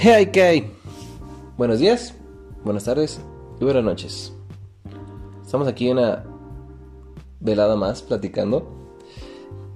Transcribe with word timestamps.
Hey, 0.00 0.26
¿qué 0.32 0.70
Buenos 1.56 1.80
días, 1.80 2.14
buenas 2.62 2.84
tardes 2.84 3.20
y 3.60 3.64
buenas 3.64 3.82
noches. 3.82 4.32
Estamos 5.44 5.66
aquí 5.66 5.88
en 5.88 5.98
una 5.98 6.24
velada 7.40 7.74
más 7.74 8.02
platicando. 8.02 8.94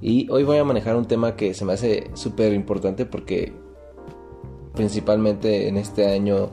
Y 0.00 0.30
hoy 0.30 0.45
voy 0.45 0.58
a 0.58 0.64
manejar 0.64 0.95
un 0.95 1.06
tema 1.06 1.34
que 1.34 1.54
se 1.54 1.64
me 1.64 1.72
hace 1.72 2.08
súper 2.14 2.52
importante 2.52 3.04
porque 3.04 3.52
principalmente 4.77 5.66
en 5.66 5.77
este 5.77 6.06
año 6.06 6.50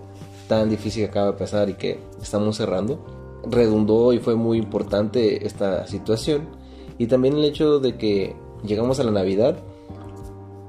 tan 0.48 0.68
difícil 0.68 1.04
que 1.04 1.10
acaba 1.12 1.34
de 1.34 1.38
pasar 1.38 1.70
y 1.70 1.76
que 1.76 2.00
estamos 2.20 2.58
cerrando, 2.58 3.06
redundó 3.48 4.14
y 4.14 4.18
fue 4.18 4.34
muy 4.34 4.58
importante 4.58 5.46
esta 5.46 5.86
situación. 5.86 6.50
Y 6.98 7.06
también 7.06 7.38
el 7.38 7.46
hecho 7.46 7.80
de 7.80 8.00
que 8.00 8.36
llegamos 8.64 9.00
a 9.00 9.04
la 9.04 9.12
Navidad 9.12 9.60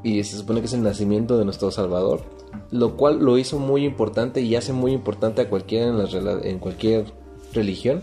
y 0.02 0.22
se 0.22 0.36
supone 0.36 0.60
que 0.60 0.66
es 0.66 0.74
el 0.74 0.82
nacimiento 0.82 1.38
de 1.38 1.46
nuestro 1.46 1.70
Salvador, 1.70 2.39
lo 2.70 2.96
cual 2.96 3.18
lo 3.18 3.38
hizo 3.38 3.58
muy 3.58 3.84
importante 3.84 4.40
y 4.40 4.56
hace 4.56 4.72
muy 4.72 4.92
importante 4.92 5.42
a 5.42 5.48
cualquiera 5.48 5.86
en, 5.86 6.46
en 6.46 6.58
cualquier 6.58 7.06
religión, 7.52 8.02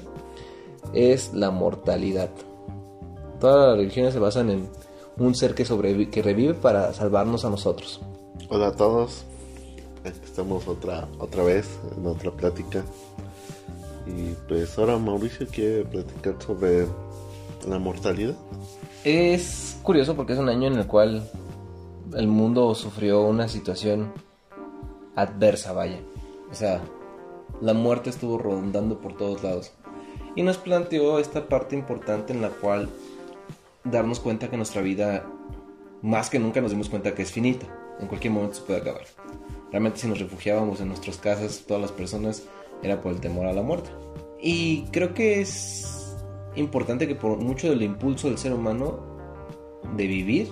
es 0.94 1.34
la 1.34 1.52
mortalidad. 1.52 2.30
Todas 3.40 3.70
las 3.70 3.78
religiones 3.78 4.14
se 4.14 4.20
basan 4.20 4.50
en 4.50 4.70
un 5.18 5.36
ser 5.36 5.56
que 5.56 5.66
sobrevive, 5.66 6.10
que 6.10 6.22
revive 6.22 6.54
para 6.54 6.94
salvarnos 6.94 7.46
a 7.46 7.50
nosotros. 7.50 8.02
Hola 8.50 8.68
a 8.68 8.76
todos, 8.76 9.26
estamos 10.04 10.68
otra 10.68 11.08
otra 11.20 11.44
vez 11.44 11.68
en 11.98 12.06
otra 12.06 12.32
plática 12.32 12.84
y 14.06 14.34
pues 14.48 14.78
ahora 14.78 14.98
Mauricio 14.98 15.48
quiere 15.48 15.84
platicar 15.84 16.36
sobre 16.40 16.88
la 17.68 17.80
mortalidad. 17.80 18.36
Es 19.04 19.78
curioso 19.84 20.16
porque 20.16 20.34
es 20.34 20.40
un 20.40 20.50
año 20.50 20.68
en 20.68 20.78
el 20.78 20.88
cual 20.88 21.30
el 22.16 22.28
mundo 22.28 22.74
sufrió 22.76 23.22
una 23.24 23.48
situación 23.48 24.14
adversa, 25.18 25.74
vaya. 25.74 26.00
O 26.50 26.56
sea, 26.56 26.82
la 27.60 27.74
muerte 27.74 28.10
estuvo 28.10 28.38
rondando 28.38 29.02
por 29.02 29.18
todos 29.18 29.44
lados. 29.44 29.74
Y 30.36 30.44
nos 30.44 30.58
planteó 30.58 31.20
esta 31.20 31.50
parte 31.50 31.76
importante 31.76 32.32
en 32.32 32.42
la 32.42 32.50
cual 32.50 32.88
darnos 33.84 34.20
cuenta 34.20 34.50
que 34.50 34.58
nuestra 34.58 34.82
vida, 34.82 35.26
más 36.02 36.30
que 36.30 36.40
nunca 36.40 36.62
nos 36.62 36.72
dimos 36.72 36.90
cuenta 36.90 37.14
que 37.14 37.24
es 37.24 37.32
finita. 37.32 37.66
En 38.00 38.08
cualquier 38.08 38.32
momento 38.32 38.56
se 38.56 38.62
puede 38.62 38.80
acabar. 38.80 39.02
Realmente 39.72 40.00
si 40.00 40.08
nos 40.08 40.20
refugiábamos 40.20 40.80
en 40.80 40.90
nuestras 40.90 41.18
casas, 41.18 41.64
todas 41.68 41.82
las 41.82 41.92
personas, 41.92 42.44
era 42.84 43.02
por 43.02 43.12
el 43.12 43.20
temor 43.20 43.48
a 43.48 43.54
la 43.54 43.64
muerte. 43.64 43.90
Y 44.40 44.84
creo 44.92 45.14
que 45.16 45.42
es 45.42 46.16
importante 46.56 47.08
que 47.08 47.16
por 47.16 47.38
mucho 47.38 47.70
del 47.70 47.82
impulso 47.82 48.28
del 48.28 48.38
ser 48.38 48.54
humano 48.54 49.00
de 49.96 50.06
vivir, 50.06 50.50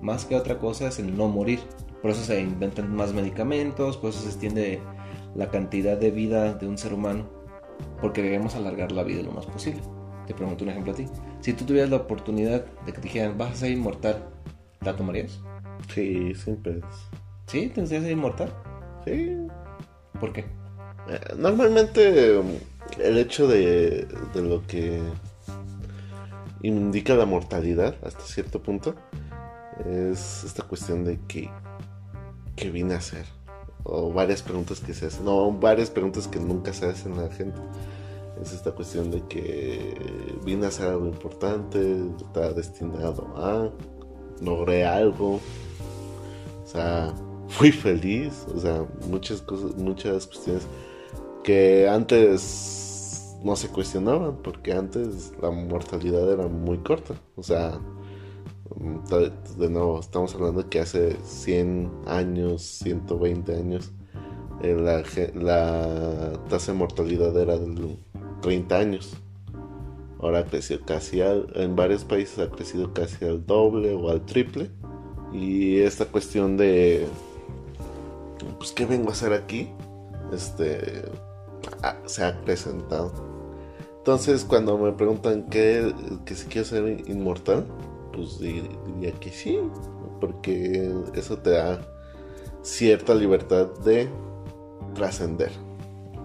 más 0.00 0.24
que 0.24 0.36
otra 0.36 0.58
cosa 0.58 0.88
es 0.88 1.00
el 1.00 1.16
no 1.16 1.26
morir. 1.28 1.60
Por 2.04 2.10
eso 2.10 2.22
se 2.22 2.38
inventan 2.38 2.94
más 2.94 3.14
medicamentos, 3.14 3.96
por 3.96 4.10
eso 4.10 4.20
se 4.20 4.28
extiende 4.28 4.78
la 5.34 5.50
cantidad 5.50 5.96
de 5.96 6.10
vida 6.10 6.52
de 6.52 6.66
un 6.66 6.76
ser 6.76 6.92
humano, 6.92 7.30
porque 8.02 8.20
debemos 8.20 8.54
alargar 8.54 8.92
la 8.92 9.04
vida 9.04 9.22
lo 9.22 9.32
más 9.32 9.46
posible. 9.46 9.80
Te 10.26 10.34
pregunto 10.34 10.64
un 10.64 10.70
ejemplo 10.70 10.92
a 10.92 10.96
ti. 10.96 11.06
Si 11.40 11.54
tú 11.54 11.64
tuvieras 11.64 11.88
la 11.88 11.96
oportunidad 11.96 12.66
de 12.84 12.92
que 12.92 12.98
te 13.00 13.08
dijeran, 13.08 13.38
vas 13.38 13.52
a 13.52 13.56
ser 13.56 13.70
inmortal, 13.70 14.22
¿la 14.82 14.94
tomarías? 14.94 15.40
Sí, 15.94 16.34
siempre. 16.34 16.82
¿Sí? 17.46 17.70
¿Te 17.70 17.80
gustaría 17.80 18.02
ser 18.02 18.12
inmortal? 18.12 18.52
Sí. 19.06 19.38
¿Por 20.20 20.34
qué? 20.34 20.40
Eh, 21.08 21.34
normalmente 21.38 22.38
el 22.98 23.16
hecho 23.16 23.48
de, 23.48 24.06
de 24.34 24.42
lo 24.42 24.66
que 24.66 25.00
indica 26.60 27.14
la 27.14 27.24
mortalidad 27.24 27.94
hasta 28.04 28.20
cierto 28.20 28.62
punto 28.62 28.94
es 29.86 30.44
esta 30.44 30.64
cuestión 30.64 31.02
de 31.02 31.18
que, 31.26 31.50
que 32.56 32.70
vine 32.70 32.94
a 32.94 32.98
hacer. 32.98 33.26
O 33.84 34.12
varias 34.12 34.42
preguntas 34.42 34.80
que 34.80 34.94
se 34.94 35.06
hacen. 35.06 35.24
No, 35.24 35.52
varias 35.52 35.90
preguntas 35.90 36.26
que 36.26 36.38
nunca 36.38 36.72
se 36.72 36.86
hacen 36.86 37.12
a 37.14 37.22
la 37.22 37.30
gente. 37.30 37.60
Es 38.40 38.52
esta 38.52 38.72
cuestión 38.72 39.10
de 39.10 39.22
que 39.26 39.94
vine 40.44 40.64
a 40.64 40.68
hacer 40.68 40.88
algo 40.88 41.06
importante, 41.06 42.04
estaba 42.16 42.50
destinado 42.52 43.26
a, 43.36 43.70
logré 44.42 44.84
algo. 44.84 45.34
O 45.34 46.66
sea, 46.66 47.14
fui 47.48 47.70
feliz. 47.70 48.46
O 48.54 48.58
sea, 48.58 48.86
muchas 49.08 49.42
cosas, 49.42 49.76
muchas 49.76 50.26
cuestiones 50.26 50.66
que 51.42 51.88
antes 51.88 53.36
no 53.44 53.54
se 53.54 53.68
cuestionaban, 53.68 54.38
porque 54.42 54.72
antes 54.72 55.32
la 55.40 55.50
mortalidad 55.50 56.32
era 56.32 56.48
muy 56.48 56.78
corta. 56.78 57.14
O 57.36 57.42
sea, 57.42 57.78
de 59.58 59.70
nuevo, 59.70 60.00
estamos 60.00 60.34
hablando 60.34 60.68
que 60.68 60.80
hace 60.80 61.16
100 61.24 61.90
años, 62.06 62.62
120 62.62 63.56
años, 63.56 63.92
eh, 64.62 64.74
la, 65.34 66.32
tasa 66.48 66.72
de 66.72 66.78
mortalidad 66.78 67.36
era 67.36 67.58
de 67.58 67.96
30 68.40 68.76
años. 68.76 69.16
Ahora 70.20 70.40
ha 70.40 70.44
crecido 70.44 70.80
casi 70.86 71.20
al, 71.20 71.52
en 71.54 71.76
varios 71.76 72.04
países 72.04 72.38
ha 72.38 72.50
crecido 72.50 72.94
casi 72.94 73.24
al 73.24 73.44
doble 73.44 73.92
o 73.92 74.10
al 74.10 74.24
triple. 74.24 74.70
Y 75.32 75.80
esta 75.80 76.06
cuestión 76.06 76.56
de, 76.56 77.06
pues, 78.58 78.72
¿qué 78.72 78.86
vengo 78.86 79.10
a 79.10 79.12
hacer 79.12 79.32
aquí? 79.32 79.68
Este, 80.32 81.02
se 82.06 82.24
ha 82.24 82.40
presentado. 82.42 83.12
Entonces, 83.98 84.44
cuando 84.44 84.78
me 84.78 84.92
preguntan 84.92 85.48
que, 85.48 85.92
que 86.24 86.34
si 86.34 86.46
quiero 86.46 86.66
ser 86.66 87.08
inmortal, 87.08 87.66
pues 88.14 88.38
diría 88.38 89.12
que 89.20 89.30
sí, 89.30 89.58
porque 90.20 90.90
eso 91.14 91.38
te 91.38 91.50
da 91.50 91.80
cierta 92.62 93.14
libertad 93.14 93.68
de 93.84 94.08
trascender. 94.94 95.50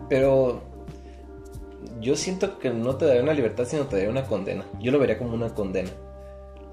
Pero 0.10 0.62
yo 2.00 2.16
siento 2.16 2.60
que 2.60 2.70
no 2.70 2.96
te 2.96 3.06
daría 3.06 3.24
una 3.24 3.34
libertad, 3.34 3.66
sino 3.66 3.86
te 3.86 3.98
daría 3.98 4.12
una 4.12 4.26
condena. 4.26 4.66
Yo 4.80 4.92
lo 4.92 5.00
vería 5.00 5.18
como 5.18 5.34
una 5.34 5.54
condena. 5.54 5.90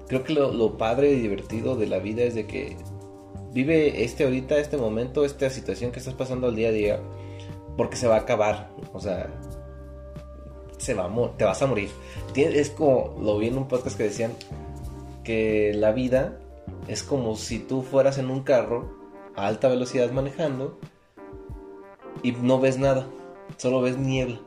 Creo 0.07 0.23
que 0.23 0.33
lo, 0.33 0.77
padre 0.77 1.11
y 1.11 1.19
divertido 1.19 1.75
de 1.75 1.87
la 1.87 1.99
vida 1.99 2.23
es 2.23 2.33
de 2.33 2.47
que 2.47 2.77
vive 3.51 4.03
este 4.03 4.23
ahorita, 4.23 4.57
este 4.57 4.77
momento, 4.77 5.25
esta 5.25 5.49
situación 5.49 5.91
que 5.91 5.99
estás 5.99 6.13
pasando 6.13 6.47
al 6.47 6.55
día 6.55 6.69
a 6.69 6.71
día, 6.71 6.99
porque 7.75 7.97
se 7.97 8.07
va 8.07 8.15
a 8.15 8.19
acabar. 8.19 8.71
O 8.93 9.01
sea, 9.01 9.29
se 10.77 10.93
va 10.93 11.09
te 11.37 11.43
vas 11.43 11.61
a 11.61 11.67
morir. 11.67 11.89
Es 12.35 12.69
como 12.69 13.15
lo 13.19 13.37
vi 13.37 13.47
en 13.47 13.57
un 13.57 13.67
podcast 13.67 13.97
que 13.97 14.03
decían, 14.03 14.31
que 15.27 15.73
la 15.73 15.91
vida 15.91 16.39
es 16.87 17.03
como 17.03 17.35
si 17.35 17.59
tú 17.59 17.81
fueras 17.81 18.17
en 18.17 18.29
un 18.29 18.43
carro 18.43 18.95
a 19.35 19.47
alta 19.47 19.67
velocidad 19.67 20.09
manejando 20.13 20.79
y 22.23 22.31
no 22.31 22.61
ves 22.61 22.77
nada, 22.77 23.09
solo 23.57 23.81
ves 23.81 23.97
niebla. 23.97 24.39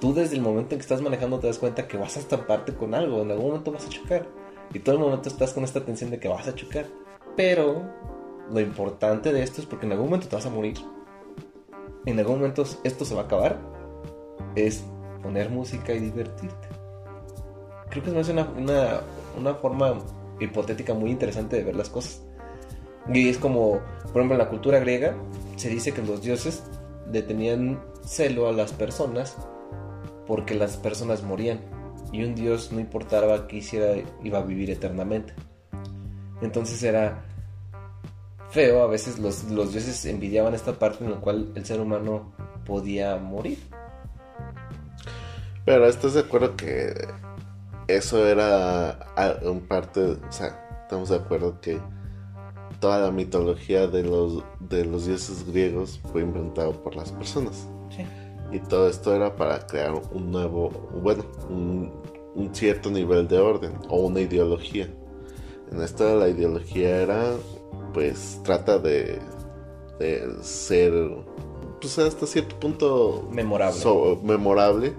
Tú 0.00 0.14
desde 0.14 0.36
el 0.36 0.40
momento 0.40 0.74
en 0.74 0.78
que 0.78 0.82
estás 0.82 1.02
manejando 1.02 1.40
te 1.40 1.48
das 1.48 1.58
cuenta 1.58 1.88
que 1.88 1.96
vas 1.96 2.16
a 2.16 2.20
estamparte 2.20 2.76
con 2.76 2.94
algo, 2.94 3.22
en 3.22 3.32
algún 3.32 3.48
momento 3.48 3.72
vas 3.72 3.84
a 3.86 3.88
chocar. 3.88 4.28
Y 4.72 4.78
todo 4.78 4.94
el 4.94 5.00
momento 5.00 5.28
estás 5.28 5.52
con 5.52 5.64
esta 5.64 5.84
tensión 5.84 6.10
de 6.10 6.20
que 6.20 6.28
vas 6.28 6.46
a 6.46 6.54
chocar. 6.54 6.86
Pero 7.36 7.82
lo 8.52 8.60
importante 8.60 9.32
de 9.32 9.42
esto 9.42 9.60
es 9.60 9.66
porque 9.66 9.86
en 9.86 9.92
algún 9.92 10.06
momento 10.06 10.28
te 10.28 10.36
vas 10.36 10.46
a 10.46 10.50
morir. 10.50 10.76
En 12.06 12.20
algún 12.20 12.36
momento 12.36 12.64
esto 12.84 13.04
se 13.04 13.16
va 13.16 13.22
a 13.22 13.24
acabar. 13.24 13.58
Es 14.54 14.84
poner 15.24 15.50
música 15.50 15.92
y 15.92 15.98
divertirte. 15.98 16.68
Creo 17.90 18.04
que 18.04 18.20
es 18.20 18.28
una, 18.28 18.48
una, 18.56 19.00
una 19.38 19.54
forma 19.54 19.98
hipotética 20.40 20.94
muy 20.94 21.10
interesante 21.10 21.56
de 21.56 21.64
ver 21.64 21.76
las 21.76 21.88
cosas. 21.88 22.22
Y 23.12 23.28
es 23.28 23.38
como, 23.38 23.80
por 24.12 24.16
ejemplo, 24.16 24.34
en 24.34 24.38
la 24.38 24.48
cultura 24.48 24.78
griega 24.78 25.16
se 25.56 25.68
dice 25.68 25.92
que 25.92 26.02
los 26.02 26.22
dioses 26.22 26.62
detenían 27.06 27.82
celo 28.04 28.48
a 28.48 28.52
las 28.52 28.72
personas 28.72 29.36
porque 30.26 30.54
las 30.54 30.76
personas 30.76 31.22
morían. 31.22 31.60
Y 32.12 32.24
un 32.24 32.34
dios, 32.34 32.72
no 32.72 32.80
importaba 32.80 33.48
que 33.48 33.56
hiciera, 33.56 33.94
iba 34.22 34.38
a 34.38 34.42
vivir 34.42 34.70
eternamente. 34.70 35.32
Entonces 36.42 36.82
era 36.82 37.24
feo, 38.50 38.82
a 38.82 38.86
veces 38.86 39.18
los, 39.18 39.44
los 39.44 39.72
dioses 39.72 40.04
envidiaban 40.04 40.54
esta 40.54 40.78
parte 40.78 41.04
en 41.04 41.12
la 41.12 41.16
cual 41.18 41.52
el 41.54 41.64
ser 41.64 41.80
humano 41.80 42.32
podía 42.66 43.16
morir. 43.16 43.58
Pero 45.64 45.86
estás 45.86 46.14
de 46.14 46.20
acuerdo 46.20 46.56
que 46.56 46.92
eso 47.96 48.26
era 48.26 48.98
un 49.44 49.60
parte, 49.60 50.00
o 50.00 50.32
sea, 50.32 50.80
estamos 50.82 51.08
de 51.08 51.16
acuerdo 51.16 51.60
que 51.60 51.78
toda 52.80 53.00
la 53.00 53.10
mitología 53.10 53.86
de 53.86 54.02
los, 54.02 54.42
de 54.60 54.84
los 54.84 55.06
dioses 55.06 55.46
griegos 55.46 56.00
fue 56.10 56.22
inventado 56.22 56.72
por 56.82 56.96
las 56.96 57.12
personas. 57.12 57.68
Sí. 57.90 58.04
Y 58.50 58.58
todo 58.60 58.88
esto 58.88 59.14
era 59.14 59.34
para 59.36 59.66
crear 59.66 59.94
un 60.12 60.30
nuevo, 60.30 60.70
bueno, 61.02 61.24
un, 61.48 61.92
cierto 62.52 62.90
nivel 62.90 63.28
de 63.28 63.38
orden 63.38 63.72
o 63.88 63.98
una 64.00 64.20
ideología. 64.20 64.88
En 65.70 65.80
esta 65.80 66.14
la 66.14 66.28
ideología 66.28 67.02
era, 67.02 67.34
pues, 67.94 68.40
trata 68.42 68.78
de, 68.78 69.18
de 69.98 70.28
ser, 70.42 70.92
pues, 71.80 71.98
hasta 71.98 72.26
cierto 72.26 72.58
punto 72.58 73.28
memorable. 73.30 73.80
memorable 74.22 74.92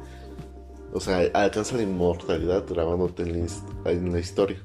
o 0.94 1.00
sea, 1.00 1.19
alcanza 1.34 1.75
la 1.75 1.84
inmortalidad 1.84 2.66
grabándote 2.69 3.24
en 3.24 3.48
la, 3.84 3.92
la 3.92 4.19
historia, 4.19 4.62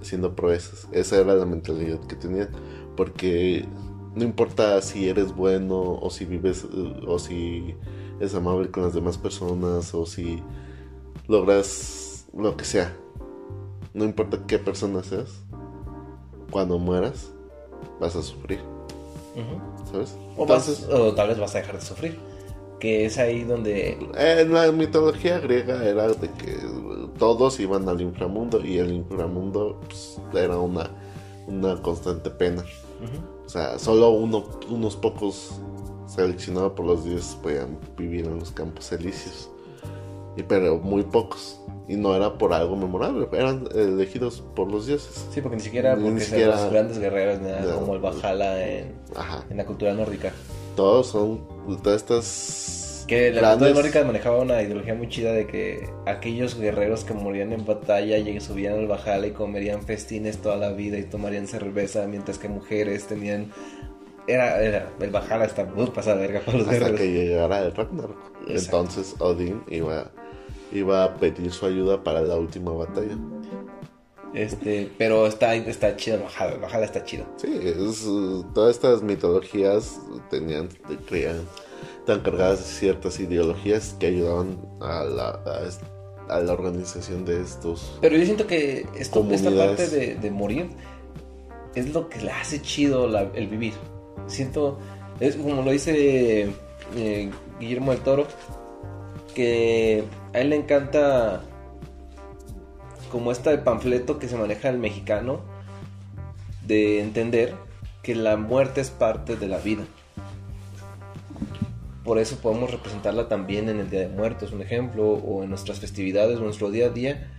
haciendo 0.00 0.34
proezas. 0.34 0.88
Esa 0.92 1.20
era 1.20 1.34
la 1.34 1.46
mentalidad 1.46 2.00
que 2.00 2.16
tenían. 2.16 2.48
Porque 2.96 3.66
No 4.14 4.24
importa 4.24 4.82
si 4.82 5.08
eres 5.08 5.34
bueno 5.34 5.80
o 6.00 6.10
si 6.10 6.24
vives 6.24 6.66
o 7.06 7.18
si 7.18 7.76
eres 8.18 8.34
amable 8.34 8.70
con 8.70 8.82
las 8.82 8.92
demás 8.92 9.16
personas 9.16 9.94
o 9.94 10.04
si 10.04 10.42
logras 11.28 12.26
lo 12.36 12.56
que 12.56 12.64
sea. 12.64 12.96
No 13.94 14.04
importa 14.04 14.40
qué 14.46 14.58
persona 14.58 15.02
seas. 15.04 15.44
Cuando 16.50 16.78
mueras, 16.78 17.30
vas 18.00 18.16
a 18.16 18.22
sufrir. 18.22 18.60
¿Sabes? 19.90 20.16
O, 20.36 20.42
o 20.42 21.14
tal 21.14 21.28
vez 21.28 21.38
vas 21.38 21.54
a 21.54 21.58
dejar 21.58 21.76
de 21.76 21.82
sufrir. 21.86 22.29
Que 22.80 23.04
es 23.04 23.18
ahí 23.18 23.44
donde... 23.44 23.98
En 24.16 24.52
la 24.52 24.72
mitología 24.72 25.38
griega 25.38 25.84
era 25.84 26.08
de 26.08 26.28
que 26.30 26.56
todos 27.18 27.60
iban 27.60 27.88
al 27.88 28.00
inframundo 28.00 28.64
y 28.64 28.78
el 28.78 28.90
inframundo 28.92 29.78
pues, 29.86 30.18
era 30.32 30.58
una, 30.58 30.90
una 31.46 31.80
constante 31.82 32.30
pena. 32.30 32.64
O 33.44 33.48
sea, 33.48 33.78
solo 33.78 34.10
uno, 34.10 34.44
unos 34.70 34.96
pocos 34.96 35.60
seleccionados 36.06 36.72
por 36.72 36.86
los 36.86 37.04
dioses 37.04 37.36
podían 37.42 37.78
vivir 37.96 38.24
en 38.24 38.38
los 38.38 38.50
campos 38.50 38.90
elíseos. 38.92 39.50
Y, 40.36 40.42
pero 40.42 40.78
muy 40.78 41.02
pocos. 41.02 41.60
Y 41.88 41.96
no 41.96 42.14
era 42.14 42.38
por 42.38 42.52
algo 42.52 42.76
memorable, 42.76 43.28
eran 43.32 43.68
elegidos 43.74 44.42
por 44.54 44.70
los 44.70 44.86
dioses. 44.86 45.26
Sí, 45.32 45.40
porque 45.40 45.56
ni 45.56 45.62
siquiera 45.62 45.96
porque 45.96 46.10
ni 46.12 46.20
siquiera, 46.20 46.62
los 46.62 46.70
grandes 46.70 46.98
guerreros, 46.98 47.40
como 47.74 47.94
el 47.94 48.00
Valhalla 48.00 48.64
en, 48.64 48.94
en 49.50 49.56
la 49.56 49.66
cultura 49.66 49.92
nórdica. 49.92 50.32
Todos 50.80 51.08
son, 51.08 51.42
todas 51.82 52.00
estas 52.00 53.04
que 53.06 53.30
la 53.32 53.50
cultura 53.50 53.74
nórdica 53.74 54.02
manejaba 54.02 54.38
una 54.38 54.62
ideología 54.62 54.94
muy 54.94 55.10
chida 55.10 55.30
de 55.30 55.46
que 55.46 55.90
aquellos 56.06 56.58
guerreros 56.58 57.04
que 57.04 57.12
morían 57.12 57.52
en 57.52 57.66
batalla 57.66 58.16
y 58.16 58.40
subían 58.40 58.78
al 58.78 58.86
Valhalla 58.86 59.26
y 59.26 59.32
comerían 59.32 59.82
festines 59.82 60.38
toda 60.38 60.56
la 60.56 60.72
vida 60.72 60.96
y 60.96 61.02
tomarían 61.02 61.48
cerveza, 61.48 62.06
mientras 62.06 62.38
que 62.38 62.48
mujeres 62.48 63.06
tenían 63.06 63.52
era, 64.26 64.62
era, 64.62 64.90
el 64.98 65.10
Valhalla 65.10 65.44
está 65.44 65.66
muy 65.66 65.84
pasada 65.88 66.16
verga 66.16 66.40
para 66.40 66.56
los 66.56 66.68
Hasta 66.68 66.94
que 66.94 67.12
llegara 67.12 67.58
el 67.58 67.74
Ragnarok. 67.74 68.16
Entonces 68.48 69.16
Odin 69.18 69.62
iba, 69.68 70.10
iba 70.72 71.04
a 71.04 71.14
pedir 71.14 71.52
su 71.52 71.66
ayuda 71.66 72.02
para 72.02 72.22
la 72.22 72.36
última 72.36 72.72
batalla. 72.72 73.18
Este, 74.34 74.90
pero 74.96 75.26
está, 75.26 75.54
está 75.54 75.96
chido 75.96 76.18
el 76.18 76.22
Valhalla, 76.22 76.54
el 76.54 76.60
Valhalla 76.60 76.84
está 76.84 77.04
chido. 77.04 77.26
Sí, 77.36 77.48
todas 78.54 78.76
estas 78.76 79.02
mitologías 79.02 79.98
tenían, 80.30 80.68
creían 81.06 81.40
tan 82.06 82.20
cargadas 82.20 82.60
de 82.60 82.64
ciertas 82.64 83.18
ideologías 83.18 83.96
que 83.98 84.06
ayudaban 84.06 84.58
a 84.80 85.04
la, 85.04 85.40
a, 86.28 86.40
la 86.40 86.52
organización 86.52 87.24
de 87.24 87.42
estos. 87.42 87.98
Pero 88.00 88.16
yo 88.16 88.24
siento 88.24 88.46
que 88.46 88.86
esto, 88.96 89.26
esta 89.30 89.50
parte 89.50 89.88
de, 90.14 90.30
morir 90.30 90.70
es 91.74 91.92
lo 91.92 92.08
que 92.08 92.20
le 92.20 92.30
hace 92.30 92.62
chido 92.62 93.06
el 93.34 93.48
vivir. 93.48 93.74
Siento, 94.26 94.78
es 95.18 95.34
como 95.36 95.62
lo 95.62 95.72
dice 95.72 96.50
eh, 96.96 97.30
Guillermo 97.58 97.90
del 97.90 98.00
Toro, 98.00 98.26
que 99.34 100.04
a 100.32 100.38
él 100.38 100.50
le 100.50 100.56
encanta 100.56 101.42
como 103.10 103.32
este 103.32 103.56
panfleto 103.58 104.18
que 104.18 104.28
se 104.28 104.36
maneja 104.36 104.70
el 104.70 104.78
mexicano 104.78 105.40
de 106.66 107.02
entender 107.02 107.54
que 108.02 108.14
la 108.14 108.36
muerte 108.38 108.80
es 108.80 108.90
parte 108.90 109.36
de 109.36 109.48
la 109.48 109.58
vida 109.58 109.84
por 112.04 112.18
eso 112.18 112.36
podemos 112.38 112.70
representarla 112.70 113.28
también 113.28 113.68
en 113.68 113.78
el 113.78 113.90
Día 113.90 114.00
de 114.00 114.08
Muertos, 114.08 114.52
un 114.52 114.62
ejemplo, 114.62 115.12
o 115.12 115.44
en 115.44 115.50
nuestras 115.50 115.80
festividades, 115.80 116.38
o 116.38 116.42
nuestro 116.42 116.70
día 116.70 116.86
a 116.86 116.88
día. 116.88 117.30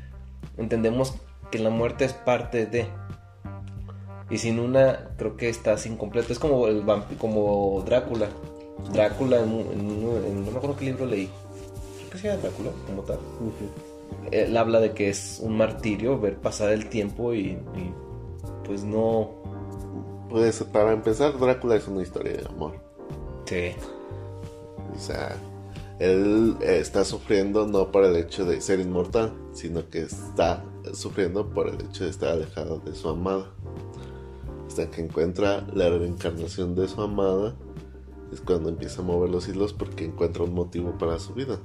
Entendemos 0.58 1.16
que 1.52 1.60
la 1.60 1.70
muerte 1.70 2.06
es 2.06 2.14
parte 2.14 2.66
de. 2.68 2.88
Y 4.30 4.38
sin 4.38 4.60
una, 4.60 5.10
creo 5.18 5.36
que 5.36 5.50
estás 5.50 5.86
incompleto. 5.86 6.32
Es 6.32 6.40
como 6.40 6.68
el 6.68 6.84
como 7.18 7.84
Drácula. 7.86 8.30
Drácula, 8.94 9.42
en, 9.42 10.46
no 10.46 10.52
me 10.52 10.58
acuerdo 10.58 10.78
qué 10.78 10.86
libro 10.86 11.06
leí. 11.06 11.30
Creo 11.98 12.10
que 12.10 12.18
sea 12.18 12.38
Drácula, 12.38 12.70
como 12.88 13.02
tal. 13.02 13.20
Él 14.32 14.56
habla 14.56 14.80
de 14.80 14.94
que 14.94 15.10
es 15.10 15.40
un 15.42 15.58
martirio 15.58 16.20
ver 16.20 16.38
pasar 16.38 16.72
el 16.72 16.90
tiempo 16.90 17.34
y, 17.34 17.58
y 17.76 17.94
pues 18.66 18.84
no. 18.84 19.32
Pues 20.30 20.64
para 20.64 20.94
empezar, 20.94 21.38
Drácula 21.38 21.76
es 21.76 21.88
una 21.88 22.02
historia 22.02 22.34
de 22.34 22.46
amor. 22.48 22.76
Sí. 23.46 23.72
O 24.96 25.00
sea, 25.00 25.36
él 26.00 26.58
está 26.62 27.06
sufriendo 27.06 27.68
no 27.68 27.92
por 27.92 28.06
el 28.06 28.16
hecho 28.16 28.46
de 28.46 28.62
ser 28.62 28.80
inmortal, 28.80 29.34
sino 29.54 29.90
que 29.90 30.04
está 30.04 30.64
sufriendo 30.94 31.50
por 31.50 31.68
el 31.68 31.76
hecho 31.82 32.06
de 32.06 32.10
estar 32.10 32.30
alejado 32.30 32.80
de 32.80 32.96
su 32.96 33.10
amada. 33.10 33.52
Hasta 34.68 34.90
que 34.90 35.02
encuentra 35.02 35.68
la 35.74 35.90
reencarnación 35.90 36.76
de 36.76 36.88
su 36.88 37.02
amada, 37.02 37.56
es 38.32 38.42
cuando 38.42 38.70
empieza 38.70 39.02
a 39.02 39.06
mover 39.06 39.30
los 39.30 39.48
hilos 39.48 39.74
porque 39.74 40.06
encuentra 40.06 40.44
un 40.44 40.54
motivo 40.54 40.98
para 40.98 41.20
su 41.20 41.34
vida. 41.34 41.60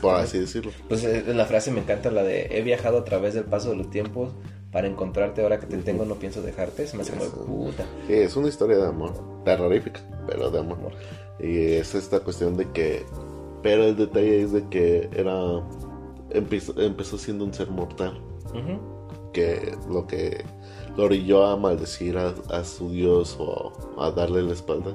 Por 0.00 0.14
así 0.14 0.38
decirlo. 0.38 0.72
Pues 0.88 1.04
eh, 1.04 1.24
la 1.26 1.44
frase 1.46 1.70
me 1.70 1.80
encanta, 1.80 2.10
la 2.10 2.22
de 2.22 2.48
he 2.50 2.62
viajado 2.62 2.98
a 2.98 3.04
través 3.04 3.34
del 3.34 3.44
paso 3.44 3.70
de 3.70 3.76
los 3.76 3.90
tiempos 3.90 4.32
para 4.72 4.88
encontrarte 4.88 5.42
ahora 5.42 5.58
que 5.58 5.66
te 5.66 5.76
tengo 5.78 6.04
no 6.04 6.16
pienso 6.16 6.42
dejarte. 6.42 6.86
Se 6.86 6.96
me 6.96 7.02
hace 7.02 7.14
muy 7.16 7.28
puta. 7.28 7.84
Sí, 8.06 8.14
es 8.14 8.36
una 8.36 8.48
historia 8.48 8.76
de 8.78 8.86
amor, 8.86 9.12
terrorífica, 9.44 10.00
pero 10.26 10.50
de 10.50 10.58
amor. 10.58 10.92
Y 11.38 11.72
es 11.72 11.94
esta 11.94 12.20
cuestión 12.20 12.56
de 12.56 12.70
que. 12.72 13.04
Pero 13.62 13.84
el 13.84 13.96
detalle 13.96 14.42
es 14.42 14.52
de 14.52 14.68
que 14.68 15.08
era. 15.14 15.34
Empezó, 16.30 17.18
siendo 17.18 17.44
un 17.44 17.54
ser 17.54 17.70
mortal. 17.70 18.20
Que 19.32 19.76
lo 19.90 20.06
que 20.06 20.44
lo 20.96 21.04
orilló 21.04 21.44
a 21.44 21.56
maldecir 21.58 22.16
a, 22.16 22.64
su 22.64 22.90
dios 22.90 23.36
o 23.38 23.72
a 24.00 24.10
darle 24.10 24.42
la 24.42 24.54
espalda 24.54 24.92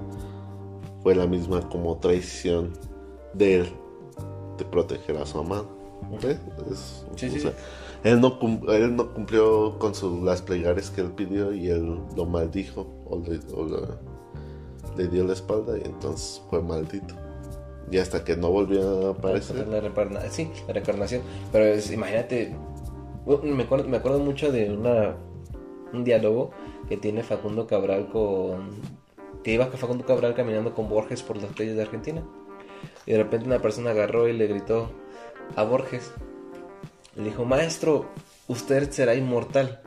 fue 1.03 1.13
la 1.13 1.27
misma 1.27 1.67
como 1.69 1.97
traición 1.99 2.73
de 3.33 3.57
él 3.57 3.80
de 4.63 4.69
proteger 4.69 5.17
a 5.17 5.25
su 5.25 5.39
amado. 5.39 5.67
él, 8.03 8.21
no, 8.21 8.39
él 8.73 8.95
no 8.95 9.13
cumplió 9.13 9.79
con 9.79 9.93
las 10.25 10.41
plegarias 10.41 10.89
que 10.89 11.01
él 11.01 11.11
pidió 11.11 11.53
y 11.53 11.69
él 11.69 11.99
lo 12.15 12.25
maldijo 12.25 12.87
o, 13.05 13.19
le, 13.19 13.39
le 14.97 15.07
dio 15.09 15.23
la 15.23 15.33
espalda 15.33 15.77
y 15.77 15.81
entonces 15.85 16.41
fue 16.49 16.61
maldito. 16.61 17.15
Y 17.91 17.97
hasta 17.97 18.23
que 18.23 18.37
no 18.37 18.49
volvió 18.51 19.07
a 19.07 19.11
aparecer. 19.11 19.67
La 19.67 20.29
sí, 20.29 20.49
la 20.65 20.73
reencarnación. 20.73 21.21
Pero 21.51 21.77
imagínate, 21.91 22.55
me 23.43 23.63
acuerdo, 23.63 23.89
me 23.89 23.97
acuerdo 23.97 24.19
mucho 24.19 24.51
de 24.51 24.71
una, 24.71 25.17
un 25.91 26.03
diálogo 26.03 26.51
que 26.87 26.97
tiene 26.97 27.23
Facundo 27.23 27.67
Cabral 27.67 28.09
con... 28.09 28.69
Que 29.43 29.53
iba 29.53 29.65
Facundo 29.65 30.05
Cabral 30.05 30.35
caminando 30.35 30.73
con 30.73 30.87
Borges 30.87 31.21
por 31.23 31.35
las 31.35 31.51
playas 31.51 31.75
de 31.75 31.81
Argentina. 31.81 32.23
Y 33.11 33.13
de 33.13 33.23
repente 33.23 33.45
una 33.45 33.59
persona 33.59 33.89
agarró 33.89 34.29
y 34.29 34.31
le 34.31 34.47
gritó 34.47 34.89
a 35.57 35.63
Borges. 35.63 36.13
Le 37.17 37.25
dijo, 37.25 37.43
maestro, 37.43 38.05
usted 38.47 38.89
será 38.89 39.15
inmortal. 39.15 39.81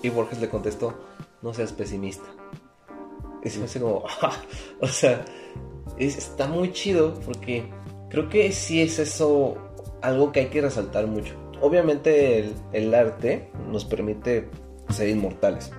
Y 0.00 0.10
Borges 0.10 0.40
le 0.40 0.48
contestó, 0.48 0.94
no 1.42 1.52
seas 1.52 1.72
pesimista. 1.72 2.28
Y 3.42 3.50
se 3.50 3.58
me 3.58 3.64
hace 3.64 3.80
como, 3.80 4.04
o 4.80 4.86
sea, 4.86 5.24
está 5.98 6.46
muy 6.46 6.70
chido 6.70 7.14
porque 7.26 7.68
creo 8.10 8.28
que 8.28 8.52
sí 8.52 8.80
es 8.80 9.00
eso 9.00 9.56
algo 10.00 10.30
que 10.30 10.38
hay 10.38 10.46
que 10.50 10.60
resaltar 10.60 11.08
mucho. 11.08 11.34
Obviamente 11.60 12.48
el, 12.70 12.94
arte 12.94 13.50
nos 13.72 13.84
permite 13.84 14.50
ser 14.88 15.08
inmortales. 15.08 15.72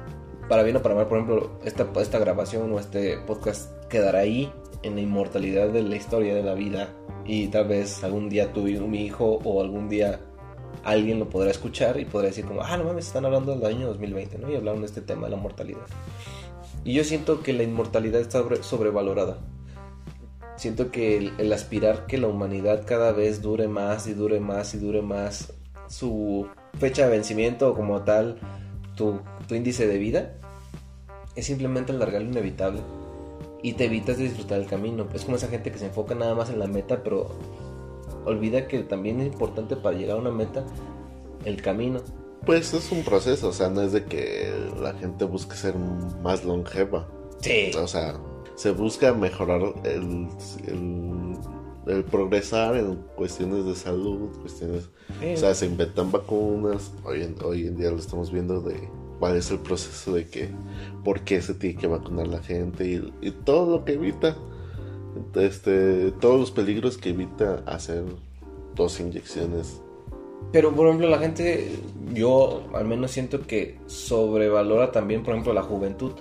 Para 0.49 0.63
bien 0.63 0.75
o 0.75 0.81
para 0.81 0.95
mal, 0.95 1.07
por 1.07 1.17
ejemplo, 1.17 1.59
esta, 1.63 1.89
esta 2.01 2.19
grabación 2.19 2.73
o 2.73 2.79
este 2.81 3.19
podcast 3.19 3.71
quedará 3.87 4.19
ahí 4.19 4.51
en 4.85 4.95
la 4.95 5.01
inmortalidad 5.01 5.69
de 5.69 5.81
la 5.81 5.95
historia 5.95 6.35
de 6.35 6.43
la 6.43 6.53
vida 6.53 6.93
y 7.25 7.47
tal 7.47 7.67
vez 7.67 8.03
algún 8.03 8.29
día 8.29 8.53
tu 8.53 8.61
mi 8.61 9.05
hijo 9.05 9.39
o 9.43 9.61
algún 9.61 9.89
día 9.89 10.19
alguien 10.83 11.19
lo 11.19 11.27
podrá 11.27 11.49
escuchar 11.49 11.99
y 11.99 12.05
podrá 12.05 12.27
decir 12.27 12.45
como, 12.45 12.61
ah, 12.61 12.77
no 12.77 12.83
mames, 12.83 13.07
están 13.07 13.25
hablando 13.25 13.55
del 13.55 13.65
año 13.65 13.87
2020, 13.87 14.37
¿no? 14.37 14.51
Y 14.51 14.55
hablaron 14.55 14.81
de 14.81 14.87
este 14.87 15.01
tema 15.01 15.25
de 15.25 15.31
la 15.31 15.41
mortalidad. 15.41 15.81
Y 16.83 16.93
yo 16.93 17.03
siento 17.03 17.41
que 17.41 17.53
la 17.53 17.63
inmortalidad 17.63 18.21
está 18.21 18.43
sobrevalorada. 18.61 19.39
Siento 20.55 20.91
que 20.91 21.17
el, 21.17 21.51
aspirar 21.51 22.05
que 22.05 22.19
la 22.19 22.27
humanidad 22.27 22.85
cada 22.85 23.11
vez 23.11 23.41
dure 23.41 23.67
más 23.67 24.07
y 24.07 24.13
dure 24.13 24.39
más 24.39 24.73
y 24.75 24.77
dure 24.77 25.01
más 25.01 25.51
su 25.87 26.47
fecha 26.79 27.05
de 27.05 27.11
vencimiento 27.11 27.73
como 27.73 28.03
tal 28.03 28.39
tu, 28.95 29.19
índice 29.49 29.87
de 29.87 29.97
vida 29.97 30.33
es 31.35 31.45
simplemente 31.45 31.91
alargar 31.91 32.21
lo 32.21 32.29
inevitable 32.29 32.81
y 33.65 33.73
te 33.73 33.85
evitas 33.85 34.19
de 34.19 34.25
disfrutar 34.25 34.59
el 34.59 34.67
camino. 34.67 35.07
Es 35.15 35.25
como 35.25 35.37
esa 35.37 35.47
gente 35.47 35.71
que 35.71 35.79
se 35.79 35.87
enfoca 35.87 36.13
nada 36.13 36.35
más 36.35 36.51
en 36.51 36.59
la 36.59 36.67
meta, 36.67 37.01
pero 37.01 37.31
olvida 38.23 38.67
que 38.67 38.83
también 38.83 39.19
es 39.21 39.25
importante 39.25 39.75
para 39.75 39.97
llegar 39.97 40.17
a 40.17 40.19
una 40.19 40.29
meta 40.29 40.63
el 41.45 41.59
camino. 41.63 41.99
Pues 42.45 42.75
es 42.75 42.91
un 42.91 43.03
proceso, 43.03 43.49
o 43.49 43.53
sea, 43.53 43.69
no 43.69 43.81
es 43.81 43.91
de 43.91 44.05
que 44.05 44.53
la 44.79 44.93
gente 44.93 45.25
busque 45.25 45.55
ser 45.55 45.73
más 46.21 46.45
longeva. 46.45 47.07
Sí. 47.41 47.71
O 47.75 47.87
sea, 47.87 48.19
se 48.53 48.69
busca 48.69 49.15
mejorar 49.15 49.73
el, 49.83 50.27
el, 51.87 52.03
progresar 52.03 52.75
en 52.77 52.97
cuestiones 53.15 53.65
de 53.65 53.73
salud, 53.73 54.29
cuestiones... 54.41 54.91
O 55.33 55.37
sea, 55.37 55.55
se 55.55 55.65
inventan 55.65 56.11
vacunas, 56.11 56.91
hoy 57.03 57.23
en, 57.23 57.35
hoy 57.43 57.65
en 57.65 57.77
día 57.77 57.89
lo 57.89 57.97
estamos 57.97 58.31
viendo 58.31 58.61
de 58.61 58.87
cuál 59.19 59.37
es 59.37 59.51
el 59.51 59.59
proceso 59.59 60.13
de 60.13 60.27
que, 60.27 60.49
por 61.03 61.21
qué 61.21 61.41
se 61.41 61.53
tiene 61.53 61.79
que 61.79 61.87
vacunar 61.87 62.27
la 62.27 62.39
gente 62.39 63.01
y, 63.21 63.31
todo 63.31 63.77
lo 63.77 63.85
que 63.85 63.93
evita, 63.93 64.35
este, 65.35 66.11
todos 66.13 66.39
los 66.39 66.51
peligros 66.51 66.97
que 66.97 67.09
evita 67.09 67.63
hacer 67.65 68.03
dos 68.75 68.99
inyecciones. 68.99 69.81
Pero, 70.51 70.73
por 70.73 70.87
ejemplo, 70.87 71.09
la 71.09 71.17
gente, 71.17 71.69
yo 72.13 72.63
al 72.73 72.85
menos 72.85 73.11
siento 73.11 73.45
que 73.45 73.77
sobrevalora 73.87 74.91
también, 74.91 75.23
por 75.23 75.33
ejemplo, 75.33 75.53
la 75.53 75.63
juventud. 75.63 76.11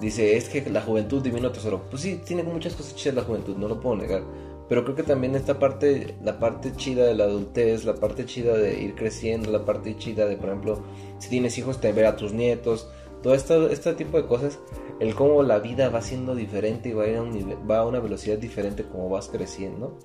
Dice, 0.00 0.36
es 0.36 0.48
que 0.48 0.68
la 0.70 0.82
juventud 0.82 1.22
divino 1.22 1.50
tesoro. 1.52 1.82
Pues 1.90 2.02
sí, 2.02 2.20
tiene 2.24 2.42
muchas 2.42 2.74
cosas 2.74 2.94
chidas 2.96 3.16
la 3.16 3.22
juventud, 3.22 3.56
no 3.56 3.68
lo 3.68 3.80
puedo 3.80 3.96
negar. 3.96 4.22
Pero 4.68 4.82
creo 4.82 4.96
que 4.96 5.02
también 5.04 5.36
esta 5.36 5.58
parte, 5.58 6.16
la 6.24 6.40
parte 6.40 6.72
chida 6.74 7.06
de 7.06 7.14
la 7.14 7.24
adultez, 7.24 7.84
la 7.84 7.94
parte 7.94 8.24
chida 8.26 8.56
de 8.56 8.82
ir 8.82 8.94
creciendo, 8.94 9.50
la 9.52 9.64
parte 9.64 9.96
chida 9.96 10.26
de, 10.26 10.36
por 10.36 10.48
ejemplo, 10.48 10.80
si 11.18 11.28
tienes 11.28 11.56
hijos, 11.58 11.80
te 11.80 11.92
ver 11.92 12.06
a 12.06 12.16
tus 12.16 12.32
nietos, 12.32 12.88
todo 13.22 13.34
esto, 13.34 13.68
este 13.68 13.94
tipo 13.94 14.16
de 14.16 14.26
cosas, 14.26 14.58
el 15.00 15.14
cómo 15.14 15.42
la 15.42 15.58
vida 15.58 15.88
va 15.88 16.00
siendo 16.02 16.34
diferente 16.34 16.90
y 16.90 16.92
va 16.92 17.04
a, 17.04 17.22
un 17.22 17.88
una 17.88 18.00
velocidad 18.00 18.38
diferente 18.38 18.84
como 18.84 19.08
vas 19.08 19.28
creciendo. 19.28 19.98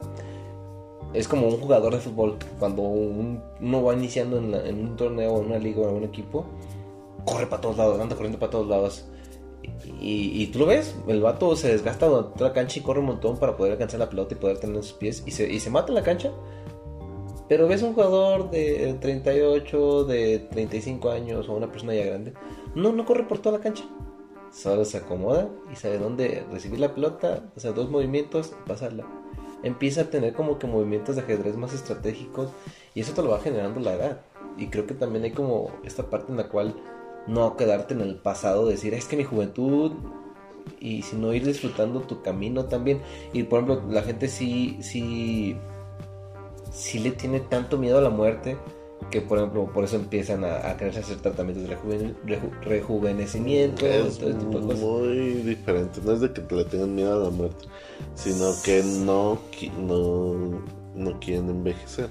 Es 1.14 1.28
como 1.28 1.48
un 1.48 1.60
jugador 1.60 1.94
de 1.94 2.00
fútbol, 2.00 2.38
cuando 2.58 2.84
uno 2.84 3.84
va 3.84 3.94
iniciando 3.94 4.38
en, 4.38 4.80
un 4.80 4.96
torneo, 4.96 5.40
en 5.42 5.48
una 5.48 5.60
liga 5.60 5.82
o 5.82 5.90
en 5.90 5.96
un 5.96 6.04
equipo, 6.04 6.46
corre 7.26 7.48
para 7.48 7.62
todos 7.62 7.78
lados, 7.78 8.00
anda 8.00 8.16
corriendo 8.16 8.40
para 8.40 8.50
todos 8.50 8.68
lados 8.68 9.06
y, 10.00 10.48
tú 10.48 10.60
lo 10.60 10.66
ves, 10.66 10.96
el 11.08 11.22
vato 11.22 11.56
se 11.56 11.70
desgasta 11.70 12.08
toda 12.08 12.34
la 12.40 12.54
cancha 12.54 12.80
y 12.80 12.82
corre 12.82 13.00
un 13.00 13.06
montón 13.06 13.38
para 13.38 13.56
poder 13.56 13.74
alcanzar 13.74 14.00
la 14.00 14.10
pelota 14.10 14.34
y 14.34 14.38
poder 14.38 14.58
tener 14.58 14.76
en 14.76 14.84
sus 14.84 14.94
pies 14.94 15.24
y 15.26 15.32
se, 15.32 15.52
y 15.52 15.60
se 15.60 15.70
mata 15.70 15.90
en 15.90 15.96
la 15.96 16.04
cancha. 16.04 16.32
Pero 17.52 17.68
ves 17.68 17.82
un 17.82 17.94
jugador 17.94 18.50
de 18.50 18.96
38, 19.02 20.06
de 20.06 20.40
35 20.40 21.12
años 21.12 21.50
o 21.50 21.54
una 21.54 21.70
persona 21.70 21.94
ya 21.94 22.06
grande, 22.06 22.32
no, 22.76 22.94
no 22.94 23.06
corre 23.06 23.26
por 23.26 23.40
toda 23.40 23.58
la 23.58 23.62
cancha. 23.62 23.84
Solo 24.54 24.86
se 24.86 25.00
acomoda 25.00 25.50
y 25.70 25.76
sabe 25.76 25.98
dónde 25.98 26.46
recibir 26.50 26.80
la 26.80 26.96
pelota, 26.96 27.52
o 27.54 27.60
sea, 27.60 27.74
dos 27.74 27.90
movimientos, 27.90 28.54
pasarla. 28.66 29.06
Empieza 29.64 30.04
a 30.04 30.10
tener 30.10 30.32
como 30.34 30.60
que 30.60 30.66
movimientos 30.66 31.18
de 31.18 31.24
ajedrez 31.24 31.58
más 31.58 31.74
estratégicos 31.74 32.52
y 32.96 33.02
eso 33.02 33.12
te 33.12 33.22
lo 33.22 33.32
va 33.32 33.42
generando 33.42 33.82
la 33.82 33.96
edad. 33.96 34.22
Y 34.58 34.68
creo 34.68 34.88
que 34.88 34.94
también 34.94 35.26
hay 35.26 35.32
como 35.32 35.72
esta 35.84 36.10
parte 36.10 36.32
en 36.32 36.38
la 36.38 36.48
cual 36.48 36.74
no 37.28 37.58
quedarte 37.58 37.94
en 37.94 38.00
el 38.00 38.16
pasado, 38.16 38.66
decir, 38.66 38.94
es 38.94 39.08
que 39.08 39.18
mi 39.18 39.26
juventud 39.26 39.92
y 40.80 41.02
sino 41.02 41.34
ir 41.34 41.46
disfrutando 41.46 42.00
tu 42.00 42.22
camino 42.22 42.68
también. 42.68 43.02
Y 43.34 43.44
por 43.44 43.62
ejemplo, 43.62 43.92
la 43.92 44.04
gente 44.04 44.30
sí, 44.30 44.78
sí, 44.80 45.58
sí 46.72 47.00
le 47.00 47.12
tiene 47.12 47.40
tanto 47.40 47.78
miedo 47.78 47.98
a 47.98 48.02
la 48.02 48.10
muerte 48.10 48.58
que 49.10 49.22
por 49.22 49.40
ejemplo 49.40 49.66
por 49.74 49.84
eso 49.84 49.96
empiezan 49.96 50.44
a, 50.46 50.70
a 50.70 50.78
quererse 50.78 51.00
hacer 51.00 51.18
tratamientos 51.18 51.68
de 51.68 52.40
rejuvenecimiento, 52.62 53.86
es 53.86 54.22
Muy 54.22 55.42
diferente, 55.44 56.00
no 56.04 56.14
es 56.14 56.22
de 56.22 56.32
que 56.32 56.56
le 56.56 56.66
tengan 56.66 56.96
miedo 56.96 57.22
a 57.22 57.24
la 57.26 57.30
muerte, 57.30 57.66
sino 58.16 58.54
que 58.64 58.84
no, 58.84 59.40
no, 59.80 60.62
no 60.96 61.20
quieren 61.20 61.50
envejecer. 61.50 62.10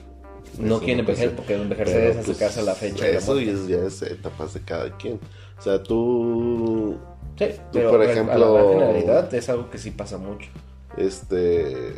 No 0.59 0.81
quieren 0.81 1.01
envejecer 1.01 1.37
porque 1.37 1.55
envejecer 1.55 2.11
es 2.11 2.17
acercarse 2.17 2.37
pues, 2.37 2.59
a 2.59 2.63
la 2.63 2.75
fecha. 2.75 3.09
Eso 3.09 3.41
y 3.41 3.49
es, 3.49 3.69
ya 3.69 3.79
es 3.79 4.03
etapas 4.03 4.53
de 4.55 4.61
cada 4.61 4.97
quien. 4.97 5.21
O 5.59 5.63
sea, 5.63 5.83
tú. 5.83 6.99
Sí, 7.39 7.47
pero 7.73 7.91
por 7.91 8.03
ejemplo. 8.03 8.55
la 8.57 8.73
generalidad 8.73 9.33
es 9.33 9.49
algo 9.49 9.71
que 9.71 9.79
sí 9.79 9.93
pasa 9.93 10.19
mucho. 10.19 10.51
Este. 10.97 11.95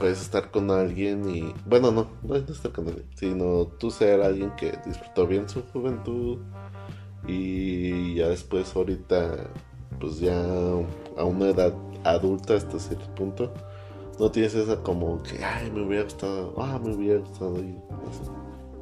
Puedes 0.00 0.20
estar 0.20 0.50
con 0.50 0.70
alguien 0.72 1.28
y. 1.30 1.54
Bueno, 1.66 1.92
no, 1.92 2.08
no 2.22 2.34
es 2.34 2.48
estar 2.48 2.72
con 2.72 2.88
alguien, 2.88 3.06
sino 3.14 3.66
tú 3.66 3.92
ser 3.92 4.22
alguien 4.22 4.50
que 4.56 4.76
disfrutó 4.84 5.28
bien 5.28 5.48
su 5.48 5.62
juventud 5.72 6.38
y 7.28 8.14
ya 8.16 8.28
después, 8.28 8.74
ahorita, 8.74 9.50
pues 10.00 10.18
ya 10.18 10.42
a 11.16 11.24
una 11.24 11.50
edad 11.50 11.74
adulta 12.02 12.54
hasta 12.54 12.78
cierto 12.78 13.14
punto 13.14 13.52
no 14.20 14.30
tienes 14.30 14.54
esa 14.54 14.76
como 14.82 15.22
que, 15.22 15.42
ay, 15.42 15.70
me 15.70 15.82
hubiera 15.82 16.04
gustado, 16.04 16.54
ah, 16.58 16.78
me 16.82 16.94
hubiera 16.94 17.20
gustado 17.20 17.58
ir. 17.58 17.76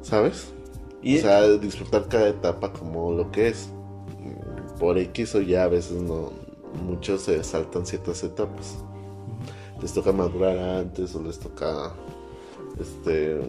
¿Sabes? 0.01 0.51
¿Y 1.01 1.17
o 1.17 1.21
sea, 1.21 1.47
disfrutar 1.57 2.09
cada 2.09 2.27
etapa 2.27 2.73
como 2.73 3.13
lo 3.13 3.31
que 3.31 3.47
es. 3.47 3.69
Por 4.79 4.97
X 4.97 5.35
o 5.35 5.41
ya 5.41 5.63
a 5.63 5.67
veces 5.67 6.01
no, 6.01 6.31
muchos 6.85 7.21
se 7.21 7.41
saltan 7.43 7.85
ciertas 7.85 8.23
etapas. 8.23 8.83
Les 9.81 9.93
toca 9.93 10.11
madurar 10.11 10.57
antes 10.57 11.15
o 11.15 11.23
les 11.23 11.39
toca, 11.39 11.93
este, 12.79 13.39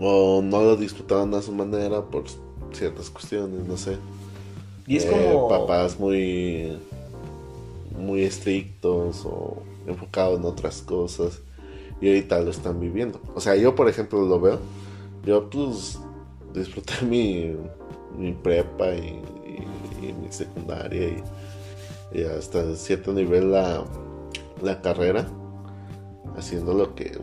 o 0.00 0.42
no 0.42 0.62
lo 0.62 0.76
disfrutaban 0.76 1.34
a 1.34 1.42
su 1.42 1.52
manera 1.52 2.02
por 2.02 2.24
ciertas 2.72 3.10
cuestiones, 3.10 3.66
no 3.66 3.76
sé. 3.76 3.96
Y 4.86 4.96
es 4.96 5.04
eh, 5.04 5.10
como 5.10 5.48
papás 5.48 5.98
muy 5.98 6.78
muy 7.98 8.22
estrictos 8.22 9.24
o 9.24 9.62
enfocado 9.86 10.36
en 10.36 10.44
otras 10.44 10.82
cosas 10.82 11.40
y 12.00 12.08
ahorita 12.08 12.40
lo 12.40 12.50
están 12.50 12.80
viviendo. 12.80 13.20
O 13.34 13.40
sea, 13.40 13.56
yo 13.56 13.74
por 13.74 13.88
ejemplo 13.88 14.22
lo 14.22 14.40
veo, 14.40 14.58
yo 15.24 15.50
pues 15.50 15.98
disfruté 16.54 17.04
mi, 17.04 17.54
mi 18.16 18.32
prepa 18.32 18.94
y, 18.94 19.22
mi 20.00 20.30
secundaria 20.30 21.08
y, 22.12 22.22
hasta 22.22 22.74
cierto 22.76 23.12
nivel 23.12 23.52
la, 23.52 23.84
la 24.62 24.80
carrera 24.80 25.26
haciendo 26.36 26.72
lo 26.72 26.94
que 26.94 27.18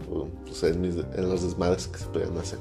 pues, 0.46 0.64
en, 0.64 1.30
los 1.30 1.44
desmadres 1.44 1.88
que 1.88 2.00
se 2.00 2.06
pueden 2.08 2.38
hacer 2.38 2.60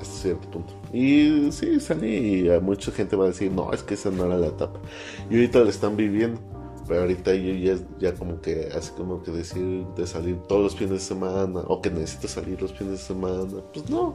hasta 0.00 0.14
cierto 0.14 0.48
punto. 0.50 0.72
Y 0.92 1.50
sí, 1.50 1.80
salí 1.80 2.48
y 2.48 2.60
mucha 2.60 2.92
gente 2.92 3.16
va 3.16 3.24
a 3.24 3.28
decir, 3.28 3.50
no, 3.50 3.72
es 3.72 3.82
que 3.82 3.94
esa 3.94 4.10
no 4.10 4.26
era 4.26 4.38
la 4.38 4.48
etapa. 4.48 4.80
Y 5.28 5.34
ahorita 5.34 5.60
lo 5.60 5.68
están 5.68 5.96
viviendo. 5.96 6.40
Pero 6.86 7.02
ahorita 7.02 7.34
yo 7.34 7.52
ya, 7.52 7.76
ya 7.98 8.14
como 8.14 8.40
que, 8.40 8.70
así 8.74 8.92
como 8.96 9.22
que 9.22 9.30
decir 9.30 9.84
de 9.94 10.06
salir 10.06 10.38
todos 10.48 10.62
los 10.62 10.76
fines 10.76 10.92
de 10.92 11.00
semana, 11.00 11.60
o 11.66 11.82
que 11.82 11.90
necesito 11.90 12.28
salir 12.28 12.62
los 12.62 12.72
fines 12.72 12.92
de 12.92 12.98
semana, 12.98 13.62
pues 13.74 13.90
no. 13.90 14.14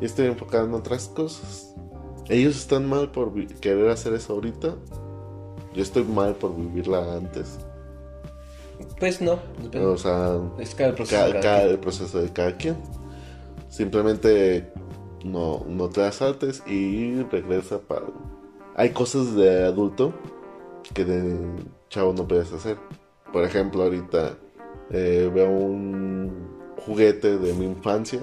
Y 0.00 0.06
estoy 0.06 0.26
enfocado 0.26 0.66
en 0.66 0.74
otras 0.74 1.06
cosas. 1.06 1.72
Ellos 2.28 2.56
están 2.56 2.88
mal 2.88 3.12
por 3.12 3.32
querer 3.60 3.90
hacer 3.90 4.14
eso 4.14 4.32
ahorita. 4.32 4.74
Yo 5.74 5.82
estoy 5.82 6.02
mal 6.02 6.34
por 6.34 6.56
vivirla 6.56 7.14
antes. 7.14 7.58
Pues 9.02 9.20
no, 9.20 9.36
O 9.90 9.96
sea, 9.96 10.38
es 10.60 10.76
cada 10.76 10.94
proceso, 10.94 11.26
de 11.26 11.40
cada, 11.40 11.62
el 11.64 11.80
proceso 11.80 12.22
de 12.22 12.32
cada 12.32 12.56
quien. 12.56 12.76
Simplemente 13.68 14.72
no, 15.24 15.64
no 15.66 15.88
te 15.88 16.04
asaltes 16.04 16.62
y 16.68 17.20
regresa 17.24 17.80
para... 17.80 18.06
Hay 18.76 18.90
cosas 18.90 19.34
de 19.34 19.64
adulto 19.64 20.14
que 20.94 21.04
de 21.04 21.36
chavo 21.90 22.12
no 22.12 22.28
puedes 22.28 22.52
hacer. 22.52 22.78
Por 23.32 23.42
ejemplo, 23.42 23.82
ahorita 23.82 24.36
eh, 24.90 25.28
veo 25.34 25.50
un 25.50 26.46
juguete 26.86 27.38
de 27.38 27.54
mi 27.54 27.64
infancia 27.64 28.20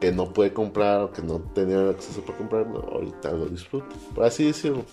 que 0.00 0.12
no 0.12 0.32
puede 0.32 0.52
comprar 0.52 1.00
o 1.00 1.12
que 1.12 1.22
no 1.22 1.40
tenía 1.52 1.80
acceso 1.90 2.22
para 2.22 2.38
comprarlo, 2.38 2.88
ahorita 2.92 3.32
lo 3.32 3.46
disfruto. 3.46 3.88
Por 4.14 4.24
así 4.24 4.44
decirlo. 4.44 4.84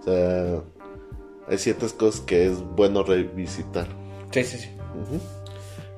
O 0.00 0.02
sea, 0.02 0.62
hay 1.46 1.58
ciertas 1.58 1.92
cosas 1.92 2.22
que 2.22 2.46
es 2.46 2.62
bueno 2.74 3.02
revisitar. 3.02 4.05
Sí, 4.44 4.44
sí, 4.44 4.58
sí. 4.58 4.70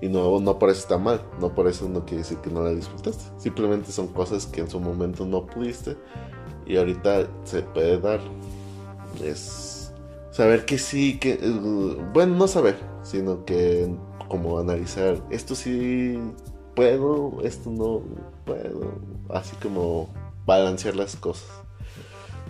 Y 0.01 0.09
no, 0.09 0.39
no 0.39 0.59
por 0.59 0.71
eso 0.71 0.81
está 0.81 0.97
mal, 0.97 1.21
no 1.41 1.55
por 1.55 1.67
eso 1.67 1.89
no 1.89 2.05
quiere 2.05 2.19
decir 2.19 2.39
que 2.39 2.51
no 2.51 2.63
la 2.63 2.71
disfrutaste. 2.71 3.25
Simplemente 3.37 3.91
son 3.91 4.09
cosas 4.09 4.47
que 4.47 4.61
en 4.61 4.71
su 4.71 4.79
momento 4.79 5.27
no 5.27 5.45
pudiste 5.47 5.97
y 6.65 6.77
ahorita 6.77 7.29
se 7.45 7.63
puede 7.63 7.99
dar. 7.99 8.21
Es 9.25 9.93
saber 10.31 10.65
que 10.65 10.79
sí, 10.79 11.19
que, 11.19 11.37
bueno, 12.13 12.37
no 12.37 12.47
saber, 12.47 12.77
sino 13.03 13.45
que 13.45 13.93
como 14.29 14.59
analizar, 14.59 15.21
esto 15.31 15.57
sí 15.57 16.19
puedo, 16.77 17.39
esto 17.43 17.71
no 17.71 18.03
puedo, 18.45 18.93
así 19.31 19.57
como 19.57 20.09
balancear 20.47 20.95
las 20.95 21.17
cosas. 21.17 21.49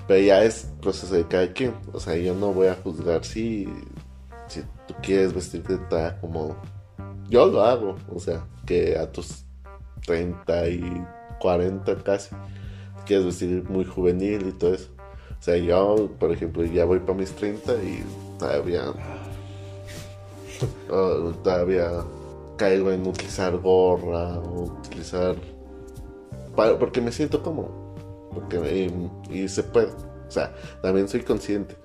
Pero 0.07 0.23
ya 0.23 0.43
es 0.43 0.71
proceso 0.83 1.15
de 1.15 1.27
cada 1.27 1.53
quien, 1.53 1.75
o 1.93 2.01
sea, 2.01 2.17
yo 2.17 2.35
no 2.35 2.53
voy 2.53 2.67
a 2.67 2.75
juzgar 2.75 3.25
si, 3.25 3.69
si 4.49 4.63
tú 4.87 4.95
quieres 5.03 5.33
vestirte 5.35 5.77
tal 5.91 6.19
como 6.21 6.57
yo 7.29 7.47
lo 7.47 7.63
hago, 7.63 7.97
o 8.13 8.19
sea, 8.19 8.47
que 8.67 8.97
a 8.97 9.11
tus 9.11 9.45
30 10.07 10.69
y 10.69 11.07
40 11.41 11.97
casi, 12.03 12.35
quieres 13.07 13.27
vestir 13.27 13.65
muy 13.69 13.85
juvenil 13.85 14.49
y 14.49 14.53
todo 14.53 14.75
eso. 14.75 14.89
O 15.39 15.43
sea, 15.43 15.57
yo, 15.57 16.11
por 16.19 16.33
ejemplo, 16.33 16.65
ya 16.65 16.85
voy 16.85 16.99
para 16.99 17.15
mis 17.15 17.33
30 17.33 17.75
y 17.83 18.05
todavía. 18.39 18.85
Oh, 20.91 21.31
todavía 21.45 21.89
caigo 22.57 22.91
en 22.91 23.07
utilizar 23.07 23.57
gorra 23.59 24.41
o 24.41 24.65
utilizar. 24.65 25.37
porque 26.81 27.01
me 27.01 27.13
siento 27.13 27.45
como. 27.45 27.95
Porque, 28.35 28.91
y, 29.31 29.49
se 29.49 29.63
puede. 29.63 29.93
O 29.93 30.31
sea, 30.31 30.53
también 30.83 31.09
soy 31.09 31.21
consciente. 31.21 31.77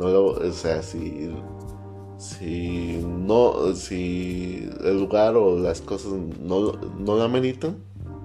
No 0.00 0.06
o 0.06 0.52
sea, 0.52 0.82
si. 0.82 1.32
Si 2.18 3.02
no. 3.06 3.74
Si 3.74 4.68
el 4.84 5.00
lugar 5.00 5.36
o 5.36 5.58
las 5.58 5.80
cosas 5.80 6.12
no, 6.12 6.72
no 6.72 7.16
la 7.16 7.24
ameritan, 7.24 7.76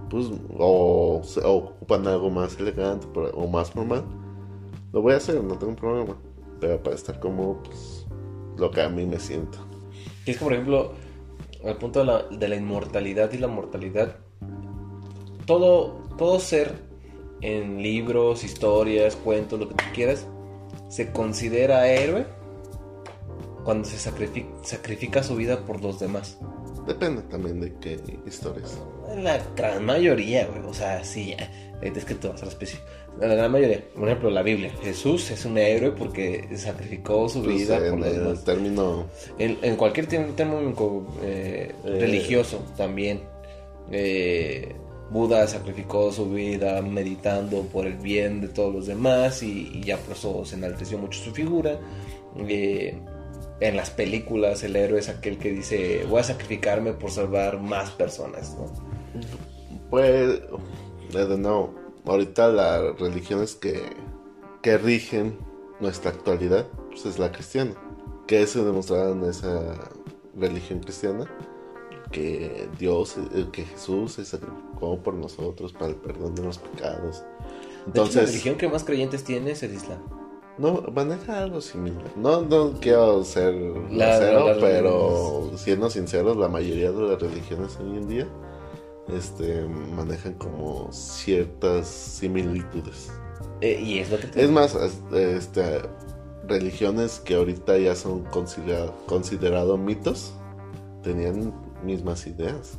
pues, 0.10 0.28
o, 0.58 1.22
o 1.44 1.52
ocupan 1.52 2.08
algo 2.08 2.30
más 2.30 2.60
elegante 2.60 3.08
o 3.34 3.48
más 3.48 3.76
normal, 3.76 4.04
lo 4.94 5.02
voy 5.02 5.14
a 5.14 5.18
hacer, 5.18 5.44
no 5.44 5.58
tengo 5.58 5.76
problema. 5.76 6.16
Pero 6.60 6.82
para 6.82 6.96
estar 6.96 7.20
como, 7.20 7.62
pues, 7.64 8.06
lo 8.58 8.72
que 8.72 8.82
a 8.82 8.90
mí 8.90 9.06
me 9.06 9.20
siento. 9.20 9.58
Y 10.26 10.32
es 10.32 10.38
que, 10.38 10.44
por 10.44 10.54
ejemplo, 10.54 10.94
al 11.66 11.78
punto 11.78 12.00
de 12.00 12.06
la, 12.06 12.24
de 12.24 12.48
la 12.48 12.56
inmortalidad 12.56 13.32
y 13.34 13.38
la 13.38 13.48
mortalidad, 13.48 14.18
todo, 15.46 16.00
todo 16.18 16.40
ser 16.40 16.76
en 17.42 17.82
libros, 17.82 18.44
historias, 18.44 19.16
cuentos, 19.16 19.60
lo 19.60 19.68
que 19.68 19.76
tú 19.76 19.84
quieras, 19.94 20.28
se 20.90 21.12
considera 21.12 21.88
héroe 21.88 22.41
cuando 23.64 23.88
se 23.88 23.98
sacrifica, 23.98 24.48
sacrifica 24.64 25.24
su 25.24 25.36
vida 25.36 25.66
por 25.66 25.82
los 25.82 26.00
demás. 26.00 26.38
Depende 26.88 27.22
también 27.24 27.60
de 27.62 27.74
qué 27.80 28.00
historias. 28.26 28.80
La 29.18 29.40
gran 29.56 29.86
mayoría, 29.86 30.48
güey. 30.48 30.62
O 30.68 30.74
sea, 30.74 31.04
sí, 31.04 31.36
ya. 31.38 31.52
Es 31.82 32.06
que 32.06 32.16
tú 32.16 32.30
vas 32.30 32.42
a 32.42 32.46
la 32.46 32.52
especie. 32.52 32.80
La 33.20 33.28
gran 33.28 33.52
mayoría. 33.52 33.84
Por 33.94 34.08
ejemplo, 34.08 34.30
la 34.30 34.42
Biblia. 34.42 34.72
Jesús 34.82 35.30
es 35.32 35.46
un 35.46 35.58
héroe 35.58 35.92
porque 35.92 36.48
sacrificó 36.56 37.28
su 37.30 37.44
Pues, 37.44 37.58
vida 37.58 37.78
por 37.78 37.86
en 37.88 38.00
los 38.00 38.08
el 38.10 38.20
demás. 38.24 38.44
término 38.44 39.06
En, 39.38 39.58
en 39.62 39.76
cualquier 39.76 40.08
término 40.08 41.08
eh, 41.22 41.72
Eh. 41.84 41.98
religioso 42.00 42.64
también. 42.78 43.22
Eh, 43.92 44.76
Buda 45.12 45.46
sacrificó 45.48 46.12
su 46.12 46.30
vida 46.30 46.82
meditando 46.82 47.64
por 47.64 47.86
el 47.86 47.96
bien 47.98 48.40
de 48.40 48.48
todos 48.48 48.74
los 48.74 48.88
demás 48.88 49.44
y, 49.44 49.70
y 49.74 49.84
ya 49.84 49.98
por 49.98 50.16
eso 50.16 50.46
se 50.46 50.56
enalteció 50.56 50.98
mucho 50.98 51.20
su 51.20 51.32
figura. 51.32 51.78
Eh, 52.48 52.98
en 53.62 53.78
las 53.78 53.92
películas 53.92 54.64
el 54.64 54.76
héroe 54.76 55.00
es 55.00 55.08
aquel 55.08 55.38
que 55.38 55.52
dice 55.52 56.06
voy 56.10 56.20
a 56.20 56.24
sacrificarme 56.24 56.94
por 56.94 57.12
salvar 57.12 57.62
más 57.62 57.92
personas. 57.92 58.56
¿no? 58.58 58.66
Pues, 59.90 60.42
eh, 61.14 61.26
de 61.26 61.38
nuevo, 61.38 61.76
ahorita 62.06 62.48
las 62.50 63.00
religiones 63.00 63.56
que, 63.56 63.82
que 64.62 64.78
rigen 64.78 65.38
nuestra 65.80 66.12
actualidad, 66.12 66.68
pues 66.90 67.06
es 67.06 67.20
la 67.20 67.32
cristiana. 67.32 67.74
Que 68.28 68.48
se 68.48 68.64
demostraba 68.64 69.12
en 69.12 69.24
esa 69.26 69.76
religión 70.36 70.80
cristiana, 70.80 71.26
que 72.12 72.68
Dios, 72.80 73.18
eh, 73.34 73.46
que 73.52 73.66
Jesús 73.66 74.14
se 74.14 74.26
sacrificó 74.26 74.98
por 75.04 75.14
nosotros 75.14 75.74
para 75.74 75.88
el 75.88 75.96
perdón 75.96 76.34
de 76.36 76.44
los 76.44 76.58
pecados. 76.58 77.22
De 77.22 77.22
hecho, 77.22 77.26
la 77.78 77.86
Entonces, 77.86 78.30
religión 78.30 78.56
que 78.58 78.70
más 78.70 78.84
creyentes 78.84 79.24
tiene 79.24 79.52
es 79.52 79.62
el 79.64 79.74
Islam. 79.74 80.21
No, 80.58 80.82
maneja 80.94 81.44
algo 81.44 81.62
similar. 81.62 82.04
No, 82.16 82.42
no 82.42 82.74
quiero 82.80 83.24
ser 83.24 83.54
La- 83.92 84.20
la- 84.20 84.58
pero 84.60 85.52
siendo 85.56 85.90
sinceros, 85.90 86.38
la 86.38 86.48
mayoría 86.48 86.92
de 86.92 87.02
las 87.02 87.22
religiones 87.22 87.78
hoy 87.80 87.98
en 87.98 88.08
día 88.08 88.28
este, 89.16 89.66
manejan 89.96 90.34
como 90.36 90.92
ciertas 90.92 91.88
similitudes. 91.88 93.12
Eh, 93.62 93.80
y 93.82 94.00
es 94.00 94.10
lo 94.12 94.18
que 94.20 94.28
te 94.28 94.44
Es 94.44 94.50
más, 94.52 94.76
es- 94.76 95.02
este, 95.14 95.82
religiones 96.48 97.20
que 97.20 97.36
ahorita 97.36 97.78
ya 97.78 97.96
son 97.96 98.24
considera- 98.26 98.92
considerados 99.08 99.80
mitos, 99.80 100.34
tenían 101.04 101.54
mismas 101.84 102.26
ideas. 102.28 102.78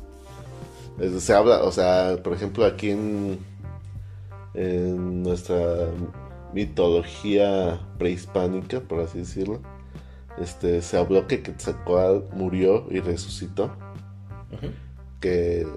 Se 1.19 1.33
habla, 1.33 1.63
o 1.63 1.71
sea, 1.71 2.17
por 2.23 2.33
ejemplo, 2.33 2.65
aquí 2.65 2.91
en, 2.91 3.39
en 4.53 5.23
nuestra 5.23 5.87
mitología 6.53 7.79
prehispánica, 7.97 8.79
por 8.81 8.99
así 9.01 9.19
decirlo, 9.19 9.59
este, 10.39 10.81
se 10.81 10.97
habló 10.97 11.27
que 11.27 11.41
Quetzalcóatl 11.43 12.35
murió 12.35 12.85
y 12.89 12.99
resucitó, 12.99 13.71
que, 15.19 15.67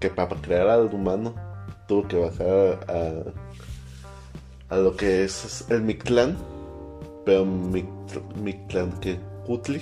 que 0.00 0.10
para 0.10 0.34
crear 0.36 0.68
al 0.68 0.92
humano 0.94 1.34
tuvo 1.88 2.06
que 2.08 2.18
bajar 2.18 2.80
a, 4.68 4.74
a 4.74 4.78
lo 4.78 4.96
que 4.96 5.24
es 5.24 5.64
el 5.70 5.82
Mictlán, 5.82 6.36
pero 7.24 7.44
Mict- 7.44 8.34
Mictlán 8.36 8.92
que 9.00 9.18
Cutli, 9.44 9.80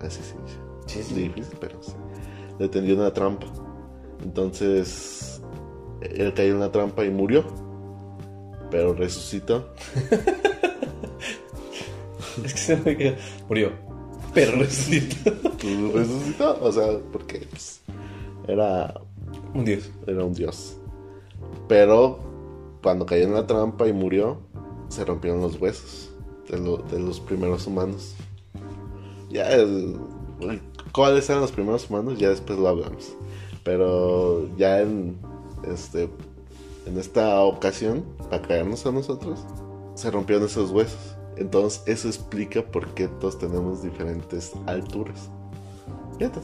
así 0.00 0.22
se 0.22 0.34
dice. 0.42 0.58
Sí, 0.86 0.98
Es 1.00 1.06
sí. 1.06 1.14
difícil, 1.14 1.56
pero 1.60 1.82
sí. 1.82 1.92
Le 2.58 2.68
tendió 2.68 2.94
una 2.94 3.12
trampa. 3.12 3.46
Entonces, 4.22 5.42
él 6.02 6.32
cayó 6.34 6.52
en 6.54 6.60
la 6.60 6.70
trampa 6.70 7.04
y 7.04 7.10
murió. 7.10 7.44
Pero 8.74 8.92
resucitó. 8.92 9.68
Es 12.44 12.52
que 12.54 12.58
se 12.58 12.76
me 12.78 12.96
quedó- 12.96 13.14
Murió. 13.48 13.70
Pero 14.34 14.56
resucitó. 14.58 15.32
Pues, 15.60 15.92
resucitó, 15.94 16.58
o 16.60 16.72
sea, 16.72 16.98
porque 17.12 17.46
pues, 17.48 17.80
era, 18.48 19.00
Un 19.54 19.64
dios. 19.64 19.88
era 20.08 20.24
un 20.24 20.34
dios. 20.34 20.76
Pero 21.68 22.18
cuando 22.82 23.06
cayó 23.06 23.22
en 23.24 23.34
la 23.34 23.46
trampa 23.46 23.86
y 23.86 23.92
murió, 23.92 24.40
se 24.88 25.04
rompieron 25.04 25.40
los 25.40 25.60
huesos 25.60 26.10
de, 26.50 26.58
lo- 26.58 26.78
de 26.78 26.98
los 26.98 27.20
primeros 27.20 27.68
humanos. 27.68 28.16
Ya, 29.30 29.52
el- 29.52 29.96
¿cuáles 30.90 31.30
eran 31.30 31.42
los 31.42 31.52
primeros 31.52 31.88
humanos? 31.88 32.18
Ya 32.18 32.30
después 32.30 32.58
lo 32.58 32.66
hablamos. 32.66 33.14
Pero 33.62 34.48
ya 34.56 34.80
en, 34.80 35.16
este, 35.72 36.08
en 36.86 36.98
esta 36.98 37.40
ocasión, 37.42 38.04
para 38.30 38.42
caernos 38.42 38.84
a 38.86 38.92
nosotros, 38.92 39.40
se 39.94 40.10
rompieron 40.10 40.44
esos 40.44 40.70
huesos. 40.70 41.16
Entonces 41.36 41.82
eso 41.86 42.08
explica 42.08 42.62
por 42.62 42.94
qué 42.94 43.08
todos 43.08 43.38
tenemos 43.38 43.82
diferentes 43.82 44.52
alturas. 44.66 45.28
Fíjate. 46.18 46.40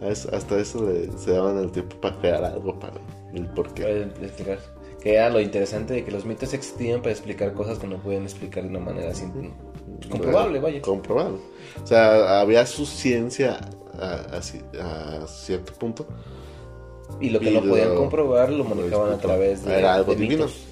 Hasta 0.00 0.58
eso 0.58 0.84
le- 0.90 1.10
se 1.18 1.32
daban 1.32 1.58
el 1.58 1.70
tiempo 1.70 1.96
para 2.00 2.18
crear 2.18 2.44
algo 2.44 2.78
para 2.78 2.94
el 3.32 3.46
por 3.48 3.72
qué. 3.72 3.82
Pueden 3.82 4.10
explicar. 4.22 4.58
Que 5.00 5.14
era 5.14 5.30
lo 5.30 5.40
interesante 5.40 5.94
de 5.94 6.04
que 6.04 6.10
los 6.10 6.26
mitos 6.26 6.52
existían 6.52 7.00
para 7.00 7.12
explicar 7.12 7.54
cosas 7.54 7.78
que 7.78 7.86
no 7.86 7.96
pueden 7.98 8.24
explicar 8.24 8.64
de 8.64 8.68
una 8.70 8.80
manera 8.80 9.10
así. 9.10 9.24
Comprobable, 10.10 10.58
vaya. 10.60 10.82
Comprobable. 10.82 11.38
O 11.82 11.86
sea, 11.86 12.40
había 12.40 12.66
su 12.66 12.84
ciencia 12.84 13.58
a, 13.98 14.36
a 14.36 14.40
ci- 14.40 14.64
a 14.78 15.26
cierto 15.26 15.72
punto. 15.74 16.06
Y 17.20 17.30
lo 17.30 17.40
que 17.40 17.50
Y 17.50 17.54
no 17.54 17.62
podían 17.62 17.94
comprobar 17.94 18.50
lo 18.50 18.64
manejaban 18.64 19.12
a 19.12 19.18
través 19.18 19.64
de. 19.64 19.78
Era 19.78 19.94
algo 19.94 20.14
de 20.14 20.20
divino. 20.20 20.46
mitos. 20.46 20.66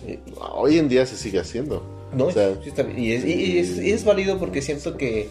Hoy 0.54 0.78
en 0.78 0.88
día 0.88 1.06
se 1.06 1.16
sigue 1.16 1.38
haciendo. 1.40 1.82
No, 2.14 2.26
O 2.26 2.30
sea, 2.30 2.54
sí 2.62 2.68
está 2.68 2.82
bien. 2.82 2.98
Y 2.98 3.12
es, 3.12 3.24
y- 3.24 3.32
y 3.32 3.58
es, 3.58 3.78
y 3.78 3.90
es 3.92 4.04
válido 4.04 4.38
porque 4.38 4.62
siento 4.62 4.96
que 4.96 5.28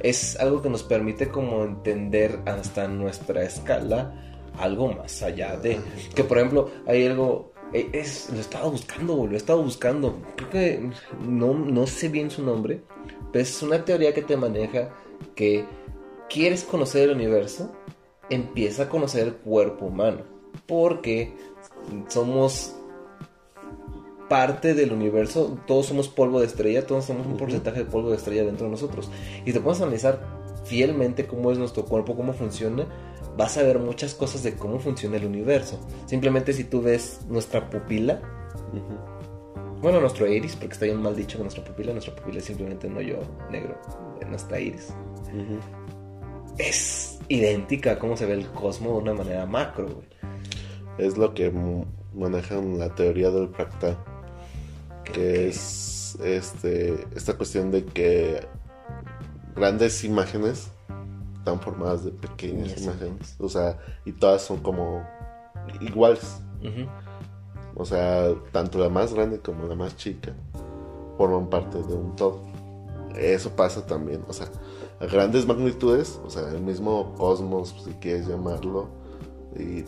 es 0.00 0.38
algo 0.40 0.62
que 0.62 0.70
nos 0.70 0.82
permite 0.82 1.28
como 1.28 1.62
entender 1.64 2.38
hasta 2.46 2.88
nuestra 2.88 3.42
escala 3.44 4.14
algo 4.58 4.92
más 4.92 5.22
allá 5.22 5.56
de... 5.56 5.78
Que 6.14 6.24
por 6.24 6.38
ejemplo, 6.38 6.70
hay 6.86 7.06
algo... 7.06 7.52
eh, 7.72 7.88
Es, 7.92 8.28
lo 8.32 8.40
estaba 8.40 8.68
buscando, 8.68 9.26
lo 9.26 9.32
he 9.32 9.36
estado 9.36 9.62
buscando. 9.62 10.16
Creo 10.36 10.50
que 10.50 10.90
no, 11.26 11.54
no 11.54 11.86
sé 11.86 12.08
bien 12.08 12.30
su 12.30 12.42
nombre, 12.42 12.80
pero 13.32 13.42
es 13.42 13.62
una 13.62 13.84
teoría 13.84 14.12
que 14.14 14.22
te 14.22 14.36
maneja 14.36 14.90
que 15.34 15.64
quieres 16.30 16.64
conocer 16.64 17.08
el 17.10 17.16
universo, 17.16 17.70
empieza 18.30 18.84
a 18.84 18.88
conocer 18.88 19.26
el 19.26 19.34
cuerpo 19.34 19.86
humano. 19.86 20.31
Porque 20.72 21.36
somos 22.08 22.74
parte 24.30 24.72
del 24.72 24.90
universo, 24.90 25.58
todos 25.66 25.84
somos 25.84 26.08
polvo 26.08 26.40
de 26.40 26.46
estrella, 26.46 26.86
todos 26.86 27.04
somos 27.04 27.26
un 27.26 27.36
porcentaje 27.36 27.80
de 27.80 27.84
polvo 27.84 28.08
de 28.08 28.16
estrella 28.16 28.42
dentro 28.42 28.64
de 28.64 28.70
nosotros. 28.70 29.10
Y 29.44 29.52
te 29.52 29.60
puedes 29.60 29.82
analizar 29.82 30.26
fielmente 30.64 31.26
cómo 31.26 31.52
es 31.52 31.58
nuestro 31.58 31.84
cuerpo, 31.84 32.16
cómo 32.16 32.32
funciona, 32.32 32.86
vas 33.36 33.58
a 33.58 33.62
ver 33.64 33.80
muchas 33.80 34.14
cosas 34.14 34.44
de 34.44 34.54
cómo 34.54 34.78
funciona 34.78 35.18
el 35.18 35.26
universo. 35.26 35.78
Simplemente 36.06 36.54
si 36.54 36.64
tú 36.64 36.80
ves 36.80 37.20
nuestra 37.28 37.68
pupila, 37.68 38.22
bueno, 39.82 40.00
nuestro 40.00 40.26
iris, 40.26 40.56
porque 40.56 40.72
está 40.72 40.86
bien 40.86 41.02
mal 41.02 41.14
dicho 41.14 41.36
que 41.36 41.42
nuestra 41.42 41.62
pupila, 41.62 41.92
nuestra 41.92 42.16
pupila 42.16 42.38
es 42.38 42.46
simplemente 42.46 42.86
un 42.86 42.96
hoyo 42.96 43.18
negro 43.50 43.78
en 44.22 44.30
nuestra 44.30 44.58
iris. 44.58 44.88
Ujú. 45.34 45.58
Es 46.56 47.18
idéntica 47.28 47.92
a 47.92 47.98
cómo 47.98 48.16
se 48.16 48.24
ve 48.24 48.32
el 48.32 48.46
cosmos 48.52 48.94
de 48.94 48.98
una 49.02 49.12
manera 49.12 49.44
macro, 49.44 49.84
güey. 49.84 50.22
Es 50.98 51.16
lo 51.16 51.34
que 51.34 51.52
manejan 52.14 52.78
la 52.78 52.94
teoría 52.94 53.30
del 53.30 53.48
fractal. 53.48 53.96
que 55.04 55.48
es 55.48 56.16
este 56.22 57.06
esta 57.16 57.36
cuestión 57.36 57.70
de 57.70 57.84
que 57.84 58.46
grandes 59.56 60.04
imágenes 60.04 60.70
están 61.38 61.58
formadas 61.60 62.04
de 62.04 62.12
pequeñas 62.12 62.74
Yes. 62.74 62.84
imágenes, 62.84 63.36
o 63.40 63.48
sea, 63.48 63.78
y 64.04 64.12
todas 64.12 64.42
son 64.42 64.58
como 64.60 65.02
iguales, 65.80 66.40
o 67.74 67.84
sea, 67.84 68.28
tanto 68.52 68.78
la 68.78 68.88
más 68.88 69.12
grande 69.12 69.40
como 69.40 69.66
la 69.66 69.74
más 69.74 69.96
chica 69.96 70.32
forman 71.18 71.48
parte 71.50 71.78
de 71.82 71.94
un 71.94 72.14
todo. 72.14 72.40
Eso 73.16 73.50
pasa 73.56 73.84
también, 73.84 74.24
o 74.28 74.32
sea, 74.32 74.46
a 75.00 75.06
grandes 75.06 75.46
magnitudes, 75.46 76.20
o 76.24 76.30
sea, 76.30 76.48
el 76.50 76.60
mismo 76.60 77.14
cosmos, 77.16 77.74
si 77.84 77.90
quieres 77.94 78.28
llamarlo, 78.28 78.88
y 79.58 79.84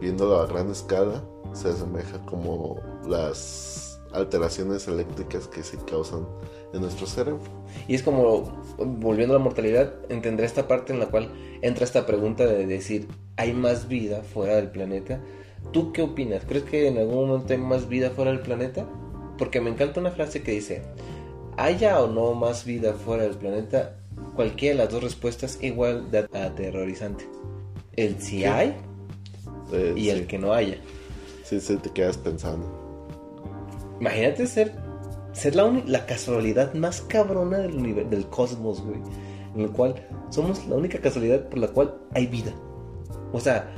viéndolo 0.00 0.40
a 0.40 0.46
gran 0.46 0.70
escala, 0.70 1.22
se 1.52 1.68
asemeja 1.68 2.18
como 2.26 2.80
las 3.06 4.00
alteraciones 4.12 4.86
eléctricas 4.88 5.48
que 5.48 5.62
se 5.62 5.76
causan 5.78 6.26
en 6.72 6.80
nuestro 6.80 7.06
cerebro. 7.06 7.42
Y 7.88 7.94
es 7.94 8.02
como, 8.02 8.64
volviendo 8.78 9.34
a 9.34 9.38
la 9.38 9.44
mortalidad, 9.44 9.94
entender 10.08 10.44
esta 10.44 10.68
parte 10.68 10.92
en 10.92 11.00
la 11.00 11.06
cual 11.06 11.30
entra 11.62 11.84
esta 11.84 12.06
pregunta 12.06 12.46
de 12.46 12.66
decir, 12.66 13.08
hay 13.36 13.52
más 13.52 13.88
vida 13.88 14.22
fuera 14.22 14.56
del 14.56 14.70
planeta. 14.70 15.20
¿Tú 15.72 15.92
qué 15.92 16.02
opinas? 16.02 16.44
¿Crees 16.44 16.64
que 16.64 16.88
en 16.88 16.98
algún 16.98 17.28
momento 17.28 17.52
hay 17.52 17.58
más 17.58 17.88
vida 17.88 18.10
fuera 18.10 18.30
del 18.30 18.40
planeta? 18.40 18.86
Porque 19.38 19.60
me 19.60 19.70
encanta 19.70 20.00
una 20.00 20.12
frase 20.12 20.42
que 20.42 20.52
dice, 20.52 20.82
haya 21.56 22.00
o 22.00 22.06
no 22.06 22.34
más 22.34 22.64
vida 22.64 22.92
fuera 22.92 23.24
del 23.24 23.36
planeta, 23.36 23.96
cualquiera 24.36 24.76
de 24.76 24.84
las 24.84 24.92
dos 24.92 25.02
respuestas 25.02 25.58
igual 25.62 26.10
de 26.10 26.28
aterrorizante. 26.32 27.28
El 27.96 28.20
si 28.20 28.44
hay 28.44 28.76
Eh, 29.72 29.94
y 29.96 30.02
sí. 30.04 30.10
el 30.10 30.26
que 30.26 30.38
no 30.38 30.52
haya. 30.52 30.76
Sí, 31.44 31.60
sí, 31.60 31.76
te 31.76 31.90
quedas 31.90 32.16
pensando. 32.16 32.66
Imagínate 34.00 34.46
ser, 34.46 34.72
ser 35.32 35.54
la, 35.56 35.70
la 35.86 36.06
casualidad 36.06 36.74
más 36.74 37.00
cabrona 37.02 37.58
del, 37.58 37.74
univer- 37.78 38.08
del 38.08 38.26
cosmos, 38.26 38.82
güey. 38.84 39.00
En 39.54 39.60
el 39.62 39.70
cual 39.70 39.94
somos 40.30 40.66
la 40.66 40.76
única 40.76 40.98
casualidad 40.98 41.48
por 41.48 41.58
la 41.58 41.68
cual 41.68 41.94
hay 42.12 42.26
vida. 42.26 42.52
O 43.32 43.40
sea, 43.40 43.72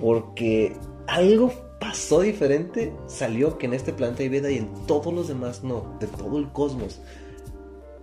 porque 0.00 0.76
algo 1.06 1.52
pasó 1.80 2.20
diferente, 2.20 2.92
salió 3.06 3.56
que 3.58 3.66
en 3.66 3.74
este 3.74 3.92
planeta 3.92 4.22
hay 4.22 4.28
vida 4.28 4.50
y 4.50 4.58
en 4.58 4.68
todos 4.86 5.12
los 5.14 5.28
demás 5.28 5.62
no, 5.62 5.96
de 6.00 6.06
todo 6.08 6.38
el 6.38 6.48
cosmos. 6.52 7.00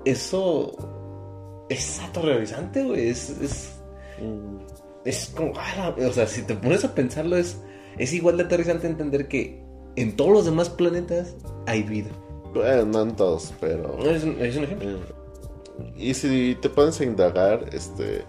Eso 0.06 1.65
es 1.69 1.99
aterrorizante, 1.99 2.84
güey. 2.84 3.10
Es, 3.10 3.30
es, 3.41 3.71
Mm, 4.17 4.60
es 5.05 5.31
como, 5.35 5.53
ah, 5.55 5.95
o 5.97 6.11
sea, 6.11 6.27
si 6.27 6.41
te 6.41 6.55
pones 6.55 6.83
a 6.83 6.93
pensarlo, 6.93 7.37
es, 7.37 7.57
es 7.97 8.11
igual 8.11 8.37
de 8.37 8.43
aterrizante 8.43 8.87
entender 8.87 9.27
que 9.27 9.63
en 9.95 10.15
todos 10.15 10.31
los 10.31 10.45
demás 10.45 10.69
planetas 10.69 11.35
hay 11.67 11.83
vida. 11.83 12.09
Bueno, 12.53 12.85
no 12.85 13.01
en 13.03 13.15
todos, 13.15 13.53
pero... 13.59 13.97
Es 13.99 14.23
un, 14.23 14.41
es 14.41 14.55
un 14.57 14.63
ejemplo. 14.63 14.89
eh, 14.89 15.93
Y 15.95 16.13
si 16.13 16.57
te 16.61 16.69
pones 16.69 16.99
a 16.99 17.03
indagar, 17.05 17.69
este... 17.71 18.23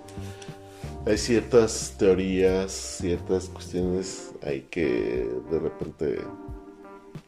Hay 1.07 1.19
ciertas 1.19 1.95
teorías, 1.97 2.73
ciertas 2.73 3.49
cuestiones 3.49 4.33
ahí 4.43 4.67
que 4.69 5.31
de 5.53 5.59
repente 5.61 6.19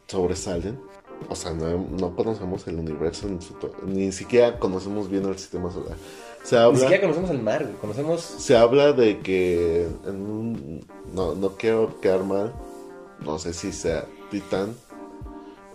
sobresalen. 0.07 0.77
O 1.29 1.35
sea, 1.35 1.53
no, 1.53 1.87
no 1.97 2.13
conocemos 2.13 2.67
el 2.67 2.75
universo, 2.75 3.27
en 3.29 3.41
su 3.41 3.55
ni 3.85 4.11
siquiera 4.11 4.59
conocemos 4.59 5.09
bien 5.09 5.25
el 5.25 5.37
sistema 5.37 5.71
solar. 5.71 5.95
Se 6.43 6.55
Ni 6.55 6.61
habla... 6.61 6.79
siquiera 6.79 7.01
conocemos 7.01 7.29
el 7.31 7.41
mar, 7.41 7.63
güey. 7.63 7.75
Conocemos. 7.75 8.21
Se 8.21 8.57
habla 8.57 8.93
de 8.93 9.19
que 9.19 9.87
en 10.05 10.15
un- 10.21 10.85
no, 11.13 11.35
no 11.35 11.49
quiero 11.57 11.99
quedar 11.99 12.23
mal, 12.23 12.53
no 13.25 13.37
sé 13.39 13.53
si 13.53 13.71
sea 13.71 14.05
Titán, 14.31 14.73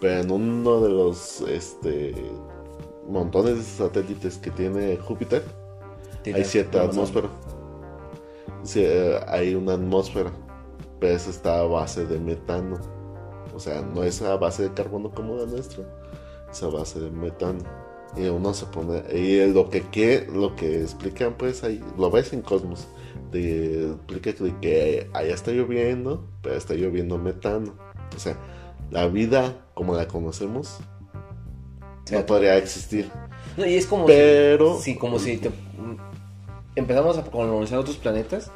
pero 0.01 0.21
en 0.21 0.31
uno 0.31 0.81
de 0.81 0.89
los 0.91 1.41
este 1.43 2.15
montones 3.09 3.57
de 3.57 3.63
satélites 3.63 4.39
que 4.39 4.51
tiene 4.51 4.97
Júpiter 4.97 5.43
hay 6.25 6.45
cierta 6.45 6.83
atmósfera. 6.83 7.29
Sí, 8.63 8.81
eh, 8.83 9.21
hay 9.29 9.55
una 9.55 9.75
atmósfera, 9.75 10.31
pero 11.01 11.15
esa 11.15 11.29
está 11.31 11.61
a 11.61 11.65
base 11.65 12.07
de 12.07 12.19
metano. 12.19 12.79
O 13.55 13.61
sea, 13.61 13.83
no 13.83 14.03
es 14.03 14.23
a 14.23 14.37
base 14.37 14.63
de 14.65 14.73
carbono 14.75 15.11
como 15.11 15.37
la 15.37 15.45
nuestra, 15.47 15.85
es 16.51 16.63
a 16.63 16.69
base 16.69 16.99
de 16.99 17.11
metano. 17.11 17.59
Y 18.17 18.27
uno 18.29 18.55
se 18.55 18.67
pone, 18.67 19.03
y 19.13 19.45
lo 19.53 19.69
que, 19.71 19.83
que 19.83 20.27
lo 20.33 20.55
que 20.55 20.83
explican, 20.83 21.35
pues 21.37 21.65
ahí, 21.65 21.83
lo 21.99 22.11
ves 22.11 22.33
en 22.33 22.43
Cosmos, 22.43 22.87
te 23.33 23.87
explica 23.91 24.33
que, 24.33 24.55
que 24.61 25.11
allá 25.13 25.35
está 25.35 25.51
lloviendo, 25.51 26.25
pero 26.41 26.55
está 26.55 26.75
lloviendo 26.75 27.19
metano. 27.19 27.75
O 28.15 28.19
sea, 28.21 28.37
la 28.91 29.09
vida 29.09 29.67
como 29.75 29.97
la 29.97 30.07
conocemos 30.07 30.79
Sí. 32.05 32.15
no 32.15 32.25
podría 32.27 32.57
existir. 32.59 33.11
No, 33.57 33.65
y 33.67 33.75
es 33.77 33.87
como 33.87 34.05
Pero- 34.07 34.77
si, 34.77 34.93
sí, 34.93 34.97
como 34.99 35.19
si 35.19 35.39
te- 35.39 35.51
empezamos 36.77 37.17
a 37.19 37.25
colonizar 37.25 37.79
otros 37.79 37.97
planetas, 37.97 38.51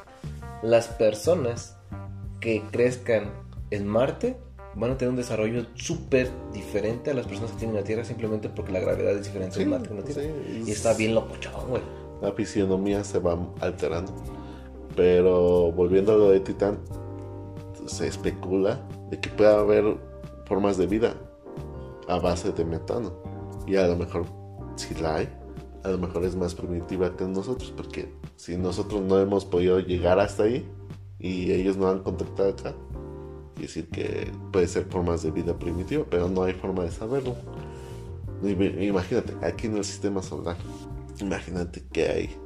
las 0.63 0.89
personas 0.89 1.77
que 2.41 2.63
crezcan 2.71 3.33
en 3.71 3.87
Marte 3.87 4.37
van 4.79 4.93
a 4.93 4.97
tener 4.99 5.11
un 5.11 5.17
desarrollo 5.17 5.67
súper 5.75 6.31
diferente 6.53 7.11
a 7.11 7.15
las 7.15 7.27
personas 7.27 7.51
que 7.53 7.59
tienen 7.59 7.77
en 7.77 7.83
la 7.83 7.87
Tierra 7.87 8.05
simplemente 8.05 8.49
porque 8.49 8.73
la 8.73 8.81
gravedad 8.81 9.13
es 9.13 9.25
diferente 9.25 9.57
Sí, 9.57 9.63
en 9.63 9.71
Marte 9.71 9.89
que 9.89 9.95
en 9.95 10.01
la 10.01 10.05
Tierra. 10.07 10.23
sí, 10.23 10.63
Y 10.67 10.71
es- 10.71 10.77
está 10.77 10.95
bien 10.95 11.15
locochón, 11.15 11.69
güey. 11.69 11.83
la 12.23 12.33
fisionomía 12.33 13.03
se 13.05 13.19
va 13.19 13.39
alterando. 13.61 14.13
Pero 14.97 15.71
volviendo 15.73 16.13
a 16.15 16.17
lo 16.17 16.31
de 16.31 16.41
Titán, 16.41 16.79
se 17.87 18.07
especula 18.09 18.81
de 19.11 19.21
que 19.21 19.29
puede 19.31 19.55
haber 19.55 19.97
formas 20.47 20.77
de 20.77 20.87
vida 20.87 21.15
a 22.09 22.19
base 22.19 22.53
de 22.53 22.65
metano. 22.65 23.13
Y 23.67 23.77
a 23.77 23.87
lo 23.87 23.97
mejor, 23.97 24.25
si 24.77 24.95
la 24.97 25.17
hay, 25.17 25.29
a 25.85 25.91
lo 25.91 25.99
mejor 25.99 26.25
es 26.25 26.35
más 26.35 26.55
primitiva 26.55 27.17
que 27.17 27.25
nosotros, 27.25 27.73
porque 27.77 28.13
si 28.37 28.57
nosotros 28.57 29.01
no 29.03 29.19
hemos 29.21 29.45
podido 29.45 29.79
llegar 29.79 30.19
hasta 30.19 30.45
ahí 30.45 30.69
y 31.19 31.53
ellos 31.53 31.77
no 31.77 31.89
han 31.89 32.01
contactado 32.03 32.49
acá, 32.51 32.75
quiere 33.59 33.67
decir 33.67 33.89
que 33.89 34.31
puede 34.53 34.67
ser 34.69 34.85
formas 34.85 35.23
de 35.23 35.31
vida 35.31 35.59
primitiva, 35.59 36.05
pero 36.09 36.29
no 36.29 36.43
hay 36.45 36.55
forma 36.55 36.85
de 36.85 36.91
saberlo. 36.91 37.35
Im- 38.43 38.83
Imagínate, 38.83 39.35
aquí 39.45 39.67
en 39.67 39.77
el 39.77 39.85
sistema 39.85 40.23
solar, 40.23 40.57
imagínate 41.21 41.83
que 41.93 42.09
hay 42.09 42.37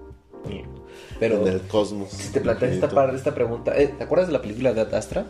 Pero 1.20 1.42
en 1.42 1.46
el 1.54 1.60
cosmos. 1.62 2.08
si 2.10 2.32
te 2.32 2.40
planteas 2.40 2.72
esta, 2.72 2.86
esta 3.14 3.34
pregunta, 3.34 3.76
eh, 3.80 3.88
¿te 3.88 4.04
acuerdas 4.04 4.28
de 4.28 4.32
la 4.32 4.42
película 4.42 4.72
de 4.72 4.80
Astra? 4.96 5.26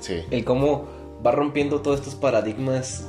Sí. 0.00 0.22
el 0.30 0.44
cómo 0.44 0.86
va 1.24 1.30
rompiendo 1.32 1.80
todos 1.80 2.00
estos 2.00 2.14
paradigmas 2.14 3.04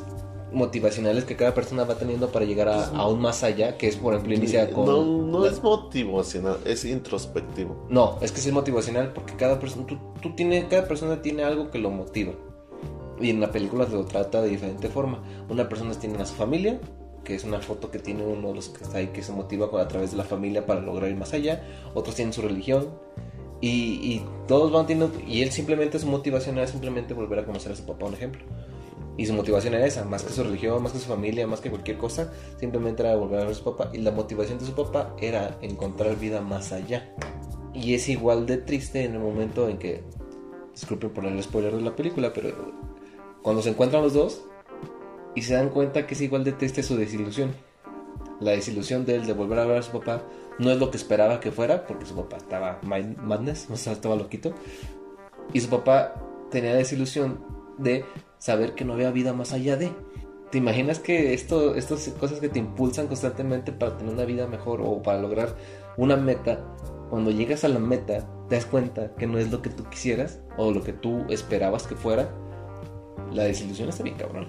motivacionales 0.51 1.25
que 1.25 1.35
cada 1.35 1.53
persona 1.53 1.83
va 1.83 1.95
teniendo 1.95 2.29
para 2.31 2.45
llegar 2.45 2.69
a, 2.69 2.87
a 2.87 3.07
un 3.07 3.19
más 3.21 3.43
allá, 3.43 3.77
que 3.77 3.87
es 3.87 3.95
por 3.97 4.13
ejemplo 4.13 4.33
inicia 4.35 4.69
con... 4.71 4.85
No, 4.85 5.03
no 5.03 5.39
la- 5.45 5.51
es 5.51 5.61
motivacional, 5.61 6.57
es 6.65 6.85
introspectivo. 6.85 7.85
No, 7.89 8.17
es 8.21 8.31
que 8.31 8.39
sí 8.39 8.49
es 8.49 8.53
motivacional 8.53 9.11
porque 9.13 9.33
cada 9.35 9.59
persona, 9.59 9.85
tú, 9.85 9.97
tú 10.21 10.35
tienes, 10.35 10.65
cada 10.65 10.87
persona 10.87 11.21
tiene 11.21 11.43
algo 11.43 11.69
que 11.69 11.79
lo 11.79 11.89
motiva. 11.89 12.33
Y 13.19 13.29
en 13.31 13.41
la 13.41 13.51
película 13.51 13.85
se 13.87 13.93
lo 13.93 14.05
trata 14.05 14.41
de 14.41 14.49
diferente 14.49 14.89
forma. 14.89 15.23
Una 15.49 15.67
persona 15.67 15.91
tiene 15.95 16.21
a 16.21 16.25
su 16.25 16.35
familia, 16.35 16.79
que 17.23 17.33
es 17.35 17.43
una 17.43 17.59
foto 17.59 17.89
que 17.91 17.99
tiene 17.99 18.23
uno 18.23 18.49
de 18.49 18.53
los 18.53 18.69
que 18.69 18.83
está 18.83 18.99
ahí 18.99 19.07
que 19.07 19.23
se 19.23 19.31
motiva 19.33 19.67
a 19.81 19.87
través 19.87 20.11
de 20.11 20.17
la 20.17 20.23
familia 20.23 20.65
para 20.65 20.79
lograr 20.81 21.09
ir 21.09 21.17
más 21.17 21.33
allá. 21.33 21.63
Otros 21.95 22.15
tienen 22.15 22.31
su 22.31 22.41
religión. 22.43 22.87
Y, 23.59 23.69
y 23.69 24.25
todos 24.47 24.71
van 24.71 24.85
teniendo... 24.85 25.19
Y 25.27 25.41
él 25.41 25.51
simplemente 25.51 25.97
su 25.97 26.05
motivación 26.07 26.57
era 26.59 26.67
simplemente 26.67 27.15
volver 27.15 27.39
a 27.39 27.45
conocer 27.45 27.71
a 27.71 27.75
su 27.75 27.85
papá, 27.87 28.05
un 28.05 28.13
ejemplo. 28.13 28.43
Y 29.17 29.25
su 29.25 29.33
motivación 29.33 29.73
era 29.73 29.85
esa, 29.85 30.05
más 30.05 30.23
que 30.23 30.31
su 30.31 30.43
religión, 30.43 30.81
más 30.81 30.91
que 30.91 30.99
su 30.99 31.07
familia, 31.07 31.47
más 31.47 31.59
que 31.59 31.71
cualquier 31.71 31.97
cosa, 31.97 32.31
simplemente 32.59 33.01
era 33.01 33.15
volver 33.15 33.39
a 33.39 33.43
ver 33.43 33.51
a 33.51 33.55
su 33.55 33.63
papá. 33.63 33.89
Y 33.91 33.97
la 33.97 34.11
motivación 34.11 34.59
de 34.59 34.65
su 34.65 34.73
papá 34.73 35.15
era 35.19 35.57
encontrar 35.61 36.15
vida 36.17 36.41
más 36.41 36.71
allá. 36.71 37.15
Y 37.73 37.95
es 37.95 38.07
igual 38.09 38.45
de 38.45 38.57
triste 38.57 39.03
en 39.03 39.13
el 39.13 39.19
momento 39.19 39.67
en 39.69 39.79
que, 39.79 40.03
disculpen 40.71 41.09
por 41.09 41.25
el 41.25 41.41
spoiler 41.41 41.75
de 41.75 41.81
la 41.81 41.95
película, 41.95 42.31
pero 42.31 42.53
cuando 43.41 43.63
se 43.63 43.69
encuentran 43.69 44.03
los 44.03 44.13
dos 44.13 44.45
y 45.33 45.41
se 45.41 45.55
dan 45.55 45.69
cuenta 45.69 46.05
que 46.05 46.13
es 46.13 46.21
igual 46.21 46.43
de 46.43 46.51
triste 46.51 46.83
su 46.83 46.95
desilusión. 46.95 47.55
La 48.39 48.51
desilusión 48.51 49.03
de 49.05 49.15
él 49.15 49.25
de 49.25 49.33
volver 49.33 49.57
a 49.57 49.65
ver 49.65 49.77
a 49.77 49.81
su 49.81 49.91
papá 49.91 50.21
no 50.59 50.71
es 50.71 50.77
lo 50.77 50.91
que 50.91 50.97
esperaba 50.97 51.39
que 51.39 51.51
fuera, 51.51 51.87
porque 51.87 52.05
su 52.05 52.15
papá 52.15 52.37
estaba 52.37 52.79
madness, 52.83 53.67
o 53.71 53.77
sea, 53.77 53.93
estaba 53.93 54.15
loquito. 54.15 54.53
Y 55.53 55.61
su 55.61 55.69
papá 55.69 56.13
tenía 56.51 56.75
desilusión 56.75 57.43
de 57.77 58.05
saber 58.39 58.75
que 58.75 58.85
no 58.85 58.93
había 58.93 59.11
vida 59.11 59.33
más 59.33 59.53
allá 59.53 59.77
de. 59.77 59.91
¿Te 60.51 60.57
imaginas 60.59 60.99
que 60.99 61.33
esto, 61.33 61.75
estas 61.75 62.07
cosas 62.19 62.39
que 62.39 62.49
te 62.49 62.59
impulsan 62.59 63.07
constantemente 63.07 63.73
para 63.73 63.97
tener 63.97 64.13
una 64.13 64.25
vida 64.25 64.47
mejor 64.47 64.81
o 64.81 65.01
para 65.01 65.19
lograr 65.19 65.55
una 65.97 66.15
meta, 66.15 66.63
cuando 67.09 67.31
llegas 67.31 67.63
a 67.63 67.67
la 67.67 67.79
meta 67.79 68.25
te 68.47 68.55
das 68.55 68.65
cuenta 68.65 69.13
que 69.15 69.27
no 69.27 69.37
es 69.37 69.51
lo 69.51 69.61
que 69.61 69.69
tú 69.69 69.83
quisieras 69.89 70.39
o 70.57 70.71
lo 70.71 70.83
que 70.83 70.93
tú 70.93 71.25
esperabas 71.29 71.85
que 71.85 71.95
fuera? 71.95 72.29
La 73.33 73.43
desilusión 73.43 73.89
está 73.89 74.03
bien 74.03 74.15
cabrón. 74.15 74.47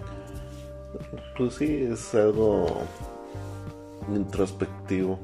Pues 1.37 1.55
sí, 1.55 1.89
es 1.91 2.15
algo 2.15 2.67
introspectivo 4.15 5.19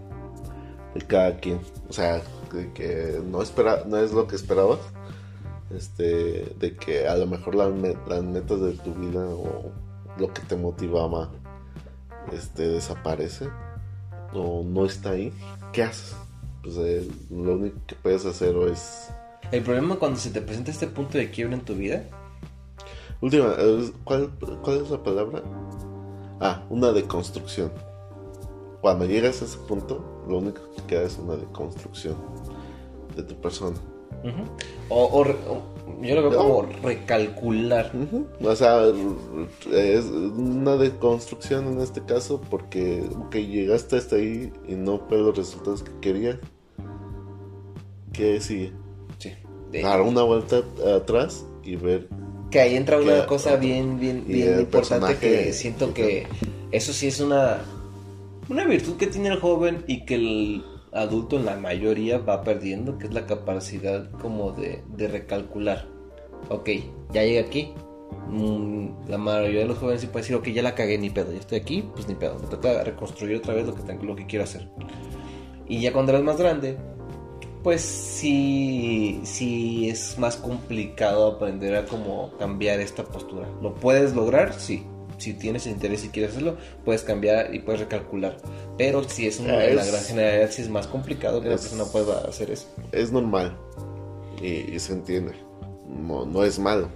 de 0.95 1.01
cada 1.03 1.37
quien. 1.39 1.61
O 1.89 1.93
sea, 1.93 2.21
de 2.53 2.73
que 2.73 3.21
no 3.25 3.43
espera, 3.43 3.85
no 3.87 3.99
es 3.99 4.13
lo 4.13 4.27
que 4.27 4.37
esperabas. 4.37 4.79
Este, 5.77 6.55
de 6.59 6.77
que 6.77 7.09
a 7.09 7.17
lo 7.17 7.27
mejor 7.27 7.55
las, 7.55 7.73
me- 7.73 7.97
las 8.09 8.23
metas 8.23 8.61
de 8.61 8.73
tu 8.73 8.95
vida 8.95 9.25
o 9.27 9.73
lo 10.19 10.33
que 10.33 10.43
te 10.43 10.57
motivaba 10.57 11.31
este 12.33 12.69
desaparece 12.69 13.49
o 14.33 14.63
no 14.65 14.85
está 14.87 15.11
ahí. 15.11 15.33
¿Qué 15.73 15.83
haces? 15.83 16.17
Pues 16.63 16.77
eh, 16.79 17.09
lo 17.31 17.55
único 17.55 17.77
que 17.87 17.95
puedes 17.97 18.25
hacer 18.25 18.55
es 18.73 19.11
El 19.51 19.63
problema 19.63 19.97
cuando 19.97 20.19
se 20.19 20.31
te 20.31 20.41
presenta 20.41 20.71
este 20.71 20.87
punto 20.87 21.19
de 21.19 21.31
quiebra 21.31 21.55
en 21.57 21.65
tu 21.65 21.75
vida 21.75 22.05
Última, 23.21 23.55
eh, 23.59 23.91
¿cuál, 24.05 24.31
¿cuál 24.63 24.83
es 24.83 24.91
la 24.91 25.03
palabra? 25.03 25.43
Ah, 26.41 26.63
una 26.71 26.93
deconstrucción. 26.93 27.73
Cuando 28.81 29.07
llegas 29.07 29.41
a 29.41 29.47
ese 29.47 29.59
punto, 29.59 30.25
lo 30.29 30.39
único 30.39 30.61
que 30.77 30.83
queda 30.83 31.03
es 31.05 31.19
una 31.19 31.37
deconstrucción 31.37 32.17
de 33.17 33.23
tu 33.23 33.35
persona. 33.41 33.77
O, 34.89 35.05
o 35.23 35.25
yo 36.03 36.15
lo 36.15 36.31
veo 36.31 36.39
como 36.39 36.63
recalcular. 36.83 37.93
O 38.43 38.57
sea, 38.57 38.83
es 39.73 40.05
una 40.07 40.77
deconstrucción 40.77 41.67
en 41.73 41.81
este 41.81 42.03
caso 42.05 42.41
porque 42.51 43.03
que 43.31 43.47
llegaste 43.47 43.97
hasta 43.97 44.17
ahí 44.17 44.53
y 44.69 44.75
no 44.75 44.99
fue 45.09 45.19
los 45.19 45.37
resultados 45.37 45.83
que 45.83 45.93
querías. 46.01 46.37
¿Qué 48.13 48.41
sigue? 48.41 48.73
Sí. 49.19 49.33
de- 49.73 49.83
dar 49.83 50.01
una 50.03 50.23
vuelta 50.23 50.63
atrás 50.97 51.45
y 51.65 51.77
ver 51.77 52.09
que 52.51 52.61
ahí 52.61 52.77
entra 52.77 52.99
una 53.01 53.23
que- 53.23 53.27
cosa 53.27 53.57
bien, 53.57 53.99
bien, 53.99 54.25
bien 54.27 54.61
importante 54.61 55.17
que 55.17 55.53
siento 55.53 55.93
que 55.93 56.27
eso 56.71 56.93
sí 56.93 57.09
es 57.09 57.19
una, 57.21 57.59
una 58.49 58.65
virtud 58.65 58.97
que 58.97 59.09
tiene 59.09 59.29
el 59.29 59.41
joven 59.41 59.83
y 59.89 60.05
que 60.05 60.15
el 60.15 60.65
adulto 60.95 61.37
en 61.37 61.45
la 61.45 61.57
mayoría 61.57 62.19
va 62.19 62.43
perdiendo, 62.43 62.99
que 62.99 63.07
es 63.07 63.15
la 63.15 63.27
capacidad 63.27 64.11
como 64.13 64.53
de, 64.53 64.83
de 64.89 65.09
recalcular. 65.09 65.87
Ok, 66.49 66.71
ya 67.13 67.23
llegué 67.23 67.41
aquí. 67.41 67.75
Mm, 68.29 69.09
la 69.09 69.19
mayoría 69.19 69.61
de 69.61 69.67
los 69.67 69.79
jóvenes 69.79 70.01
sí 70.01 70.07
puede 70.07 70.23
decir, 70.23 70.37
ok, 70.37 70.49
ya 70.49 70.63
la 70.63 70.75
cagué, 70.75 70.99
ni 70.99 71.11
pedo, 71.11 71.33
ya 71.33 71.39
estoy 71.39 71.59
aquí, 71.59 71.89
pues 71.95 72.09
ni 72.09 72.15
pedo. 72.15 72.39
Me 72.39 72.47
toca 72.47 72.83
reconstruir 72.85 73.37
otra 73.37 73.55
vez 73.55 73.67
lo 73.67 73.75
que, 73.75 73.83
tengo, 73.83 74.05
lo 74.05 74.17
que 74.17 74.27
quiero 74.27 74.45
hacer. 74.45 74.69
Y 75.67 75.81
ya 75.81 75.93
cuando 75.93 76.13
eres 76.13 76.25
más 76.25 76.37
grande, 76.37 76.77
pues 77.63 77.81
sí, 77.81 79.21
sí 79.25 79.89
es 79.89 80.19
más 80.19 80.37
complicado 80.37 81.27
aprender 81.27 81.75
a 81.75 81.87
cómo 81.87 82.33
cambiar 82.39 82.81
esta 82.81 83.05
postura. 83.05 83.49
¿Lo 83.63 83.75
puedes 83.75 84.15
lograr? 84.15 84.53
Sí. 84.55 84.85
Si 85.19 85.35
tienes 85.35 85.67
interés 85.67 86.05
y 86.05 86.09
quieres 86.09 86.33
hacerlo, 86.33 86.57
puedes 86.85 87.03
cambiar 87.03 87.55
y 87.55 87.61
puedes 87.61 87.81
recalcular. 87.81 88.37
Pero 88.77 89.03
si 89.09 89.27
es 89.27 89.39
una 89.41 89.65
Es- 89.65 89.77
la 89.77 89.85
gran 89.85 90.03
generalidad, 90.03 90.51
sí 90.51 90.63
es 90.63 90.69
más 90.69 90.87
complicado 90.87 91.41
que 91.41 91.47
una 91.47 91.57
es- 91.57 91.63
persona 91.63 91.85
pueda 91.85 92.19
hacer 92.29 92.51
eso. 92.51 92.67
es 92.93 93.13
normal 93.13 93.57
y, 94.43 94.75
y 94.75 94.79
se 94.79 94.93
entiende. 94.93 95.33
No, 95.89 96.27
no 96.27 96.43
es 96.45 96.59
malo. 96.59 96.89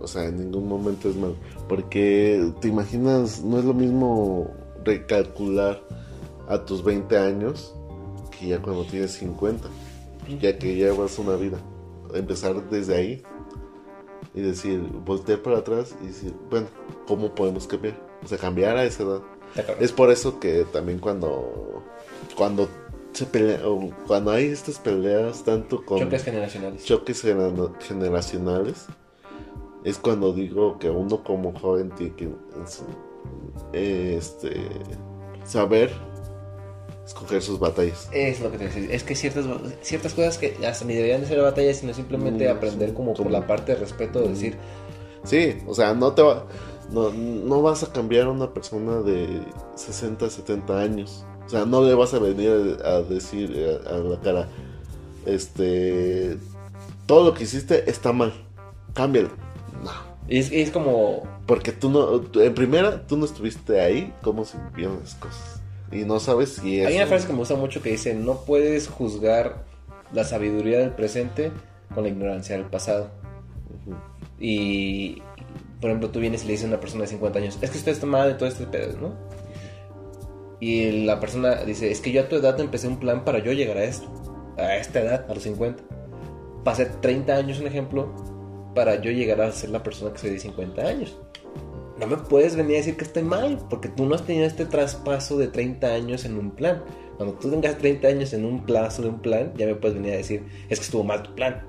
O 0.00 0.06
sea, 0.06 0.24
en 0.24 0.38
ningún 0.38 0.66
momento 0.66 1.10
es 1.10 1.16
malo. 1.16 1.36
Porque 1.68 2.50
te 2.62 2.68
imaginas, 2.68 3.42
no 3.44 3.58
es 3.58 3.64
lo 3.66 3.74
mismo 3.74 4.48
recalcular 4.82 5.82
a 6.48 6.64
tus 6.64 6.82
20 6.82 7.18
años 7.18 7.74
que 8.38 8.48
ya 8.48 8.62
cuando 8.62 8.84
tienes 8.86 9.12
50. 9.12 9.68
Ya 10.40 10.56
que 10.58 10.74
llevas 10.74 11.18
una 11.18 11.36
vida. 11.36 11.58
Empezar 12.14 12.68
desde 12.70 12.96
ahí 12.96 13.22
y 14.34 14.40
decir, 14.42 14.80
voltear 14.80 15.40
para 15.40 15.58
atrás 15.58 15.94
y 16.02 16.06
decir, 16.08 16.34
bueno, 16.50 16.66
¿cómo 17.06 17.34
podemos 17.34 17.66
cambiar? 17.66 17.96
O 18.24 18.28
sea, 18.28 18.38
cambiar 18.38 18.76
a 18.76 18.84
esa 18.84 19.02
edad. 19.02 19.20
Es 19.80 19.90
por 19.92 20.10
eso 20.10 20.38
que 20.38 20.64
también 20.72 20.98
cuando 21.00 21.82
cuando 22.36 22.68
se 23.12 23.26
pelea, 23.26 23.66
o 23.66 23.90
cuando 24.06 24.30
hay 24.30 24.46
estas 24.46 24.78
peleas 24.78 25.42
tanto 25.42 25.84
con 25.84 25.98
Choques 25.98 26.22
generacionales. 26.22 26.84
choques 26.84 27.24
gener- 27.24 27.72
generacionales 27.80 28.86
es 29.82 29.98
cuando 29.98 30.32
digo 30.32 30.78
que 30.78 30.90
uno 30.90 31.24
como 31.24 31.52
joven 31.58 31.90
tiene 31.90 32.14
que 32.14 32.28
eh, 33.72 34.16
este 34.18 34.68
saber 35.44 35.90
escoger 37.10 37.42
sus 37.42 37.58
batallas. 37.58 38.08
Es 38.12 38.40
lo 38.40 38.50
que 38.50 38.58
te 38.58 38.64
decía. 38.64 38.86
Es 38.90 39.02
que 39.02 39.14
ciertas, 39.14 39.44
ciertas 39.82 40.14
cosas 40.14 40.38
que 40.38 40.56
hasta 40.66 40.84
ni 40.84 40.94
deberían 40.94 41.20
de 41.20 41.26
ser 41.26 41.40
batallas, 41.42 41.78
sino 41.78 41.92
simplemente 41.92 42.48
Mm, 42.48 42.56
aprender 42.56 42.94
como 42.94 43.14
por 43.14 43.30
la 43.30 43.46
parte 43.46 43.72
de 43.72 43.78
respeto, 43.78 44.20
de 44.20 44.28
decir, 44.28 44.56
Sí, 45.24 45.58
o 45.66 45.74
sea, 45.74 45.92
no 45.92 46.14
te 46.14 46.22
va 46.22 46.46
no, 46.90 47.12
no 47.12 47.62
vas 47.62 47.82
a 47.82 47.92
cambiar 47.92 48.26
a 48.26 48.30
una 48.30 48.52
persona 48.52 49.00
de 49.00 49.42
60, 49.76 50.28
70 50.28 50.80
años. 50.80 51.24
O 51.46 51.48
sea, 51.48 51.64
no 51.64 51.84
le 51.84 51.94
vas 51.94 52.14
a 52.14 52.18
venir 52.18 52.78
a, 52.84 53.02
decir 53.02 53.78
a, 53.86 53.94
a 53.94 53.98
la 53.98 54.20
cara, 54.20 54.48
este, 55.26 56.36
todo 57.06 57.24
lo 57.24 57.34
que 57.34 57.44
hiciste 57.44 57.88
está 57.90 58.12
mal, 58.12 58.32
cámbialo. 58.94 59.30
No, 59.84 59.90
es, 60.28 60.50
es 60.52 60.70
como 60.70 61.22
porque 61.46 61.72
tú 61.72 61.90
no, 61.90 62.22
en 62.40 62.54
primera, 62.54 63.06
tú 63.06 63.16
no 63.16 63.24
estuviste 63.24 63.80
ahí, 63.80 64.12
cómo 64.22 64.44
se 64.44 64.58
vivieron 64.70 65.00
las 65.00 65.14
cosas. 65.16 65.59
Y 65.92 66.04
no 66.04 66.20
sabes 66.20 66.54
si 66.54 66.80
es... 66.80 66.86
Hay 66.86 66.96
una 66.96 67.06
frase 67.06 67.26
que 67.26 67.32
me 67.32 67.40
gusta 67.40 67.56
mucho 67.56 67.82
que 67.82 67.90
dice, 67.90 68.14
no 68.14 68.44
puedes 68.44 68.88
juzgar 68.88 69.64
la 70.12 70.24
sabiduría 70.24 70.78
del 70.78 70.90
presente 70.90 71.50
con 71.94 72.04
la 72.04 72.10
ignorancia 72.10 72.56
del 72.56 72.66
pasado. 72.66 73.10
Y, 74.38 75.22
por 75.80 75.90
ejemplo, 75.90 76.10
tú 76.10 76.20
vienes 76.20 76.44
y 76.44 76.46
le 76.46 76.52
dices 76.52 76.66
a 76.66 76.68
una 76.68 76.80
persona 76.80 77.02
de 77.02 77.08
50 77.08 77.38
años, 77.38 77.58
es 77.60 77.70
que 77.70 77.78
usted 77.78 77.92
está 77.92 78.06
mal 78.06 78.28
de 78.28 78.34
todo 78.34 78.48
este 78.48 78.66
pedo, 78.66 78.98
¿no? 79.00 79.14
Y 80.60 81.04
la 81.04 81.18
persona 81.20 81.56
dice, 81.64 81.90
es 81.90 82.00
que 82.00 82.12
yo 82.12 82.22
a 82.22 82.28
tu 82.28 82.36
edad 82.36 82.58
empecé 82.60 82.86
un 82.86 82.98
plan 82.98 83.24
para 83.24 83.38
yo 83.38 83.52
llegar 83.52 83.78
a 83.78 83.84
esto, 83.84 84.08
a 84.58 84.76
esta 84.76 85.00
edad, 85.00 85.26
a 85.28 85.34
los 85.34 85.42
50. 85.42 85.82
Pasé 86.64 86.86
30 86.86 87.34
años, 87.34 87.60
un 87.60 87.66
ejemplo, 87.66 88.14
para 88.74 89.00
yo 89.00 89.10
llegar 89.10 89.40
a 89.40 89.50
ser 89.52 89.70
la 89.70 89.82
persona 89.82 90.12
que 90.12 90.18
soy 90.18 90.30
de 90.30 90.38
50 90.38 90.82
años. 90.82 91.16
No 92.00 92.06
me 92.06 92.16
puedes 92.16 92.56
venir 92.56 92.76
a 92.76 92.78
decir 92.78 92.96
que 92.96 93.04
estoy 93.04 93.22
mal, 93.22 93.58
porque 93.68 93.88
tú 93.88 94.06
no 94.06 94.14
has 94.14 94.24
tenido 94.24 94.46
este 94.46 94.64
traspaso 94.64 95.36
de 95.36 95.48
30 95.48 95.86
años 95.86 96.24
en 96.24 96.38
un 96.38 96.50
plan. 96.50 96.82
Cuando 97.18 97.34
tú 97.34 97.50
tengas 97.50 97.76
30 97.76 98.08
años 98.08 98.32
en 98.32 98.46
un 98.46 98.64
plazo 98.64 99.02
de 99.02 99.10
un 99.10 99.20
plan, 99.20 99.52
ya 99.54 99.66
me 99.66 99.74
puedes 99.74 99.98
venir 99.98 100.14
a 100.14 100.16
decir, 100.16 100.42
es 100.70 100.78
que 100.78 100.84
estuvo 100.86 101.04
mal 101.04 101.22
tu 101.22 101.34
plan. 101.34 101.62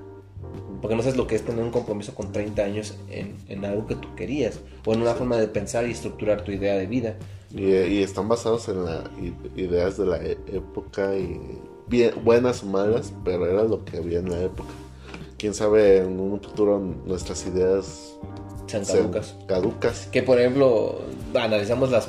Porque 0.80 0.96
no 0.96 1.02
sabes 1.02 1.18
lo 1.18 1.26
que 1.26 1.34
es 1.34 1.42
tener 1.42 1.62
un 1.62 1.70
compromiso 1.70 2.14
con 2.14 2.32
30 2.32 2.62
años 2.62 2.96
en, 3.10 3.36
en 3.48 3.64
algo 3.66 3.86
que 3.86 3.94
tú 3.94 4.14
querías, 4.16 4.60
o 4.86 4.94
en 4.94 5.02
una 5.02 5.12
forma 5.14 5.36
de 5.36 5.48
pensar 5.48 5.86
y 5.86 5.90
estructurar 5.90 6.42
tu 6.42 6.50
idea 6.50 6.76
de 6.76 6.86
vida. 6.86 7.16
Y, 7.54 7.66
y 7.74 8.02
están 8.02 8.26
basados 8.26 8.70
en 8.70 8.86
las 8.86 9.02
ideas 9.54 9.98
de 9.98 10.06
la 10.06 10.16
e- 10.16 10.38
época 10.50 11.14
y 11.14 11.38
bien, 11.88 12.12
buenas 12.24 12.62
o 12.62 12.66
malas, 12.66 13.12
pero 13.22 13.46
era 13.46 13.64
lo 13.64 13.84
que 13.84 13.98
había 13.98 14.20
en 14.20 14.30
la 14.30 14.42
época. 14.42 14.70
Quién 15.36 15.52
sabe 15.52 15.98
en 15.98 16.18
un 16.18 16.40
futuro 16.40 16.78
nuestras 17.04 17.46
ideas 17.46 18.16
Sean 18.66 18.84
caducas. 18.84 19.36
caducas. 19.46 20.08
Que 20.10 20.22
por 20.22 20.38
ejemplo, 20.38 21.02
analizamos 21.34 21.90
las. 21.90 22.08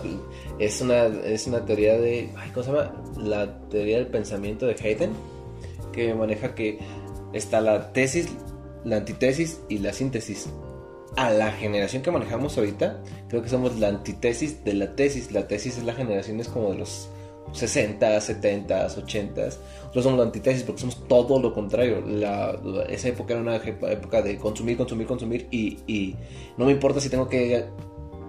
Es 0.60 0.82
una, 0.82 1.06
es 1.06 1.48
una 1.48 1.66
teoría 1.66 1.98
de. 1.98 2.30
ay, 2.38 2.50
¿Cómo 2.54 2.63
se 2.63 2.72
llama? 2.72 2.94
La 3.18 3.60
teoría 3.70 3.98
del 3.98 4.08
pensamiento 4.08 4.66
de 4.66 4.74
Hayden. 4.74 5.12
Que 5.92 6.13
maneja 6.13 6.56
que 6.56 6.80
está 7.34 7.62
la 7.62 7.92
tesis, 7.94 8.30
la 8.84 8.98
antitesis 8.98 9.60
y 9.70 9.80
la 9.80 9.94
síntesis. 9.94 10.50
A 11.16 11.30
la 11.30 11.52
generación 11.52 12.02
que 12.02 12.10
manejamos 12.10 12.58
ahorita, 12.58 13.04
creo 13.30 13.44
que 13.44 13.50
somos 13.50 13.78
la 13.80 13.89
antitesis 13.89 14.63
de 14.63 14.74
la 14.74 14.96
tesis. 14.96 15.32
La 15.32 15.48
tesis 15.48 15.78
es 15.78 15.84
la 15.84 15.94
generación 15.94 16.39
es 16.39 16.48
como 16.48 16.72
de 16.72 16.80
los 16.80 17.10
60, 17.52 18.20
70, 18.20 18.88
80. 18.98 19.50
Nosotros 19.93 20.06
somos 20.06 20.19
la 20.19 20.25
antitesis 20.25 20.63
porque 20.63 20.82
somos 20.82 21.08
todo 21.08 21.39
lo 21.39 21.53
contrario. 21.53 22.01
La, 22.01 22.58
esa 22.89 23.10
época 23.10 23.34
era 23.34 23.41
una 23.43 23.58
época 23.58 24.21
de 24.23 24.38
consumir, 24.38 24.75
consumir, 24.75 25.06
consumir 25.06 25.47
y, 25.51 25.77
y 25.86 26.15
no 26.58 26.65
me 26.65 26.71
importa 26.71 26.99
si 26.99 27.10
tengo 27.10 27.29
que 27.29 27.65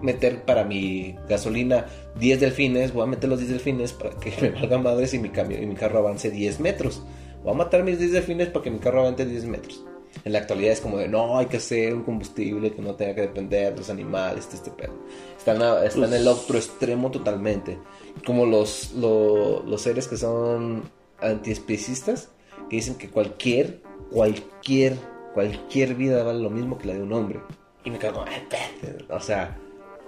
meter 0.02 0.44
para 0.44 0.64
mi 0.64 1.14
gasolina 1.26 1.86
10 2.20 2.40
delfines, 2.40 2.92
voy 2.92 3.04
a 3.04 3.06
meter 3.06 3.30
los 3.30 3.38
10 3.38 3.52
delfines 3.52 3.94
para 3.94 4.10
que 4.10 4.34
me 4.42 4.50
valga 4.50 4.76
madres 4.76 5.14
y 5.14 5.18
mi, 5.18 5.30
cambio, 5.30 5.60
y 5.62 5.64
mi 5.64 5.74
carro 5.74 6.00
avance 6.00 6.30
10 6.30 6.60
metros. 6.60 7.02
Voy 7.42 7.54
a 7.54 7.56
matar 7.56 7.82
mis 7.82 7.98
10 7.98 8.12
delfines 8.12 8.48
para 8.48 8.62
que 8.64 8.70
mi 8.70 8.78
carro 8.78 9.00
avance 9.00 9.24
10 9.24 9.46
metros. 9.46 9.82
En 10.24 10.32
la 10.32 10.40
actualidad 10.40 10.72
es 10.72 10.80
como 10.82 10.98
de, 10.98 11.08
no, 11.08 11.38
hay 11.38 11.46
que 11.46 11.56
hacer 11.56 11.94
un 11.94 12.02
combustible 12.02 12.72
que 12.72 12.82
no 12.82 12.94
tenga 12.94 13.14
que 13.14 13.22
depender 13.22 13.72
de 13.72 13.78
los 13.78 13.88
animales, 13.90 14.40
este, 14.44 14.56
este 14.56 14.70
pedo. 14.70 14.92
Está 15.38 15.52
en, 15.54 16.12
el 16.12 16.28
otro 16.28 16.56
extremo 16.58 17.10
totalmente. 17.10 17.78
Como 18.26 18.44
los, 18.46 18.92
lo- 18.92 19.62
los 19.64 19.80
seres 19.80 20.06
que 20.06 20.16
son 20.18 20.82
antiespecistas, 21.20 22.28
que 22.68 22.76
dicen 22.76 22.96
que 22.96 23.10
cualquier, 23.10 23.80
cualquier, 24.10 24.96
cualquier 25.34 25.94
vida 25.94 26.22
vale 26.22 26.40
lo 26.40 26.50
mismo 26.50 26.78
que 26.78 26.88
la 26.88 26.94
de 26.94 27.02
un 27.02 27.12
hombre. 27.12 27.40
Y 27.84 27.90
me 27.90 27.98
"Ay, 27.98 28.42
espérate". 28.42 29.12
o 29.12 29.20
sea, 29.20 29.56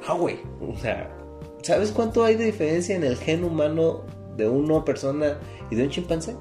no, 0.07 0.19
güey. 0.19 0.38
O 0.61 0.77
sea, 0.79 1.11
¿sabes 1.62 1.90
cuánto 1.92 2.25
hay 2.25 2.37
de 2.37 2.47
diferencia 2.47 2.97
en 2.97 3.05
el 3.05 3.16
gen 3.16 3.45
humano 3.45 4.05
de 4.37 4.49
una 4.49 4.85
persona 4.85 5.38
y 5.71 5.77
de 5.77 5.85
un 5.85 5.90
chimpancé? 5.90 6.35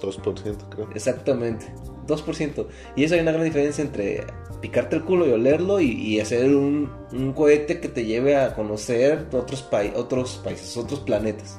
2% 0.00 0.68
creo. 0.68 0.88
Exactamente, 0.94 1.66
2%. 2.06 2.66
Y 2.96 3.04
eso 3.04 3.14
hay 3.14 3.20
una 3.20 3.32
gran 3.32 3.44
diferencia 3.44 3.82
entre 3.82 4.24
picarte 4.60 4.96
el 4.96 5.04
culo 5.04 5.26
y 5.26 5.30
olerlo 5.32 5.80
y, 5.80 5.90
y 5.92 6.20
hacer 6.20 6.54
un, 6.54 6.90
un 7.12 7.32
cohete 7.32 7.80
que 7.80 7.88
te 7.88 8.04
lleve 8.04 8.36
a 8.36 8.54
conocer 8.54 9.26
otros 9.32 9.62
países, 9.62 10.76
otros 10.76 11.00
planetas. 11.00 11.58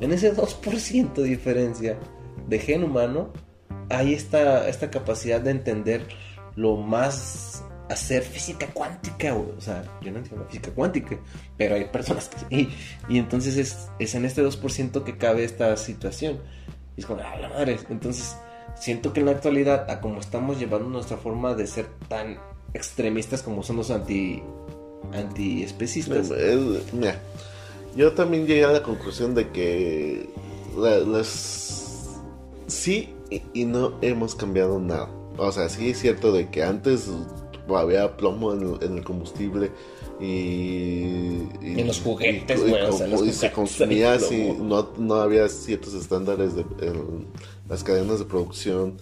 En 0.00 0.12
ese 0.12 0.34
2% 0.34 1.14
de 1.14 1.24
diferencia 1.24 1.98
de 2.48 2.58
gen 2.58 2.84
humano, 2.84 3.32
hay 3.88 4.14
esta, 4.14 4.68
esta 4.68 4.90
capacidad 4.90 5.40
de 5.40 5.50
entender 5.52 6.06
lo 6.54 6.76
más 6.76 7.62
hacer 7.88 8.22
física 8.22 8.66
cuántica. 8.72 9.34
O 9.34 9.60
sea, 9.60 9.84
yo 10.02 10.10
no 10.12 10.18
entiendo 10.18 10.44
física 10.46 10.70
cuántica, 10.72 11.18
pero 11.56 11.76
hay 11.76 11.84
personas 11.86 12.28
que 12.28 12.38
sí. 12.50 12.68
Y 13.08 13.18
entonces 13.18 13.56
es, 13.56 13.88
es 13.98 14.14
en 14.14 14.24
este 14.24 14.42
2% 14.44 15.04
que 15.04 15.16
cabe 15.16 15.44
esta 15.44 15.76
situación. 15.76 16.40
Y 16.96 17.00
es 17.00 17.06
como, 17.06 17.20
ah, 17.22 17.36
la 17.36 17.48
madre. 17.48 17.78
Entonces, 17.88 18.36
siento 18.74 19.12
que 19.12 19.20
en 19.20 19.26
la 19.26 19.32
actualidad, 19.32 19.90
a 19.90 20.00
como 20.00 20.20
estamos 20.20 20.58
llevando 20.58 20.88
nuestra 20.88 21.16
forma 21.16 21.54
de 21.54 21.66
ser 21.66 21.86
tan 22.08 22.38
extremistas 22.74 23.42
como 23.42 23.62
son 23.62 23.76
los 23.76 23.90
anti 23.90 24.42
antiespecistas. 25.12 26.30
Es- 26.30 26.92
mira, 26.92 27.18
yo 27.96 28.12
también 28.12 28.46
llegué 28.46 28.64
a 28.64 28.72
la 28.72 28.82
conclusión 28.82 29.34
de 29.34 29.48
que 29.50 30.28
la- 30.76 30.98
las 30.98 32.16
sí 32.66 33.10
y- 33.30 33.42
y 33.54 33.64
no 33.64 33.94
hemos 34.02 34.34
cambiado 34.34 34.78
nada. 34.78 35.08
O 35.38 35.50
sea, 35.52 35.68
sí 35.68 35.90
es 35.90 35.98
cierto 36.00 36.32
de 36.32 36.48
que 36.50 36.62
antes 36.62 37.08
había 37.68 38.16
plomo 38.16 38.52
en, 38.52 38.60
el- 38.62 38.82
en 38.82 38.98
el 38.98 39.04
combustible 39.04 39.70
y, 40.20 40.24
y- 41.62 41.80
En 41.80 41.86
los 41.86 42.00
juguetes, 42.00 42.60
y- 42.60 42.66
y 42.66 42.70
güey, 42.70 42.82
o 42.82 42.86
como- 42.86 42.98
sea, 42.98 43.06
los 43.08 43.26
y 43.26 43.32
se 43.32 43.52
consumía 43.52 44.14
así, 44.14 44.52
no, 44.60 44.88
no 44.98 45.14
había 45.16 45.48
ciertos 45.48 45.94
estándares 45.94 46.54
de 46.54 46.62
en 46.80 47.26
las 47.68 47.82
cadenas 47.84 48.18
de 48.20 48.24
producción 48.24 48.94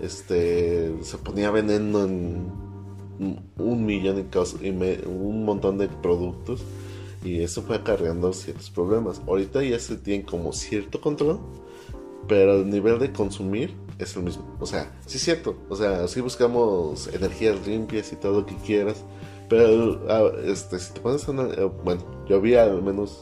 este, 0.00 0.94
se 1.02 1.18
ponía 1.18 1.50
veneno 1.50 2.04
en 2.04 2.46
un 3.58 3.84
millón 3.84 4.18
y, 4.18 4.22
cos- 4.34 4.56
y 4.64 4.70
me- 4.72 5.00
un 5.06 5.44
montón 5.44 5.76
de 5.78 5.88
productos 5.88 6.62
y 7.22 7.42
eso 7.42 7.62
fue 7.62 7.76
acarreando 7.76 8.32
ciertos 8.32 8.70
problemas. 8.70 9.20
Ahorita 9.26 9.62
ya 9.62 9.78
se 9.78 9.96
tiene 9.96 10.24
como 10.24 10.52
cierto 10.52 11.00
control, 11.00 11.38
pero 12.28 12.56
el 12.60 12.70
nivel 12.70 12.98
de 12.98 13.12
consumir 13.12 13.74
es 13.98 14.16
el 14.16 14.22
mismo. 14.22 14.44
O 14.60 14.66
sea, 14.66 14.92
sí 15.06 15.18
es 15.18 15.24
cierto. 15.24 15.56
O 15.68 15.76
sea, 15.76 16.06
sí 16.08 16.20
buscamos 16.20 17.08
energías 17.08 17.66
limpias 17.66 18.12
y 18.12 18.16
todo 18.16 18.40
lo 18.40 18.46
que 18.46 18.54
quieras. 18.56 19.02
Pero 19.48 20.00
ah, 20.08 20.30
este, 20.44 20.78
si 20.78 20.92
te 20.92 21.00
pones 21.00 21.28
a 21.28 21.32
eh, 21.32 21.70
bueno, 21.84 22.02
yo 22.28 22.40
vi 22.40 22.54
al 22.54 22.82
menos 22.82 23.20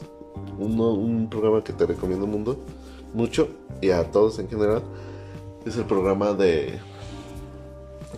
uno- 0.59 0.93
un 0.93 1.29
programa 1.29 1.63
que 1.63 1.73
te 1.73 1.85
recomiendo 1.85 2.27
mundo 2.27 2.57
mucho 3.13 3.49
y 3.81 3.89
a 3.89 4.09
todos 4.11 4.37
en 4.39 4.47
general. 4.47 4.83
Es 5.65 5.75
el 5.75 5.85
programa 5.85 6.33
de 6.33 6.79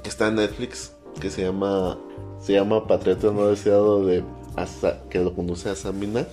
que 0.04 0.10
está 0.10 0.28
en 0.28 0.36
Netflix 0.36 0.94
que 1.20 1.30
se 1.30 1.44
llama 1.44 1.98
se 2.40 2.54
llama 2.54 2.88
Patriota 2.88 3.32
no 3.32 3.48
deseado 3.48 4.06
de 4.06 4.24
Asa- 4.56 5.02
que 5.10 5.20
lo 5.20 5.34
conduce 5.34 5.70
a 5.70 5.76
Sam 5.76 6.00
Minaj. 6.00 6.28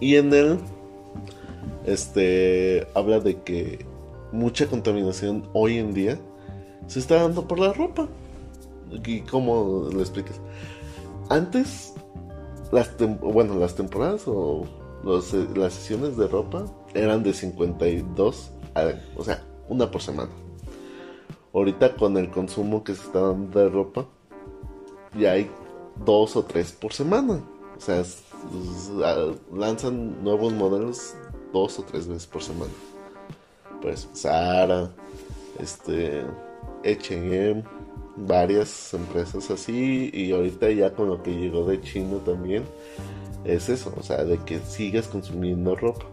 Y 0.00 0.16
en 0.16 0.32
él 0.32 0.58
este 1.86 2.86
habla 2.94 3.20
de 3.20 3.42
que 3.42 3.84
mucha 4.32 4.66
contaminación 4.66 5.48
hoy 5.52 5.78
en 5.78 5.92
día 5.94 6.18
se 6.86 6.98
está 6.98 7.16
dando 7.22 7.46
por 7.46 7.58
la 7.58 7.72
ropa. 7.72 8.08
¿Y 9.06 9.20
cómo 9.20 9.88
lo 9.92 10.00
explicas? 10.00 10.40
Antes, 11.28 11.94
las 12.72 12.90
bueno, 13.20 13.54
las 13.56 13.74
temporadas 13.74 14.22
o 14.26 14.64
los, 15.02 15.32
eh, 15.34 15.46
las 15.54 15.72
sesiones 15.74 16.16
de 16.16 16.26
ropa 16.28 16.66
eran 16.94 17.22
de 17.22 17.32
52, 17.32 18.50
a- 18.74 18.92
o 19.16 19.24
sea, 19.24 19.42
una 19.68 19.90
por 19.90 20.02
semana. 20.02 20.30
Ahorita 21.52 21.94
con 21.96 22.16
el 22.16 22.30
consumo 22.30 22.82
que 22.84 22.94
se 22.94 23.02
está 23.02 23.20
dando 23.20 23.58
de 23.60 23.68
ropa, 23.68 24.06
ya 25.18 25.32
hay 25.32 25.48
dos 25.96 26.36
o 26.36 26.44
tres 26.44 26.72
por 26.72 26.92
semana. 26.92 27.42
O 27.76 27.80
sea, 27.80 28.02
lanzan 29.52 30.22
nuevos 30.22 30.52
modelos 30.52 31.14
dos 31.52 31.78
o 31.78 31.82
tres 31.82 32.06
veces 32.06 32.26
por 32.26 32.42
semana. 32.42 32.72
Pues 33.80 34.08
Zara, 34.14 34.90
este, 35.58 36.24
H&M, 36.84 37.62
varias 38.16 38.94
empresas 38.94 39.50
así 39.50 40.10
y 40.12 40.32
ahorita 40.32 40.70
ya 40.70 40.94
con 40.94 41.08
lo 41.08 41.22
que 41.22 41.34
llegó 41.34 41.66
de 41.66 41.80
China 41.80 42.18
también 42.24 42.64
es 43.44 43.68
eso, 43.68 43.92
o 43.98 44.02
sea, 44.02 44.24
de 44.24 44.38
que 44.38 44.58
sigas 44.60 45.08
consumiendo 45.08 45.74
ropa 45.76 46.06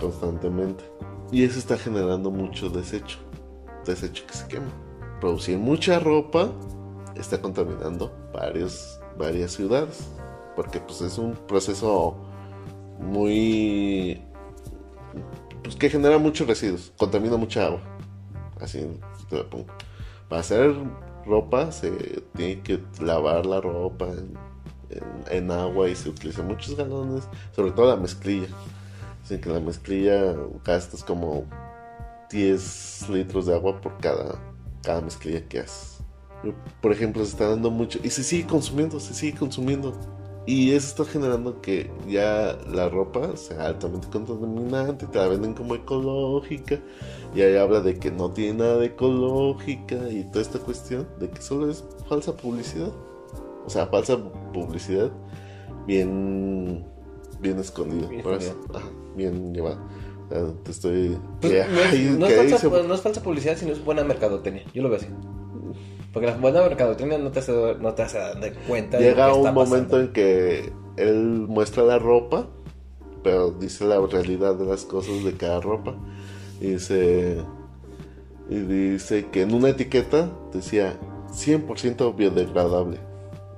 constantemente 0.00 0.84
y 1.32 1.44
eso 1.44 1.58
está 1.58 1.76
generando 1.76 2.30
mucho 2.30 2.68
desecho, 2.68 3.18
desecho 3.84 4.24
que 4.26 4.34
se 4.34 4.46
quema. 4.46 4.70
Producir 5.20 5.58
mucha 5.58 5.98
ropa 5.98 6.52
está 7.16 7.40
contaminando 7.40 8.12
varias 8.32 9.52
ciudades 9.52 10.08
porque 10.56 10.80
pues 10.80 11.00
es 11.00 11.18
un 11.18 11.34
proceso 11.34 12.16
muy 12.98 14.22
pues 15.62 15.76
que 15.76 15.88
genera 15.88 16.18
muchos 16.18 16.46
residuos, 16.46 16.92
contamina 16.96 17.36
mucha 17.36 17.66
agua. 17.66 17.80
Así 18.60 18.86
te 19.28 19.36
lo 19.36 19.48
pongo. 19.48 19.66
Para 20.28 20.40
hacer 20.40 20.74
ropa 21.26 21.72
se 21.72 21.90
tiene 22.36 22.60
que 22.60 22.80
lavar 23.00 23.46
la 23.46 23.60
ropa 23.60 24.08
en, 25.30 25.50
agua 25.50 25.88
y 25.88 25.96
se 25.96 26.10
utilizan 26.10 26.46
muchos 26.46 26.76
galones, 26.76 27.24
sobre 27.52 27.72
todo 27.72 27.88
la 27.88 27.96
mezclilla. 27.96 28.48
Dicen 29.22 29.40
que 29.40 29.48
la 29.48 29.60
mezclilla 29.60 30.36
gastas 30.64 31.02
como 31.02 31.44
10 32.30 33.08
litros 33.08 33.46
de 33.46 33.54
agua 33.54 33.80
por 33.80 33.96
cada, 33.98 34.38
cada 34.82 35.00
mezclilla 35.00 35.48
que 35.48 35.60
haces. 35.60 36.03
Por 36.80 36.92
ejemplo, 36.92 37.24
se 37.24 37.30
está 37.30 37.48
dando 37.48 37.70
mucho 37.70 37.98
y 38.02 38.10
se 38.10 38.22
sigue 38.22 38.46
consumiendo, 38.46 39.00
se 39.00 39.14
sigue 39.14 39.38
consumiendo. 39.38 39.98
Y 40.46 40.72
eso 40.72 40.88
está 40.88 41.04
generando 41.10 41.62
que 41.62 41.90
ya 42.06 42.58
la 42.70 42.90
ropa 42.90 43.34
sea 43.34 43.66
altamente 43.66 44.08
contaminante, 44.08 45.06
te 45.06 45.18
la 45.18 45.28
venden 45.28 45.54
como 45.54 45.74
ecológica, 45.74 46.80
y 47.34 47.40
ahí 47.40 47.56
habla 47.56 47.80
de 47.80 47.98
que 47.98 48.10
no 48.10 48.30
tiene 48.30 48.58
nada 48.58 48.76
de 48.76 48.86
ecológica 48.86 50.10
y 50.10 50.24
toda 50.24 50.42
esta 50.42 50.58
cuestión 50.58 51.08
de 51.18 51.30
que 51.30 51.40
solo 51.40 51.70
es 51.70 51.82
falsa 52.08 52.36
publicidad. 52.36 52.92
O 53.64 53.70
sea, 53.70 53.86
falsa 53.86 54.18
publicidad 54.52 55.10
bien 55.86 56.84
bien 57.40 57.58
escondida. 57.58 58.08
Bien. 58.08 58.24
Ajá, 58.74 58.90
bien 59.16 59.54
llevada. 59.54 59.78
Te 60.64 60.70
estoy... 60.70 61.18
Pues, 61.40 61.52
no, 61.68 61.80
es, 61.80 62.18
no 62.18 62.26
es 62.26 62.50
falsa, 62.50 62.68
no 62.68 62.94
es 62.94 63.00
falsa 63.00 63.22
publicidad, 63.22 63.56
sino 63.56 63.72
es 63.72 63.84
buena 63.84 64.02
mercadotecnia. 64.02 64.64
Yo 64.74 64.82
lo 64.82 64.88
veo 64.88 64.98
así. 64.98 65.06
Porque 66.14 66.28
la 66.28 66.36
buena 66.36 66.62
mercadotecnia 66.62 67.18
no 67.18 67.30
te 67.32 67.40
hace, 67.40 67.52
no 67.80 67.92
te 67.92 68.02
hace 68.02 68.18
dar 68.18 68.54
cuenta 68.68 68.96
de 68.98 69.04
Llega 69.04 69.26
lo 69.28 69.34
que 69.34 69.40
un 69.40 69.46
está 69.48 69.52
momento 69.52 70.00
en 70.00 70.12
que 70.12 70.72
él 70.96 71.44
muestra 71.48 71.82
la 71.82 71.98
ropa, 71.98 72.46
pero 73.22 73.50
dice 73.50 73.84
la 73.84 73.98
realidad 74.00 74.54
de 74.54 74.64
las 74.64 74.84
cosas 74.84 75.24
de 75.24 75.32
cada 75.34 75.60
ropa. 75.60 75.94
Y 76.60 76.68
dice, 76.68 77.38
y 78.48 78.54
dice 78.56 79.26
que 79.26 79.42
en 79.42 79.52
una 79.54 79.70
etiqueta 79.70 80.30
decía 80.52 80.96
100% 81.32 82.14
biodegradable. 82.14 82.98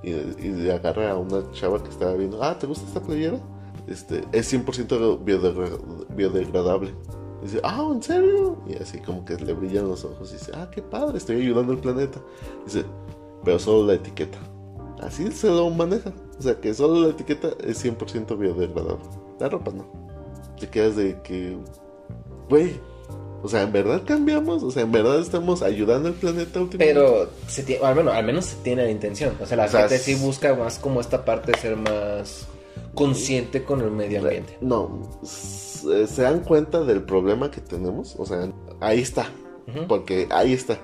Y, 0.03 0.11
y 0.11 0.49
le 0.53 0.73
agarra 0.73 1.11
a 1.11 1.16
una 1.16 1.51
chava 1.53 1.83
que 1.83 1.90
estaba 1.90 2.14
viendo, 2.14 2.42
ah, 2.42 2.59
¿te 2.59 2.66
gusta 2.66 2.87
esta 2.87 3.03
playera? 3.03 3.38
Este, 3.87 4.23
es 4.33 4.53
100% 4.53 5.25
biodegra- 5.25 5.79
biodegradable. 6.09 6.95
Dice, 7.47 7.61
ah, 7.63 7.89
¿en 7.93 8.03
serio? 8.03 8.57
Y 8.67 8.75
así 8.83 8.99
como 8.99 9.25
que 9.25 9.37
le 9.37 9.53
brillan 9.53 9.89
los 9.89 10.05
ojos 10.05 10.31
y 10.31 10.35
dice, 10.35 10.53
ah, 10.55 10.69
qué 10.71 10.83
padre, 10.83 11.19
estoy 11.19 11.37
ayudando 11.37 11.73
al 11.73 11.79
planeta. 11.79 12.21
Dice, 12.65 12.85
pero 13.45 13.59
solo 13.59 13.87
la 13.87 13.95
etiqueta. 13.95 14.39
Así 15.01 15.31
se 15.31 15.49
lo 15.49 15.71
maneja. 15.71 16.13
O 16.39 16.43
sea, 16.43 16.61
que 16.61 16.75
solo 16.75 17.03
la 17.03 17.11
etiqueta 17.11 17.51
es 17.65 17.85
100% 17.85 18.37
biodegradable. 18.37 19.05
La 19.39 19.49
ropa 19.49 19.71
no. 19.71 19.87
Te 20.59 20.69
quedas 20.69 20.97
de 20.97 21.21
que, 21.23 21.57
güey, 22.49 22.81
o 23.43 23.49
sea, 23.49 23.63
¿en 23.63 23.73
verdad 23.73 24.03
cambiamos? 24.05 24.63
O 24.63 24.71
sea, 24.71 24.83
¿en 24.83 24.91
verdad 24.91 25.21
estamos 25.21 25.63
ayudando 25.63 26.09
al 26.09 26.15
planeta 26.15 26.61
últimamente? 26.61 27.01
Pero 27.01 27.31
se 27.47 27.63
tiene, 27.63 27.85
al, 27.85 27.95
menos, 27.95 28.15
al 28.15 28.25
menos 28.25 28.45
se 28.47 28.57
tiene 28.57 28.83
la 28.85 28.91
intención. 28.91 29.37
O 29.41 29.47
sea, 29.47 29.57
la 29.57 29.67
O 29.67 29.69
sea, 29.69 29.81
gente 29.83 29.99
sí 29.99 30.15
busca 30.17 30.55
más 30.55 30.79
como 30.79 31.01
esta 31.01 31.25
parte 31.25 31.53
de 31.53 31.59
ser 31.59 31.77
más 31.77 32.47
consciente 32.97 33.63
con 33.63 33.81
el 33.81 33.91
medio 33.93 34.21
ambiente. 34.23 34.59
No, 34.61 35.09
s- 35.23 36.07
se 36.09 36.23
dan 36.23 36.41
cuenta 36.41 36.83
del 36.83 37.03
problema 37.05 37.51
que 37.53 37.61
tenemos. 37.61 38.17
O 38.19 38.27
sea, 38.27 38.51
ahí 38.81 39.01
está. 39.01 39.29
Porque 39.89 40.27
ahí 40.31 40.53
está. 40.53 40.79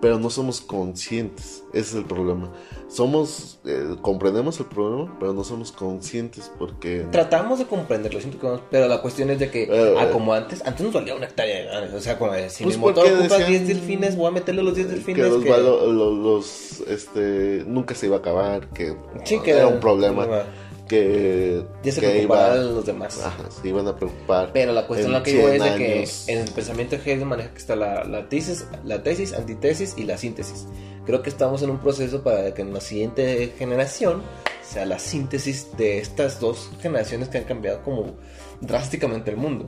Pero 0.00 0.18
no 0.18 0.28
somos 0.28 0.60
conscientes. 0.60 1.64
Ese 1.72 1.80
es 1.90 1.94
el 1.94 2.04
problema. 2.04 2.52
Somos, 2.86 3.60
eh, 3.64 3.96
comprendemos 4.02 4.60
el 4.60 4.66
problema, 4.66 5.16
pero 5.18 5.32
no 5.32 5.42
somos 5.42 5.72
conscientes 5.72 6.52
porque... 6.58 7.06
Tratamos 7.10 7.58
de 7.58 7.64
comprenderlo, 7.64 8.20
siento 8.20 8.38
que 8.38 8.46
vamos- 8.46 8.62
pero 8.70 8.86
la 8.88 9.00
cuestión 9.00 9.30
es 9.30 9.38
de 9.38 9.50
que, 9.50 9.62
Eh, 9.64 9.94
ah, 9.98 10.04
eh. 10.04 10.10
como 10.12 10.34
antes, 10.34 10.62
antes 10.66 10.82
nos 10.84 10.92
valía 10.92 11.14
una 11.16 11.24
hectárea 11.26 11.56
de 11.60 11.64
ganas, 11.64 11.94
o 11.94 12.00
sea, 12.00 12.18
como 12.18 12.32
de, 12.32 12.50
si 12.50 12.62
Pues 12.64 12.76
mi 12.76 12.82
motor 12.82 13.06
ocupa 13.06 13.22
decían 13.38 13.48
10 13.48 13.68
delfines, 13.68 14.16
voy 14.16 14.26
a 14.26 14.30
meterle 14.32 14.62
los 14.62 14.74
10 14.76 14.90
delfines. 14.90 15.24
que 15.24 15.30
los, 15.30 15.42
que- 15.42 15.50
valo- 15.50 15.90
lo- 15.90 16.14
los, 16.14 16.80
este, 16.86 17.64
nunca 17.66 17.94
se 17.94 18.06
iba 18.06 18.16
a 18.16 18.18
acabar, 18.20 18.68
que, 18.68 18.94
Sí, 19.24 19.40
que 19.40 19.52
era 19.52 19.66
un 19.66 19.80
problema, 19.80 20.24
problema. 20.24 20.44
Que, 20.88 21.64
Ya 21.82 21.92
se 21.92 22.00
que 22.00 22.22
iba- 22.22 22.54
los 22.56 22.86
demás. 22.86 23.20
ajá, 23.22 23.50
se 23.50 23.68
iban 23.68 23.86
a 23.88 23.96
preocupar. 23.96 24.50
Pero 24.52 24.72
la 24.72 24.86
cuestión 24.86 25.12
lo 25.12 25.22
que 25.22 25.32
digo 25.32 25.48
es 25.48 25.62
de 25.62 25.68
100 25.68 25.78
que 26.26 26.32
en 26.32 26.38
el 26.40 26.50
pensamiento 26.52 26.96
de 26.96 27.02
Hegel 27.02 27.24
maneja 27.26 27.50
que 27.50 27.58
está 27.58 27.76
la, 27.76 28.04
la 28.04 28.28
tesis, 28.28 28.66
la 28.84 29.02
tesis, 29.02 29.32
antitesis 29.32 29.94
y 29.96 30.04
la 30.04 30.16
síntesis. 30.16 30.66
Creo 31.04 31.22
que 31.22 31.30
estamos 31.30 31.62
en 31.62 31.70
un 31.70 31.78
proceso 31.78 32.22
para 32.22 32.52
que 32.54 32.62
en 32.62 32.72
la 32.74 32.80
siguiente 32.80 33.52
generación 33.58 34.22
sea 34.62 34.84
la 34.86 34.98
síntesis 34.98 35.68
de 35.76 35.98
estas 35.98 36.40
dos 36.40 36.70
generaciones 36.80 37.28
que 37.28 37.38
han 37.38 37.44
cambiado 37.44 37.82
como 37.82 38.14
drásticamente 38.60 39.30
el 39.30 39.36
mundo. 39.36 39.66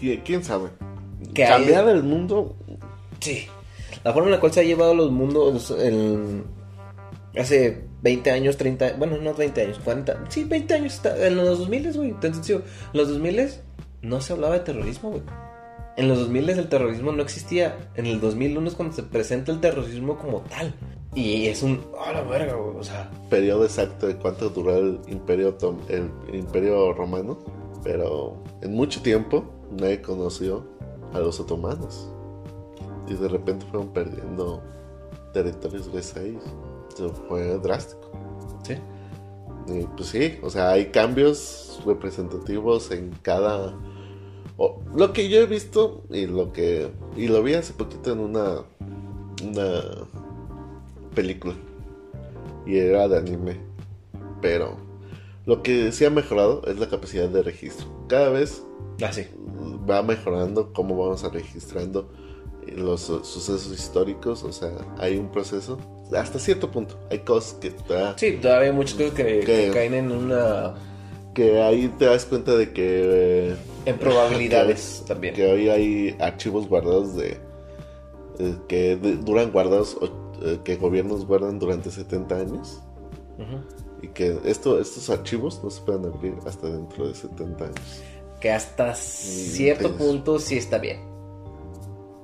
¿Qui- 0.00 0.22
¿Quién 0.24 0.42
sabe? 0.42 0.70
Que 1.34 1.44
hay- 1.44 1.50
Cambiar 1.64 1.88
el 1.88 2.02
mundo, 2.02 2.56
Sí. 3.20 3.46
La 4.04 4.12
forma 4.14 4.28
en 4.28 4.32
la 4.36 4.40
cual 4.40 4.52
se 4.52 4.60
ha 4.60 4.62
llevado 4.62 4.94
los 4.94 5.10
mundos 5.10 5.74
en- 5.78 6.44
hace 7.36 7.84
20 8.02 8.30
años, 8.30 8.56
30, 8.56 8.94
bueno, 8.98 9.18
no 9.18 9.34
20 9.34 9.62
años, 9.62 9.78
40, 9.84 10.24
sí, 10.28 10.44
20 10.44 10.74
años, 10.74 11.00
en 11.04 11.36
los 11.36 11.58
2000, 11.58 11.92
güey, 11.92 12.14
sencillo. 12.20 12.62
En 12.92 12.98
los 12.98 13.08
2000 13.08 13.50
no 14.02 14.20
se 14.20 14.32
hablaba 14.32 14.54
de 14.54 14.60
terrorismo, 14.60 15.10
güey. 15.10 15.22
En 15.96 16.08
los 16.08 16.18
2000 16.18 16.50
el 16.50 16.68
terrorismo 16.68 17.12
no 17.12 17.22
existía. 17.22 17.90
En 17.94 18.06
el 18.06 18.20
2001 18.20 18.68
es 18.68 18.74
cuando 18.74 18.94
se 18.94 19.02
presenta 19.02 19.52
el 19.52 19.60
terrorismo 19.60 20.16
como 20.16 20.40
tal. 20.42 20.74
Y 21.14 21.46
es 21.46 21.62
un, 21.62 21.84
a 22.06 22.12
la 22.12 22.22
verga, 22.22 22.54
güey, 22.54 22.76
o 22.76 22.82
sea, 22.82 23.10
periodo 23.28 23.64
exacto 23.64 24.06
de 24.06 24.16
cuánto 24.16 24.48
duró 24.48 24.76
el 24.76 25.00
imperio, 25.08 25.56
el 25.88 26.34
imperio 26.34 26.92
romano, 26.92 27.38
pero 27.82 28.42
en 28.62 28.72
mucho 28.74 29.02
tiempo 29.02 29.44
nadie 29.72 30.00
conoció 30.00 30.66
a 31.12 31.18
los 31.18 31.40
otomanos. 31.40 32.08
Y 33.08 33.14
de 33.14 33.28
repente 33.28 33.66
fueron 33.66 33.92
perdiendo 33.92 34.62
territorios 35.32 35.88
gracias 35.88 36.16
a 36.16 36.22
ellos. 36.22 36.44
Fue 37.28 37.58
drástico. 37.58 38.10
sí. 38.64 38.74
Y 39.66 39.84
pues 39.96 40.08
sí, 40.08 40.38
o 40.42 40.50
sea, 40.50 40.70
hay 40.70 40.86
cambios 40.86 41.80
representativos 41.86 42.90
en 42.90 43.10
cada 43.22 43.78
lo 44.94 45.12
que 45.14 45.28
yo 45.30 45.38
he 45.40 45.46
visto 45.46 46.02
y 46.10 46.26
lo 46.26 46.52
que 46.52 46.90
y 47.16 47.28
lo 47.28 47.42
vi 47.42 47.54
hace 47.54 47.72
poquito 47.72 48.12
en 48.12 48.18
una 48.20 48.62
una 49.44 49.80
película 51.14 51.54
y 52.66 52.76
era 52.78 53.08
de 53.08 53.18
anime, 53.18 53.58
pero 54.42 54.76
lo 55.46 55.62
que 55.62 55.92
sí 55.92 56.04
ha 56.04 56.10
mejorado 56.10 56.62
es 56.66 56.78
la 56.78 56.88
capacidad 56.88 57.28
de 57.28 57.42
registro. 57.42 57.86
Cada 58.08 58.28
vez 58.30 58.62
Ah, 59.02 59.12
sí. 59.12 59.26
va 59.88 60.02
mejorando 60.02 60.72
cómo 60.72 60.96
vamos 60.96 61.24
a 61.24 61.30
registrando 61.30 62.10
los 62.76 63.00
su- 63.02 63.24
sucesos 63.24 63.72
históricos, 63.72 64.42
o 64.44 64.52
sea, 64.52 64.70
hay 64.98 65.16
un 65.16 65.30
proceso 65.30 65.78
hasta 66.16 66.38
cierto 66.38 66.70
punto. 66.70 66.98
Hay 67.10 67.20
cosas 67.20 67.54
que 67.60 67.72
Sí, 68.16 68.38
todavía 68.42 68.70
hay 68.70 68.74
muchas 68.76 68.94
cosas 68.94 69.12
que, 69.14 69.24
que 69.40 69.44
Que- 69.44 69.70
caen 69.72 69.94
en 69.94 70.10
una... 70.12 70.74
que 71.34 71.60
ahí 71.62 71.88
te 71.98 72.06
das 72.06 72.26
cuenta 72.26 72.56
de 72.56 72.72
que 72.72 73.50
eh, 73.52 73.56
En 73.86 73.96
probabilidades 73.98 75.04
también. 75.06 75.34
que 75.34 75.46
hoy 75.46 75.68
hay 75.68 76.16
archivos 76.20 76.68
guardados 76.68 77.14
de 77.16 77.38
eh, 78.38 78.56
que 78.68 78.96
de- 78.96 79.16
duran 79.16 79.52
guardados 79.52 79.96
eh, 80.42 80.58
que 80.64 80.76
gobiernos 80.76 81.26
guardan 81.26 81.58
durante 81.58 81.90
70 81.90 82.36
años 82.36 82.80
y 84.02 84.08
que 84.08 84.38
esto 84.44 84.78
estos 84.80 85.08
archivos 85.10 85.60
no 85.62 85.70
se 85.70 85.80
pueden 85.82 86.04
abrir 86.06 86.34
hasta 86.46 86.68
dentro 86.68 87.06
de 87.08 87.14
70 87.14 87.64
años. 87.64 87.76
Que 88.40 88.50
hasta 88.50 88.94
cierto 88.94 89.92
punto 89.96 90.38
sí 90.38 90.56
está 90.56 90.78
bien. 90.78 91.00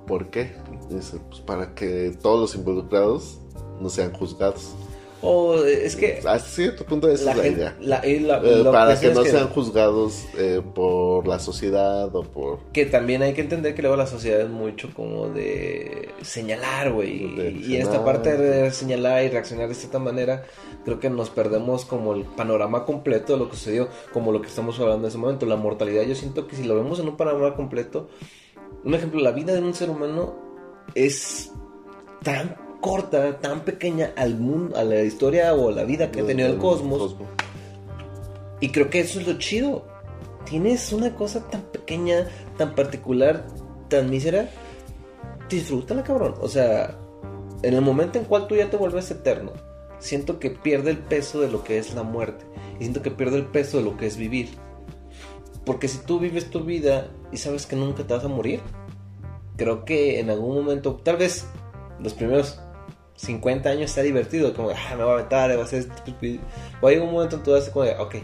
¿Por 0.07 0.31
qué? 0.31 0.53
Dice, 0.91 1.19
pues 1.29 1.41
para 1.41 1.75
que 1.75 2.13
todos 2.23 2.41
los 2.41 2.55
involucrados 2.55 3.39
no 3.81 3.89
sean 3.89 4.13
juzgados. 4.13 4.75
O 5.23 5.65
es 5.65 5.97
que 5.97 6.19
Hasta 6.19 6.39
cierto 6.39 6.85
punto 6.85 7.09
esa 7.09 7.25
la 7.25 7.31
es 7.33 7.37
la 7.39 7.43
gente... 7.43 7.59
idea. 7.61 7.77
la- 7.81 8.07
y 8.07 8.21
la- 8.21 8.37
Eh, 8.45 8.63
para 8.71 9.01
que 9.01 9.09
es 9.09 9.15
no 9.15 9.25
sean 9.25 9.49
juzgados 9.49 10.25
eh, 10.37 10.61
por 10.75 11.27
la 11.27 11.39
sociedad 11.39 12.15
o 12.15 12.23
por... 12.23 12.59
Que 12.73 12.85
también 12.85 13.23
hay 13.23 13.33
que 13.33 13.41
entender 13.41 13.75
que 13.75 13.81
luego 13.83 13.97
la 13.97 14.07
sociedad 14.07 14.43
es 14.43 14.51
mucho 14.51 14.91
como 14.95 15.29
de 15.31 16.11
señalar, 16.23 16.93
güey. 16.93 17.65
Y 17.67 17.77
esta 17.77 18.05
parte 18.05 18.37
de 18.37 18.71
señalar 18.71 19.25
y 19.25 19.31
reaccionar 19.31 19.69
de 19.69 19.75
cierta 19.75 19.99
manera, 19.99 20.45
creo 20.85 21.01
que 21.01 21.09
nos 21.11 21.31
perdemos 21.31 21.87
como 21.87 22.13
el 22.15 22.23
panorama 22.25 22.85
completo 22.85 23.33
de 23.33 23.39
lo 23.41 23.49
que 23.51 23.57
sucedió, 23.57 23.89
como 24.13 24.33
lo 24.33 24.43
que 24.43 24.49
estamos 24.49 24.79
hablando 24.79 25.07
en 25.07 25.09
ese 25.09 25.19
momento. 25.19 25.47
La 25.47 25.57
mortalidad, 25.57 26.03
yo 26.03 26.15
siento 26.15 26.47
que 26.47 26.57
si 26.57 26.63
lo 26.65 26.77
vemos 26.77 27.01
en 27.01 27.09
un 27.09 27.17
panorama 27.17 27.57
completo, 27.57 28.09
un 28.85 28.95
ejemplo, 28.95 29.21
la 29.21 29.33
vida 29.33 29.53
de 29.55 29.63
un 29.63 29.75
ser 29.75 29.91
humano 29.91 30.35
es 30.95 31.51
tan 32.23 32.57
corta, 32.81 33.39
tan 33.39 33.61
pequeña 33.61 34.13
al 34.17 34.37
mundo, 34.37 34.77
a 34.77 34.85
la 34.85 35.03
historia 35.03 35.55
o 35.55 35.71
a 35.71 35.73
la 35.73 35.85
vida 35.85 36.11
que 36.11 36.21
ha 36.21 36.27
tenido 36.27 36.49
el 36.49 36.59
cosmos. 36.59 37.17
Y 38.61 38.71
creo 38.71 38.91
que 38.91 39.01
eso 39.01 39.21
es 39.21 39.27
lo 39.27 39.39
chido. 39.39 39.85
Tienes 40.45 40.93
una 40.93 41.15
cosa 41.15 41.49
tan 41.49 41.63
pequeña, 41.63 42.29
tan 42.57 42.75
particular, 42.75 43.47
tan 43.89 44.09
mísera. 44.09 44.49
Disfrútala, 45.49 46.05
cabrón. 46.05 46.35
O 46.41 46.49
sea, 46.49 46.97
en 47.63 47.75
el 47.75 47.83
momento 47.83 48.19
en 48.19 48.25
cual 48.25 48.47
tú 48.47 48.55
ya 48.55 48.71
te 48.71 48.77
vuelves 48.77 49.11
eterno, 49.11 49.53
siento 49.99 50.39
que 50.39 50.51
pierde 50.51 50.91
el 50.91 50.99
peso 50.99 51.41
de 51.41 51.49
lo 51.49 51.65
que 51.65 51.79
es 51.79 51.95
la 51.95 52.03
muerte. 52.03 52.45
Y 52.79 52.83
siento 52.83 53.03
que 53.03 53.11
pierde 53.11 53.37
el 53.37 53.47
peso 53.47 53.79
de 53.79 53.85
lo 53.85 53.97
que 53.97 54.07
es 54.07 54.17
vivir. 54.17 54.51
Porque 55.67 55.89
si 55.89 55.99
tú 55.99 56.21
vives 56.21 56.49
tu 56.49 56.61
vida 56.61 57.11
y 57.33 57.39
sabes 57.39 57.67
que 57.67 57.75
nunca 57.75 58.05
te 58.05 58.15
vas 58.15 58.25
a 58.25 58.29
morir, 58.29 58.61
creo 59.57 59.85
que 59.85 60.21
en 60.21 60.31
algún 60.31 60.55
momento, 60.55 60.95
tal 60.95 61.17
vez 61.17 61.45
los 62.01 62.15
primeros 62.15 62.61
50 63.17 63.69
años 63.69 63.91
sea 63.91 64.05
divertido, 64.05 64.55
como, 64.55 64.71
ah, 64.71 64.95
me 64.97 65.03
voy 65.03 65.11
a 65.11 65.15
aventar, 65.15 65.51
voy 65.51 65.61
a 65.61 65.65
hacer 65.65 65.81
esto, 65.81 65.93
o 66.81 66.87
hay 66.87 66.99
un 66.99 67.11
momento 67.13 67.37
en 67.37 67.43
tu 67.43 67.53
vida 67.53 67.71
como 67.73 67.85
ok, 68.03 68.15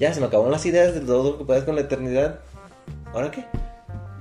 ya 0.00 0.14
se 0.14 0.20
me 0.20 0.26
acabaron 0.26 0.50
las 0.50 0.64
ideas 0.64 0.94
de 0.94 1.00
todo 1.00 1.32
lo 1.32 1.38
que 1.38 1.44
puedes 1.44 1.64
con 1.64 1.74
la 1.74 1.82
eternidad, 1.82 2.40
¿ahora 3.12 3.30
qué? 3.30 3.44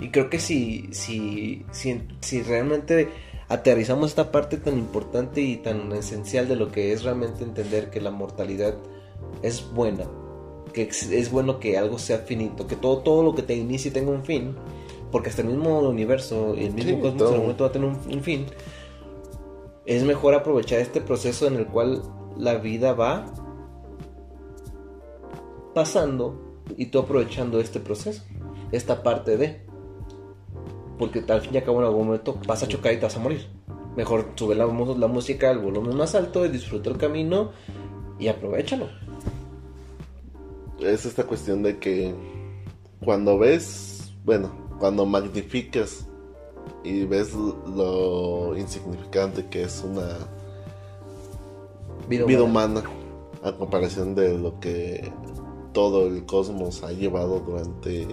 Y 0.01 0.09
creo 0.09 0.29
que 0.29 0.39
si, 0.39 0.89
si, 0.91 1.65
si, 1.71 2.07
si 2.19 2.43
realmente 2.43 3.09
aterrizamos 3.47 4.09
esta 4.09 4.31
parte 4.31 4.57
tan 4.57 4.77
importante 4.77 5.41
y 5.41 5.57
tan 5.57 5.91
esencial 5.93 6.49
de 6.49 6.57
lo 6.57 6.71
que 6.71 6.91
es 6.91 7.03
realmente 7.03 7.43
entender 7.43 7.89
que 7.89 8.01
la 8.01 8.11
mortalidad 8.11 8.75
es 9.43 9.63
buena, 9.71 10.05
que 10.71 10.83
es, 10.83 11.31
bueno 11.31 11.59
que 11.59 11.77
algo 11.77 11.97
sea 11.97 12.19
finito, 12.19 12.67
que 12.67 12.75
todo, 12.75 12.99
todo 12.99 13.23
lo 13.23 13.35
que 13.35 13.43
te 13.43 13.55
inicie 13.55 13.91
tenga 13.91 14.11
un 14.11 14.23
fin, 14.23 14.55
porque 15.11 15.29
hasta 15.29 15.41
el 15.41 15.49
mismo 15.49 15.79
universo 15.79 16.55
y 16.57 16.65
el 16.65 16.73
mismo 16.73 16.91
Sí, 16.91 17.01
cosmos 17.01 17.17
todo. 17.17 17.27
en 17.27 17.33
algún 17.33 17.45
momento 17.47 17.63
va 17.63 17.69
a 17.69 17.73
tener 17.73 17.89
un, 17.89 18.13
un 18.13 18.21
fin. 18.23 18.45
Es 19.85 20.03
mejor 20.03 20.33
aprovechar 20.33 20.79
este 20.79 21.01
proceso 21.01 21.47
en 21.47 21.55
el 21.55 21.67
cual 21.67 22.01
la 22.37 22.55
vida 22.55 22.93
va 22.93 23.25
pasando 25.73 26.39
y 26.77 26.87
tú 26.87 26.99
aprovechando 26.99 27.59
este 27.59 27.79
proceso, 27.79 28.23
esta 28.71 29.03
parte 29.03 29.37
de. 29.37 29.61
Porque 30.97 31.23
al 31.27 31.41
fin 31.41 31.55
y 31.55 31.57
al 31.57 31.63
cabo 31.63 31.79
en 31.79 31.85
algún 31.87 32.05
momento 32.05 32.39
vas 32.47 32.61
a 32.63 32.67
chocar 32.67 32.93
y 32.93 32.97
te 32.97 33.03
vas 33.03 33.15
a 33.15 33.19
morir. 33.19 33.47
Mejor 33.95 34.31
sube 34.35 34.55
la, 34.55 34.65
la 34.65 35.07
música 35.07 35.49
al 35.49 35.59
volumen 35.59 35.97
más 35.97 36.15
alto 36.15 36.45
y 36.45 36.49
disfruta 36.49 36.89
el 36.89 36.97
camino 36.97 37.51
y 38.19 38.27
aprovechalo. 38.27 38.87
Es 40.81 41.05
esta 41.05 41.25
cuestión 41.25 41.63
de 41.63 41.77
que 41.77 42.13
cuando 43.03 43.37
ves, 43.37 44.11
bueno, 44.25 44.51
cuando 44.79 45.05
magnificas 45.05 46.07
y 46.83 47.05
ves 47.05 47.33
lo 47.33 48.57
insignificante 48.57 49.47
que 49.47 49.63
es 49.63 49.83
una 49.85 50.17
Vida, 52.09 52.25
vida 52.25 52.43
humana. 52.43 52.79
humana 52.81 52.89
a 53.43 53.51
comparación 53.53 54.15
de 54.15 54.37
lo 54.37 54.59
que 54.59 55.11
todo 55.73 56.07
el 56.07 56.25
cosmos 56.25 56.83
ha 56.83 56.91
llevado 56.91 57.39
durante 57.39 58.07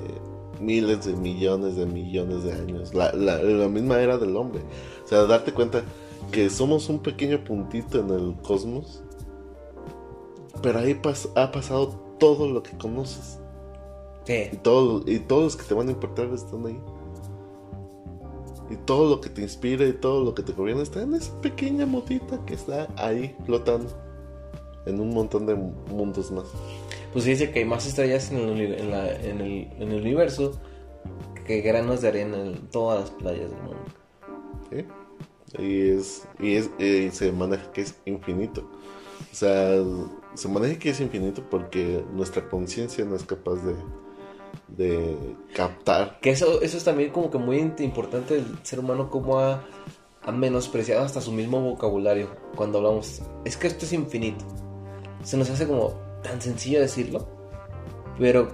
miles 0.61 1.05
de 1.07 1.15
millones 1.15 1.77
de 1.77 1.87
millones 1.87 2.45
de 2.45 2.53
años. 2.53 2.95
La, 2.95 3.13
la- 3.13 3.43
la 3.43 3.69
misma 3.69 4.01
era 4.01 4.19
del 4.19 4.37
hombre. 4.37 4.61
O 5.05 5.09
sea, 5.09 5.25
darte 5.25 5.53
cuenta 5.53 5.83
que 6.33 6.51
somos 6.51 6.89
un 6.89 7.01
pequeño 7.01 7.43
puntito 7.45 8.01
en 8.01 8.11
el 8.11 8.35
cosmos, 8.43 9.03
pero 10.63 10.81
ahí 10.81 10.95
pas- 10.95 11.31
ha 11.37 11.51
pasado 11.51 12.08
todo 12.19 12.49
lo 12.49 12.63
que 12.63 12.77
conoces. 12.77 13.39
Sí. 14.25 14.49
Y, 14.53 14.57
todo, 14.57 15.03
y 15.07 15.19
todos 15.21 15.43
los 15.45 15.57
que 15.57 15.65
te 15.65 15.75
van 15.75 15.89
a 15.89 15.93
importar 15.93 16.27
están 16.27 16.67
ahí. 16.67 16.79
Y 18.71 18.77
todo 18.85 19.09
lo 19.09 19.21
que 19.21 19.31
te 19.31 19.41
inspira 19.41 19.87
y 19.87 19.95
todo 19.95 20.23
lo 20.23 20.35
que 20.35 20.43
te 20.43 20.53
gobierna 20.53 20.83
está 20.83 21.03
en 21.03 21.15
esa 21.15 21.33
pequeña 21.41 21.87
motita 21.87 22.39
que 22.45 22.55
está 22.55 22.87
ahí 22.97 23.35
flotando. 23.47 23.91
En 24.85 25.01
un 25.01 25.11
montón 25.11 25.47
de 25.47 25.55
mundos 25.55 26.31
más. 26.31 26.45
Pues 27.13 27.25
se 27.25 27.31
dice 27.31 27.51
que 27.51 27.61
hay 27.61 27.65
más 27.65 27.87
estrellas 27.87 28.31
en 28.31 28.39
el, 28.39 28.49
uni- 28.51 28.75
en 28.75 28.91
la- 28.91 29.15
en 29.17 29.41
el- 29.41 29.73
en 29.79 29.93
el 29.93 30.01
universo 30.03 30.53
que 31.47 31.63
granos 31.63 32.03
de 32.03 32.09
arena 32.09 32.37
en 32.39 32.69
todas 32.69 33.01
las 33.01 33.11
playas 33.11 33.51
del 33.51 33.61
mundo. 33.63 33.77
¿sí? 34.71 34.85
Y, 35.63 35.89
es, 35.91 36.29
y, 36.39 36.55
es, 36.57 36.71
y 36.79 37.11
se 37.11 37.33
maneja 37.33 37.73
que 37.73 37.81
es 37.81 37.95
infinito. 38.05 38.69
O 39.33 39.35
sea, 39.35 39.83
se 40.35 40.49
maneja 40.49 40.79
que 40.79 40.91
es 40.91 41.01
infinito 41.01 41.43
porque 41.49 42.05
nuestra 42.13 42.49
conciencia 42.49 43.05
no 43.05 43.17
es 43.17 43.25
capaz 43.25 43.57
de, 43.57 43.75
de 44.69 45.17
captar. 45.55 46.19
Que 46.21 46.31
eso, 46.31 46.61
eso 46.63 46.77
es 46.77 46.85
también 46.85 47.11
como 47.11 47.31
que 47.31 47.39
muy 47.39 47.59
importante 47.59 48.35
del 48.35 48.59
ser 48.63 48.81
humano, 48.81 49.11
como 49.11 49.39
ha, 49.41 49.65
ha 50.23 50.33
menospreciado 50.33 51.05
hasta 51.05 51.21
su 51.21 51.33
mismo 51.33 51.61
vocabulario 51.61 52.29
cuando 52.55 52.79
hablamos. 52.79 53.23
Es 53.45 53.57
que 53.57 53.67
esto 53.67 53.85
es 53.85 53.93
infinito. 53.93 54.45
Se 55.23 55.37
nos 55.37 55.51
hace 55.51 55.67
como 55.67 55.95
tan 56.23 56.41
sencillo 56.41 56.81
decirlo, 56.81 57.27
pero 58.19 58.49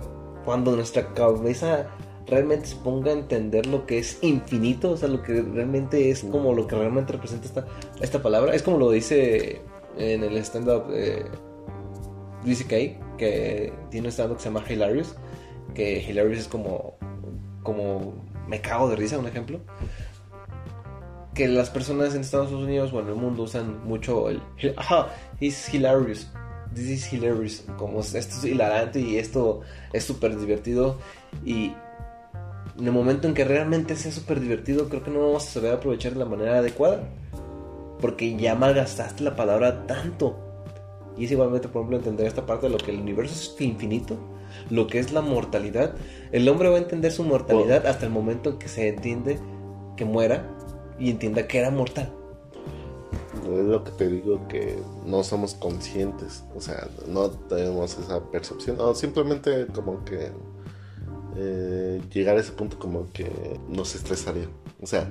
cuando 0.44 0.76
nuestra 0.76 1.12
cabeza 1.14 1.90
realmente 2.26 2.66
se 2.66 2.76
ponga 2.76 3.10
a 3.10 3.14
entender 3.14 3.66
lo 3.66 3.86
que 3.86 3.98
es 3.98 4.18
infinito, 4.22 4.92
o 4.92 4.96
sea, 4.96 5.08
lo 5.08 5.22
que 5.22 5.42
realmente 5.42 6.10
es 6.10 6.24
como 6.24 6.54
lo 6.54 6.66
que 6.66 6.76
realmente 6.76 7.12
representa 7.12 7.46
esta, 7.46 7.66
esta 8.00 8.22
palabra, 8.22 8.54
es 8.54 8.62
como 8.62 8.78
lo 8.78 8.90
dice 8.90 9.60
en 9.96 10.24
el 10.24 10.36
stand-up 10.38 10.84
eh, 10.92 11.24
Luis 12.44 12.58
C.K., 12.58 13.16
que 13.16 13.72
tiene 13.90 14.08
un 14.08 14.12
stand-up 14.12 14.36
que 14.36 14.42
se 14.42 14.48
llama 14.48 14.64
Hilarious, 14.68 15.14
que 15.74 16.02
Hilarious 16.02 16.40
es 16.40 16.48
como, 16.48 16.96
como 17.62 18.14
me 18.48 18.60
cago 18.60 18.88
de 18.88 18.96
risa, 18.96 19.18
un 19.18 19.26
ejemplo. 19.26 19.60
Que 21.34 21.48
las 21.48 21.70
personas 21.70 22.14
en 22.14 22.20
Estados 22.20 22.52
Unidos 22.52 22.92
o 22.92 23.00
en 23.00 23.08
el 23.08 23.14
mundo 23.14 23.42
usan 23.42 23.84
mucho 23.84 24.30
el, 24.30 24.40
ajá, 24.76 25.08
it's 25.40 25.72
hilarious, 25.72 26.30
this 26.72 26.88
is 26.88 27.12
hilarious, 27.12 27.64
como 27.76 28.00
esto 28.00 28.18
es 28.18 28.44
hilarante 28.44 29.00
y 29.00 29.18
esto 29.18 29.62
es 29.92 30.04
súper 30.04 30.38
divertido 30.38 30.96
y 31.44 31.74
en 32.78 32.86
el 32.86 32.92
momento 32.92 33.26
en 33.26 33.34
que 33.34 33.44
realmente 33.44 33.96
sea 33.96 34.12
súper 34.12 34.40
divertido 34.40 34.88
creo 34.88 35.02
que 35.02 35.10
no 35.10 35.20
vamos 35.20 35.46
a 35.46 35.50
saber 35.50 35.74
aprovechar 35.74 36.12
de 36.12 36.18
la 36.18 36.24
manera 36.24 36.58
adecuada 36.58 37.02
porque 38.00 38.36
ya 38.36 38.54
malgastaste 38.54 39.22
la 39.22 39.36
palabra 39.36 39.86
tanto 39.86 40.43
y 41.16 41.24
es 41.24 41.30
igualmente 41.30 41.68
por 41.68 41.80
ejemplo 41.80 41.98
entender 41.98 42.26
esta 42.26 42.46
parte 42.46 42.66
de 42.66 42.72
lo 42.72 42.78
que 42.78 42.90
el 42.90 43.00
universo 43.00 43.34
es 43.34 43.60
infinito 43.60 44.16
lo 44.70 44.86
que 44.86 44.98
es 44.98 45.12
la 45.12 45.20
mortalidad 45.20 45.94
el 46.32 46.48
hombre 46.48 46.68
va 46.68 46.76
a 46.76 46.80
entender 46.80 47.12
su 47.12 47.24
mortalidad 47.24 47.86
hasta 47.86 48.06
el 48.06 48.12
momento 48.12 48.50
en 48.50 48.58
que 48.58 48.68
se 48.68 48.88
entiende 48.88 49.38
que 49.96 50.04
muera 50.04 50.48
y 50.98 51.10
entienda 51.10 51.46
que 51.46 51.58
era 51.58 51.70
mortal 51.70 52.12
Es 53.44 53.64
lo 53.64 53.84
que 53.84 53.90
te 53.92 54.08
digo 54.08 54.46
que 54.48 54.78
no 55.04 55.22
somos 55.22 55.54
conscientes. 55.54 56.44
O 56.56 56.60
sea, 56.60 56.88
no 57.06 57.30
tenemos 57.30 57.98
esa 57.98 58.22
percepción. 58.30 58.80
O 58.80 58.94
simplemente 58.94 59.66
como 59.74 60.04
que 60.04 60.30
eh, 61.36 62.00
llegar 62.12 62.36
a 62.36 62.40
ese 62.40 62.52
punto 62.52 62.78
como 62.78 63.10
que 63.12 63.30
nos 63.68 63.94
estresaría. 63.94 64.48
O 64.80 64.86
sea, 64.86 65.08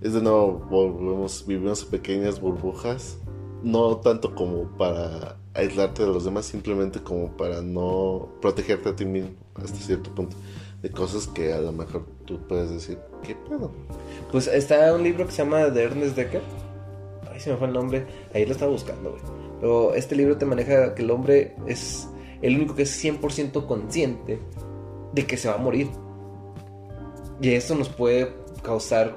es 0.00 0.12
de 0.12 0.20
nuevo, 0.20 0.66
volvemos, 0.70 1.46
vivimos 1.46 1.82
en 1.84 1.90
pequeñas 1.90 2.40
burbujas, 2.40 3.16
no 3.64 3.96
tanto 3.96 4.34
como 4.34 4.68
para 4.76 5.36
aislarte 5.54 6.02
de 6.04 6.08
los 6.08 6.24
demás, 6.24 6.44
simplemente 6.44 7.00
como 7.00 7.36
para 7.36 7.62
no 7.62 8.28
protegerte 8.40 8.90
a 8.90 8.96
ti 8.96 9.04
mismo 9.04 9.30
hasta 9.56 9.78
cierto 9.78 10.14
punto 10.14 10.36
de 10.82 10.90
cosas 10.90 11.26
que 11.28 11.52
a 11.52 11.60
lo 11.60 11.72
mejor 11.72 12.04
tú 12.26 12.38
puedes 12.46 12.70
decir, 12.70 12.98
¿qué 13.22 13.34
pedo? 13.34 13.72
Pues 14.30 14.46
está 14.48 14.94
un 14.94 15.02
libro 15.02 15.24
que 15.24 15.32
se 15.32 15.42
llama 15.42 15.70
de 15.70 15.82
Ernest 15.82 16.14
Decker. 16.14 16.42
Ay, 17.32 17.40
se 17.40 17.50
me 17.50 17.56
fue 17.56 17.68
el 17.68 17.72
nombre. 17.72 18.06
Ahí 18.34 18.44
lo 18.44 18.52
estaba 18.52 18.70
buscando. 18.70 19.16
Pero 19.60 19.94
este 19.94 20.14
libro 20.14 20.36
te 20.36 20.44
maneja 20.44 20.94
que 20.94 21.02
el 21.02 21.10
hombre 21.10 21.56
es 21.66 22.06
el 22.42 22.56
único 22.56 22.74
que 22.74 22.82
es 22.82 23.02
100% 23.02 23.66
consciente 23.66 24.38
de 25.14 25.26
que 25.26 25.38
se 25.38 25.48
va 25.48 25.54
a 25.54 25.58
morir. 25.58 25.88
Y 27.40 27.54
eso 27.54 27.74
nos 27.74 27.88
puede 27.88 28.34
causar 28.62 29.16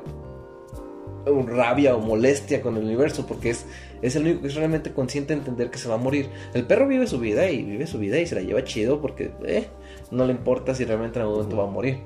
rabia 1.48 1.96
o 1.96 2.00
molestia 2.00 2.62
con 2.62 2.78
el 2.78 2.84
universo 2.84 3.26
porque 3.28 3.50
es, 3.50 3.66
es 4.02 4.16
el 4.16 4.24
único 4.24 4.42
que 4.42 4.48
es 4.48 4.56
realmente 4.56 4.94
consciente 4.94 5.34
de 5.34 5.40
entender 5.40 5.70
que 5.70 5.78
se 5.78 5.90
va 5.90 5.96
a 5.96 5.98
morir. 5.98 6.30
El 6.54 6.66
perro 6.66 6.88
vive 6.88 7.08
su 7.08 7.20
vida 7.20 7.50
y 7.50 7.64
vive 7.64 7.88
su 7.88 8.00
vida 8.00 8.20
y 8.20 8.26
se 8.26 8.36
la 8.36 8.42
lleva 8.42 8.64
chido 8.64 9.02
porque 9.02 9.32
eh, 9.46 9.68
no 10.12 10.26
le 10.26 10.32
importa 10.32 10.74
si 10.74 10.86
realmente 10.86 11.20
en 11.20 11.24
algún 11.24 11.38
momento 11.38 11.58
va 11.58 11.64
a 11.64 11.72
morir. 11.72 11.98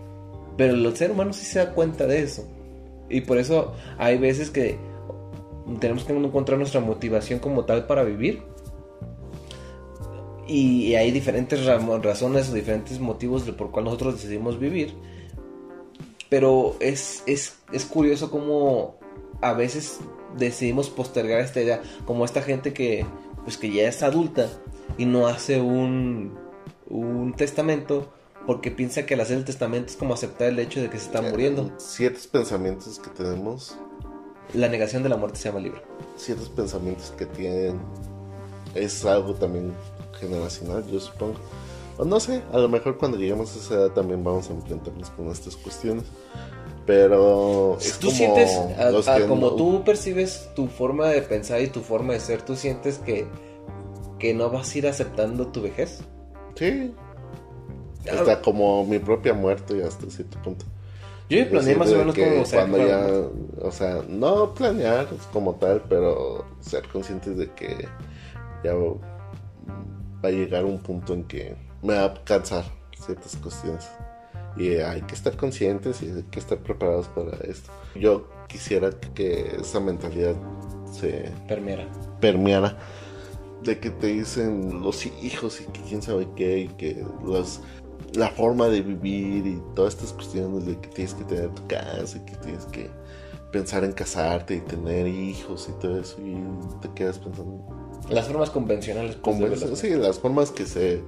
Pero 0.57 0.73
el 0.73 0.95
ser 0.95 1.11
humano 1.11 1.33
sí 1.33 1.45
se 1.45 1.59
da 1.59 1.73
cuenta 1.73 2.07
de 2.07 2.23
eso. 2.23 2.47
Y 3.09 3.21
por 3.21 3.37
eso 3.37 3.73
hay 3.97 4.17
veces 4.17 4.49
que 4.49 4.77
tenemos 5.79 6.03
que 6.03 6.13
encontrar 6.13 6.57
nuestra 6.57 6.81
motivación 6.81 7.39
como 7.39 7.65
tal 7.65 7.85
para 7.87 8.03
vivir. 8.03 8.41
Y 10.47 10.95
hay 10.95 11.11
diferentes 11.11 11.65
razones 11.65 12.49
o 12.49 12.53
diferentes 12.53 12.99
motivos 12.99 13.43
por 13.51 13.71
cual 13.71 13.85
nosotros 13.85 14.15
decidimos 14.15 14.59
vivir. 14.59 14.93
Pero 16.31 16.77
es, 16.79 17.23
es, 17.25 17.57
es 17.73 17.83
curioso 17.83 18.31
cómo 18.31 18.95
a 19.41 19.51
veces 19.51 19.97
decidimos 20.37 20.89
postergar 20.89 21.41
esta 21.41 21.59
idea. 21.59 21.81
Como 22.05 22.23
esta 22.23 22.41
gente 22.41 22.71
que, 22.71 23.05
pues 23.43 23.57
que 23.57 23.69
ya 23.69 23.89
es 23.89 24.01
adulta 24.01 24.47
y 24.97 25.03
no 25.03 25.27
hace 25.27 25.59
un, 25.59 26.39
un 26.87 27.33
testamento 27.33 28.13
porque 28.47 28.71
piensa 28.71 29.05
que 29.05 29.15
al 29.15 29.19
hacer 29.19 29.39
el 29.39 29.43
testamento 29.43 29.91
es 29.91 29.97
como 29.97 30.13
aceptar 30.13 30.47
el 30.47 30.59
hecho 30.59 30.81
de 30.81 30.89
que 30.89 30.99
se 30.99 31.07
está 31.07 31.21
muriendo. 31.21 31.69
Ciertos 31.77 32.27
pensamientos 32.27 32.97
que 32.97 33.09
tenemos. 33.09 33.75
La 34.53 34.69
negación 34.69 35.03
de 35.03 35.09
la 35.09 35.17
muerte 35.17 35.37
se 35.37 35.49
llama 35.49 35.59
libro. 35.59 35.81
Ciertos 36.15 36.47
pensamientos 36.47 37.13
que 37.17 37.25
tienen. 37.25 37.77
Es 38.73 39.03
algo 39.03 39.33
también 39.33 39.73
generacional, 40.17 40.87
yo 40.87 40.97
supongo. 41.01 41.35
O 42.01 42.05
no 42.05 42.19
sé, 42.19 42.41
a 42.51 42.57
lo 42.57 42.67
mejor 42.67 42.97
cuando 42.97 43.15
lleguemos 43.15 43.55
a 43.55 43.59
esa 43.59 43.75
edad 43.75 43.91
también 43.91 44.23
vamos 44.23 44.49
a 44.49 44.53
enfrentarnos 44.53 45.11
con 45.11 45.27
estas 45.27 45.55
cuestiones. 45.55 46.05
Pero 46.87 47.77
es 47.79 47.99
tú 47.99 48.09
sientes, 48.09 48.49
como 49.27 49.55
tú 49.55 49.83
percibes 49.83 50.49
tu 50.55 50.65
forma 50.65 51.09
de 51.09 51.21
pensar 51.21 51.61
y 51.61 51.67
tu 51.67 51.81
forma 51.81 52.13
de 52.13 52.19
ser, 52.19 52.41
tú 52.41 52.55
sientes 52.55 52.97
que, 52.97 53.27
que 54.17 54.33
no 54.33 54.49
vas 54.49 54.73
a 54.73 54.77
ir 54.79 54.87
aceptando 54.87 55.49
tu 55.49 55.61
vejez. 55.61 56.01
Sí. 56.55 56.91
Hasta 58.11 58.41
como 58.41 58.83
mi 58.83 58.97
propia 58.97 59.35
muerte 59.35 59.83
hasta 59.83 60.09
cierto 60.09 60.41
punto. 60.41 60.65
Yo 61.29 61.47
planeé 61.47 61.75
más 61.75 61.91
o 61.91 61.97
menos 61.97 62.15
como 62.15 62.43
cuando 62.51 62.77
ya, 62.79 63.07
o 63.61 63.71
sea, 63.71 64.01
no 64.09 64.55
planear 64.55 65.07
como 65.31 65.53
tal, 65.53 65.83
pero 65.87 66.45
ser 66.61 66.81
conscientes 66.87 67.37
de 67.37 67.51
que 67.51 67.87
ya 68.63 68.73
va 68.73 68.89
a 70.23 70.31
llegar 70.31 70.65
un 70.65 70.79
punto 70.79 71.13
en 71.13 71.25
que 71.25 71.69
me 71.81 71.95
va 71.95 72.05
a 72.05 72.23
cansar 72.23 72.65
ciertas 73.05 73.35
cuestiones. 73.37 73.87
Y 74.57 74.75
hay 74.75 75.01
que 75.03 75.15
estar 75.15 75.35
conscientes 75.37 76.01
y 76.01 76.09
hay 76.09 76.23
que 76.29 76.39
estar 76.39 76.57
preparados 76.57 77.07
para 77.07 77.37
esto. 77.47 77.71
Yo 77.95 78.27
quisiera 78.47 78.89
que 79.13 79.55
esa 79.59 79.79
mentalidad 79.79 80.35
se 80.91 81.31
permeara. 81.47 81.87
permeara 82.19 82.77
de 83.63 83.79
que 83.79 83.91
te 83.91 84.07
dicen 84.07 84.81
los 84.81 85.05
hijos 85.05 85.61
y 85.61 85.65
que 85.65 85.81
quién 85.81 86.01
sabe 86.01 86.27
qué 86.35 86.59
y 86.59 86.67
que 86.67 87.05
los 87.23 87.61
la 88.13 88.29
forma 88.29 88.67
de 88.67 88.81
vivir 88.81 89.45
y 89.47 89.61
todas 89.75 89.93
estas 89.93 90.13
cuestiones 90.13 90.65
de 90.65 90.77
que 90.79 90.89
tienes 90.89 91.13
que 91.13 91.23
tener 91.23 91.49
tu 91.51 91.65
casa 91.67 92.17
y 92.17 92.25
que 92.25 92.35
tienes 92.37 92.65
que 92.65 92.89
pensar 93.51 93.83
en 93.83 93.93
casarte 93.93 94.55
y 94.55 94.59
tener 94.61 95.07
hijos 95.07 95.69
y 95.69 95.79
todo 95.79 95.99
eso 95.99 96.17
y 96.19 96.35
te 96.81 96.89
quedas 96.93 97.19
pensando 97.19 97.65
las 98.09 98.27
formas 98.27 98.49
convencionales 98.49 99.15
pues, 99.15 99.79
sí 99.79 99.91
las 99.91 100.19
formas 100.19 100.51
que 100.51 100.65
se 100.65 101.01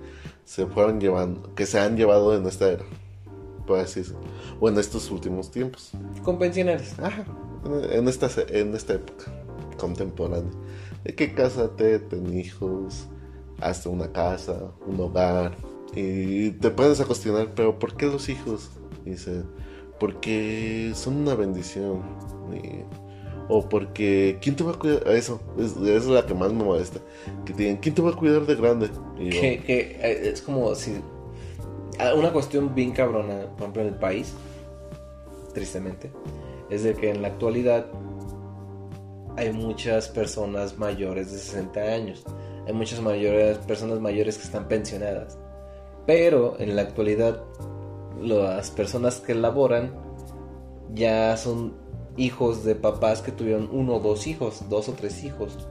se 0.46 0.66
fueron 0.66 1.00
llevando 1.00 1.54
que 1.56 1.66
se 1.66 1.80
han 1.80 1.98
llevado 1.98 2.36
en 2.36 2.46
esta 2.46 2.70
era 2.70 2.86
por 3.66 3.80
así 3.80 4.02
decirlo 4.02 4.22
o 4.60 4.70
en 4.70 4.78
estos 4.78 5.10
últimos 5.12 5.52
tiempos 5.52 5.92
convencionales 6.24 6.98
ajá 7.00 7.26
en 7.92 8.08
esta 8.08 8.30
en 8.50 8.76
esta 8.76 8.94
época 8.94 9.26
contemporánea 9.78 10.52
de 11.04 11.16
que 11.16 11.34
cásate 11.34 12.00
ten 12.00 12.38
hijos 12.38 13.08
hazte 13.62 13.90
una 13.90 14.12
casa 14.12 14.72
un 14.86 15.00
hogar 15.00 15.56
y 15.96 16.52
te 16.52 16.72
puedes 16.72 17.00
a 17.02 17.06
cuestionar, 17.06 17.54
pero 17.56 17.78
¿por 17.78 17.96
qué 17.96 18.08
los 18.08 18.30
hijos? 18.30 18.72
Dice, 19.06 19.44
porque 20.00 20.92
son 20.96 21.18
una 21.18 21.36
bendición. 21.36 22.02
O 23.50 23.68
porque, 23.68 24.38
¿quién 24.42 24.56
te 24.56 24.64
va 24.64 24.72
a 24.72 24.80
cuidar? 24.80 25.08
Eso, 25.10 25.40
es, 25.58 25.76
es 25.76 26.06
la 26.06 26.26
que 26.26 26.34
más 26.34 26.54
me 26.54 26.64
molesta. 26.64 27.00
Que 27.46 27.54
tienen, 27.54 27.78
¿quién 27.78 27.96
te 27.96 28.02
va 28.02 28.12
a 28.12 28.16
cuidar 28.16 28.46
de 28.46 28.56
grande? 28.56 28.90
que, 29.18 29.62
que 29.66 29.80
eh, 30.02 30.30
es 30.30 30.42
como 30.42 30.74
si. 30.76 31.02
Ah, 32.00 32.14
una 32.16 32.32
cuestión 32.32 32.74
bien 32.74 32.92
cabrona, 32.92 33.48
por 33.52 33.62
ejemplo, 33.62 33.82
en 33.82 33.88
el 33.90 33.96
país, 33.96 34.34
tristemente, 35.54 36.12
es 36.70 36.84
de 36.84 36.96
que 36.96 37.12
en 37.12 37.22
la 37.22 37.30
actualidad 37.30 37.86
hay 39.36 39.52
muchas 39.52 40.08
personas 40.10 40.78
mayores 40.78 41.32
de 41.32 41.38
60 41.38 41.80
años. 41.80 42.24
Hay 42.66 42.74
muchas 42.74 43.02
mayores, 43.02 43.58
personas 43.60 44.00
mayores 44.00 44.38
que 44.38 44.44
están 44.46 44.68
pensionadas. 44.68 45.38
Pero 46.06 46.56
en 46.60 46.76
la 46.76 46.84
actualidad 46.84 47.44
las 48.22 48.72
personas 48.72 49.20
que 49.20 49.36
laboran 49.36 49.94
ya 50.94 51.36
son 51.38 51.74
hijos 52.18 52.64
de 52.64 52.76
papás 52.76 53.22
que 53.22 53.32
tuvieron 53.32 53.70
uno 53.72 53.96
o 53.96 54.00
dos 54.00 54.28
hijos, 54.28 54.70
dos 54.70 54.90
o 54.90 54.94
tres 54.94 55.24
hijos. 55.24 55.68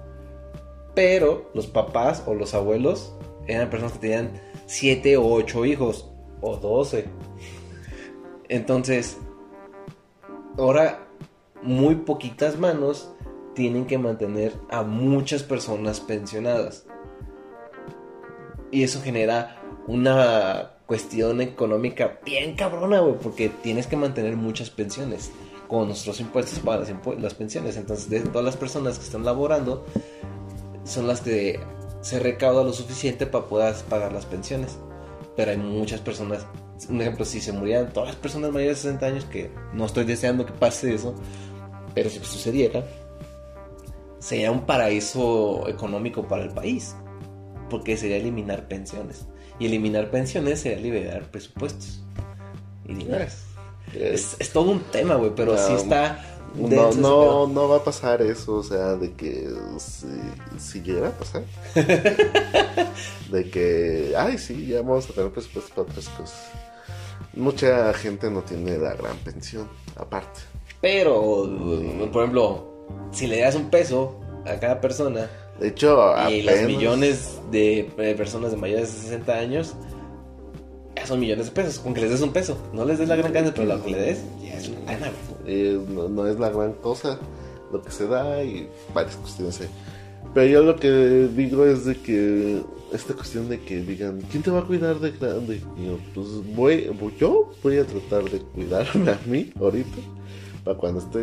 Pero 0.95 1.51
los 1.55 1.67
papás 1.67 2.23
o 2.27 2.35
los 2.35 2.55
abuelos 2.55 3.15
eran 3.47 3.71
personas 3.71 3.95
que 3.95 4.01
tenían 4.01 4.31
siete 4.67 5.17
o 5.17 5.27
ocho 5.27 5.65
hijos 5.65 6.11
o 6.41 6.57
doce. 6.57 7.07
Entonces, 8.49 9.19
ahora 10.59 11.07
muy 11.63 11.95
poquitas 11.97 12.59
manos 12.59 13.13
tienen 13.55 13.87
que 13.87 13.99
mantener 13.99 14.53
a 14.71 14.83
muchas 14.83 15.43
personas 15.43 16.01
pensionadas. 16.01 16.87
Y 18.71 18.83
eso 18.83 19.01
genera 19.03 19.63
una 19.87 20.73
cuestión 20.87 21.41
económica 21.41 22.21
bien 22.25 22.55
cabrona, 22.55 23.01
güey, 23.01 23.15
porque 23.23 23.49
tienes 23.49 23.87
que 23.87 23.97
mantener 23.97 24.37
muchas 24.37 24.71
pensiones 24.71 25.31
con 25.69 25.89
nuestros 25.89 26.21
impuestos 26.21 26.59
para 26.61 26.85
las, 27.19 27.35
pensiones. 27.35 27.77
Entonces, 27.77 28.11
de 28.11 28.21
todas 28.21 28.45
las 28.45 28.57
personas 28.57 28.99
que 28.99 29.05
están 29.05 29.25
laborando, 29.25 29.85
son 30.85 31.07
las 31.07 31.21
que 31.21 31.61
se 32.01 32.19
recauda 32.19 32.65
lo 32.65 32.73
suficiente 32.73 33.27
para 33.27 33.47
poder 33.47 33.75
pagar 33.89 34.13
las 34.13 34.27
pensiones. 34.27 34.79
Pero 35.37 35.51
hay 35.51 35.57
muchas 35.57 36.01
personas, 36.01 36.47
un 36.89 37.01
ejemplo, 37.01 37.25
si 37.25 37.41
se 37.41 37.53
murieran 37.53 37.93
todas 37.93 38.11
las 38.11 38.17
personas 38.17 38.53
mayores 38.53 38.83
de 38.83 38.91
60 38.91 39.07
años, 39.07 39.25
que 39.25 39.51
no 39.73 39.87
estoy 39.87 40.05
deseando 40.05 40.45
que 40.45 40.53
pase 40.53 40.95
eso, 40.95 41.15
pero 41.95 42.11
si 42.11 42.19
sucediera, 42.19 42.85
sería 44.19 44.51
un 44.51 44.67
paraíso 44.67 45.69
económico 45.69 46.27
para 46.29 46.45
el 46.45 46.51
país, 46.51 46.95
porque 47.71 47.97
sería 47.97 48.17
eliminar 48.17 48.69
pensiones. 48.69 49.27
Y 49.59 49.67
eliminar 49.67 50.11
pensiones 50.11 50.61
sería 50.61 50.79
liberar 50.79 51.31
presupuestos 51.31 52.03
y 52.87 52.95
dinero. 52.95 53.27
Es, 53.95 54.37
todo 54.53 54.71
un 54.71 54.81
tema, 54.81 55.17
güey, 55.17 55.33
pero 55.35 55.57
sí 55.57 55.73
está... 55.75 56.29
No, 56.55 56.93
no, 56.93 57.47
no 57.47 57.69
va 57.69 57.77
a 57.77 57.85
pasar 57.85 58.21
eso, 58.21 58.57
o 58.57 58.63
sea, 58.63 58.95
de 58.97 59.13
que 59.13 59.49
si, 60.59 60.83
llega 60.83 61.09
a 61.09 61.11
pasar. 61.13 61.45
de 63.31 63.51
que, 63.51 64.13
ay, 64.19 64.37
sí, 64.37 64.67
ya 64.67 64.83
vamos 64.83 65.09
a 65.09 65.15
tener 65.15 65.31
presupuesto 65.31 65.71
para 65.75 65.89
otras 65.89 66.09
cosas. 66.11 66.51
Mucha 67.33 67.95
gente 67.95 68.31
no 68.31 68.43
tiene 68.43 68.77
la 68.77 68.93
gran 68.93 69.17
pensión, 69.19 69.67
aparte. 69.97 70.41
Pero, 70.83 71.49
por 72.13 72.23
ejemplo, 72.23 72.87
si 73.13 73.27
le 73.27 73.41
das 73.41 73.55
un 73.55 73.71
peso 73.71 74.21
a 74.45 74.57
cada 74.61 74.79
persona, 74.79 75.31
de 75.59 75.69
hecho, 75.69 76.13
y 76.29 76.43
los 76.43 76.61
millones 76.63 77.41
de 77.51 78.15
personas 78.17 78.51
de 78.51 78.57
mayores 78.57 78.93
de 78.95 79.01
60 79.03 79.33
años 79.33 79.75
ya 81.03 81.07
son 81.07 81.21
millones 81.21 81.47
de 81.47 81.53
pesos. 81.53 81.79
Con 81.81 81.95
que 81.95 82.01
les 82.01 82.11
des 82.11 82.21
un 82.23 82.33
peso, 82.33 82.57
no 82.73 82.85
les 82.85 82.99
des 82.99 83.09
la 83.09 83.17
gran 83.17 83.33
cantidad, 83.33 83.55
pero 83.55 83.77
lo 83.77 83.85
que 83.85 83.91
le 83.91 83.99
des 84.01 84.19
ya 84.43 84.57
es 84.57 84.69
una 84.69 84.81
gana. 84.93 85.13
no, 86.09 86.27
es 86.27 86.39
la 86.39 86.51
gran 86.51 86.73
cosa 86.75 87.19
lo 87.73 87.83
que 87.83 87.91
se 87.91 88.07
da 88.07 88.43
y 88.45 88.69
varias 88.95 89.17
cuestiones 89.17 89.61
ahí. 89.61 89.69
Pero 90.35 90.47
yo 90.47 90.63
lo 90.63 90.77
que 90.77 91.29
digo 91.35 91.65
es 91.67 91.85
de 91.85 91.97
que 91.97 92.63
esta 92.93 93.15
cuestión 93.15 93.49
de 93.49 93.61
que 93.61 93.81
digan, 93.81 94.21
¿quién 94.31 94.43
te 94.43 94.51
va 94.51 94.61
a 94.61 94.65
cuidar 94.65 94.99
de 95.01 95.11
grande? 95.13 95.61
Yo, 95.79 95.99
pues 96.15 96.29
voy, 96.55 96.89
voy- 97.01 97.15
yo 97.19 97.51
voy 97.63 97.79
a 97.79 97.85
tratar 97.87 98.25
de 98.31 98.39
cuidarme 98.41 99.11
a 99.11 99.21
mí 99.27 99.53
ahorita, 99.59 99.97
para 100.65 100.77
cuando 100.79 101.01
esté, 101.01 101.23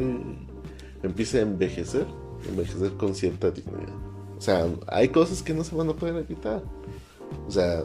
empiece 1.03 1.39
a 1.39 1.41
envejecer, 1.43 2.05
envejecer 2.47 2.91
con 2.93 3.13
cierta 3.15 3.51
dignidad. 3.51 3.93
O 4.37 4.41
sea, 4.41 4.67
hay 4.87 5.09
cosas 5.09 5.41
que 5.43 5.53
no 5.53 5.63
se 5.63 5.75
van 5.75 5.89
a 5.89 5.93
poder 5.93 6.15
evitar. 6.15 6.61
O 7.47 7.51
sea, 7.51 7.83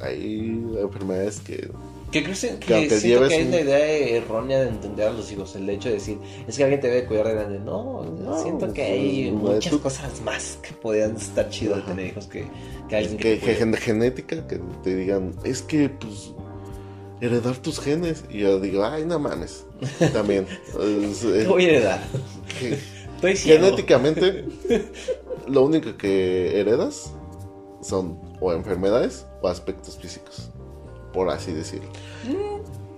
hay 0.00 0.64
enfermedades 0.80 1.40
que 1.40 1.70
Que 2.10 2.22
creo 2.22 2.34
que, 2.34 2.58
Que 2.88 2.90
siento 3.00 3.28
que 3.28 3.36
es 3.36 3.44
un- 3.44 3.50
la 3.50 3.60
idea 3.60 3.88
errónea 4.16 4.60
de 4.62 4.68
entender 4.70 5.08
a 5.08 5.12
los 5.12 5.30
hijos. 5.30 5.54
El 5.56 5.68
hecho 5.68 5.88
de 5.90 5.96
decir, 5.96 6.16
es 6.46 6.56
que 6.56 6.62
alguien 6.64 6.80
te 6.80 6.88
debe 6.88 7.06
cuidar 7.06 7.26
de 7.28 7.34
grande. 7.34 7.58
No, 7.58 8.02
No, 8.04 8.42
siento 8.42 8.72
que 8.72 8.82
hay 8.82 9.30
no, 9.30 9.36
muchas 9.38 9.70
tú- 9.70 9.80
cosas 9.80 10.20
más 10.22 10.58
que 10.62 10.72
podrían 10.72 11.16
estar 11.16 11.48
chido 11.50 11.76
de 11.76 11.82
tener 11.82 12.06
hijos 12.06 12.26
que, 12.26 12.46
que 12.88 12.96
alguien 12.96 13.16
que, 13.18 13.36
te 13.36 13.40
que 13.40 13.54
gen- 13.56 13.74
genética 13.74 14.46
que 14.46 14.58
te 14.82 14.96
digan 14.96 15.34
es 15.44 15.60
que 15.62 15.90
pues 15.90 16.32
heredar 17.20 17.56
tus 17.58 17.78
genes 17.80 18.24
y 18.30 18.38
yo 18.38 18.60
digo 18.60 18.84
ay 18.84 19.04
no 19.04 19.18
mames 19.18 19.64
también 20.12 20.46
Es- 20.80 21.20
Te 21.20 21.46
voy 21.46 21.64
a 21.64 21.68
heredar. 21.68 22.00
Estoy 23.16 23.36
genéticamente 23.36 24.44
lo 25.48 25.64
único 25.64 25.96
que 25.96 26.58
heredas 26.60 27.12
son 27.82 28.18
o 28.40 28.52
enfermedades 28.52 29.26
o 29.42 29.48
aspectos 29.48 29.96
físicos 29.96 30.50
por 31.12 31.30
así 31.30 31.52
decirlo 31.52 31.88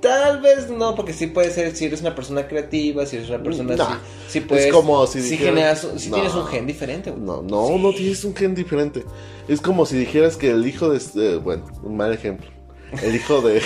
Tal 0.00 0.40
vez 0.40 0.70
no, 0.70 0.94
porque 0.94 1.12
sí 1.12 1.26
puede 1.26 1.50
ser 1.50 1.76
si 1.76 1.84
eres 1.84 2.00
una 2.00 2.14
persona 2.14 2.48
creativa, 2.48 3.04
si 3.04 3.16
eres 3.16 3.28
una 3.28 3.42
persona 3.42 3.76
No, 3.76 3.82
así. 3.84 3.94
Sí 4.28 4.40
puedes, 4.40 4.72
como 4.72 5.06
si 5.06 5.18
dijeras- 5.20 5.82
generas, 5.82 6.06
No. 6.08 6.14
tienes 6.16 6.34
un 6.34 6.46
gen 6.46 6.66
diferente. 6.66 7.10
güey. 7.10 7.22
no 7.22 7.42
no 7.42 7.76
no 7.76 7.92
tienes 7.92 8.24
un 8.24 8.34
gen 8.34 8.54
diferente 8.54 9.04
es 9.46 9.60
como 9.60 9.84
si 9.84 9.98
dijeras 9.98 10.38
que 10.38 10.50
el 10.52 10.66
hijo 10.66 10.88
de 10.88 10.96
este- 10.96 11.36
bueno 11.36 11.66
un 11.82 11.98
mal 11.98 12.14
ejemplo 12.14 12.46
el 13.02 13.14
hijo 13.14 13.42
de 13.42 13.58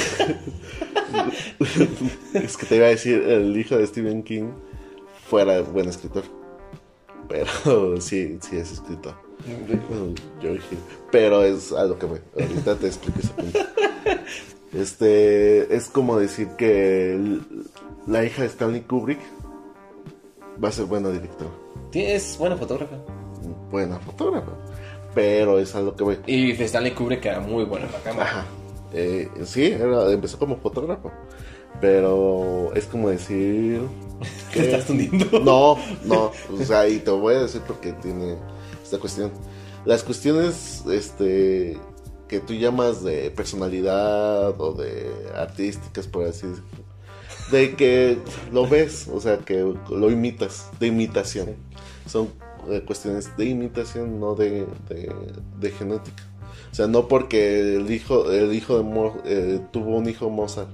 es 2.35 2.57
que 2.57 2.67
te 2.67 2.77
iba 2.77 2.87
a 2.87 2.91
decir 2.91 3.23
el 3.23 3.57
hijo 3.57 3.77
de 3.79 3.87
Stephen 3.87 4.23
King 4.23 4.51
fuera 5.29 5.61
buen 5.63 5.89
escritor 5.89 6.25
pero 7.29 7.97
sí 8.01 8.39
sí 8.43 8.57
es 8.57 8.73
escritor 8.73 9.15
pero 11.11 11.43
es 11.45 11.73
a 11.73 11.85
lo 11.85 11.99
que 11.99 12.07
me. 12.07 12.19
Ahorita 12.41 12.75
te 12.77 12.87
explico 12.87 13.19
ese 13.21 13.33
punto. 13.33 13.59
Este. 14.73 15.75
Es 15.75 15.89
como 15.89 16.19
decir 16.19 16.49
que 16.59 17.15
el- 17.15 17.43
la 18.07 18.25
hija 18.25 18.43
de 18.43 18.49
Stanley 18.49 18.81
Kubrick 18.83 19.21
va 20.63 20.69
a 20.69 20.73
ser 20.73 20.87
buena 20.87 21.11
directora. 21.11 21.51
Tienes 21.91 22.37
buena 22.39 22.57
fotógrafa. 22.57 22.97
Buena 23.71 23.99
fotógrafa. 24.01 24.51
Pero 25.15 25.61
es 25.61 25.75
a 25.77 25.81
lo 25.81 25.95
que 25.95 26.03
voy. 26.05 26.19
Y 26.27 26.51
Stanley 26.53 26.93
Kubrick 26.93 27.25
era 27.25 27.39
muy 27.41 27.65
buena 27.65 27.87
en 27.87 27.93
la 27.93 27.99
cámara. 28.01 28.29
Ajá. 28.31 28.45
Eh, 28.93 29.29
sí, 29.45 29.67
era- 29.67 30.11
empezó 30.11 30.39
como 30.41 30.57
fotógrafo. 30.57 31.13
Pero 31.81 32.73
es 32.75 32.87
como 32.87 33.11
decir. 33.11 33.81
Te 34.53 34.61
estás 34.73 34.91
hundiendo. 34.91 35.39
No, 35.41 35.79
no, 36.05 36.33
o 36.53 36.65
sea, 36.65 36.89
y 36.89 36.99
te 36.99 37.11
voy 37.13 37.35
a 37.35 37.43
decir 37.43 37.61
porque 37.67 37.93
tiene 37.95 38.37
esta 38.85 38.99
cuestión. 38.99 39.33
Las 39.85 40.05
cuestiones, 40.05 40.85
este, 40.89 41.77
que 42.29 42.39
tú 42.39 42.55
llamas 42.55 43.03
de 43.03 43.31
personalidad 43.33 44.61
o 44.61 44.73
de 44.75 45.11
artísticas, 45.35 46.07
por 46.07 46.25
así 46.27 46.47
decirlo, 46.47 46.69
de 47.51 47.75
que 47.75 48.19
lo 48.53 48.69
ves, 48.69 49.09
o 49.13 49.21
sea, 49.21 49.39
que 49.39 49.75
lo 49.91 50.11
imitas, 50.11 50.71
de 50.79 50.87
imitación. 50.87 51.57
Son 52.07 52.29
eh, 52.71 52.83
cuestiones 52.87 53.37
de 53.37 53.47
imitación, 53.47 54.21
no 54.21 54.35
de, 54.35 54.67
de, 54.89 55.13
de 55.59 55.71
genética. 55.71 56.23
O 56.71 56.75
sea, 56.75 56.87
no 56.87 57.07
porque 57.09 57.77
el 57.77 57.91
hijo, 57.91 58.31
el 58.31 58.55
hijo 58.55 58.79
de 58.79 58.83
Mo- 58.85 59.19
eh, 59.25 59.61
tuvo 59.73 59.97
un 59.97 60.09
hijo 60.09 60.31
Mozart, 60.31 60.71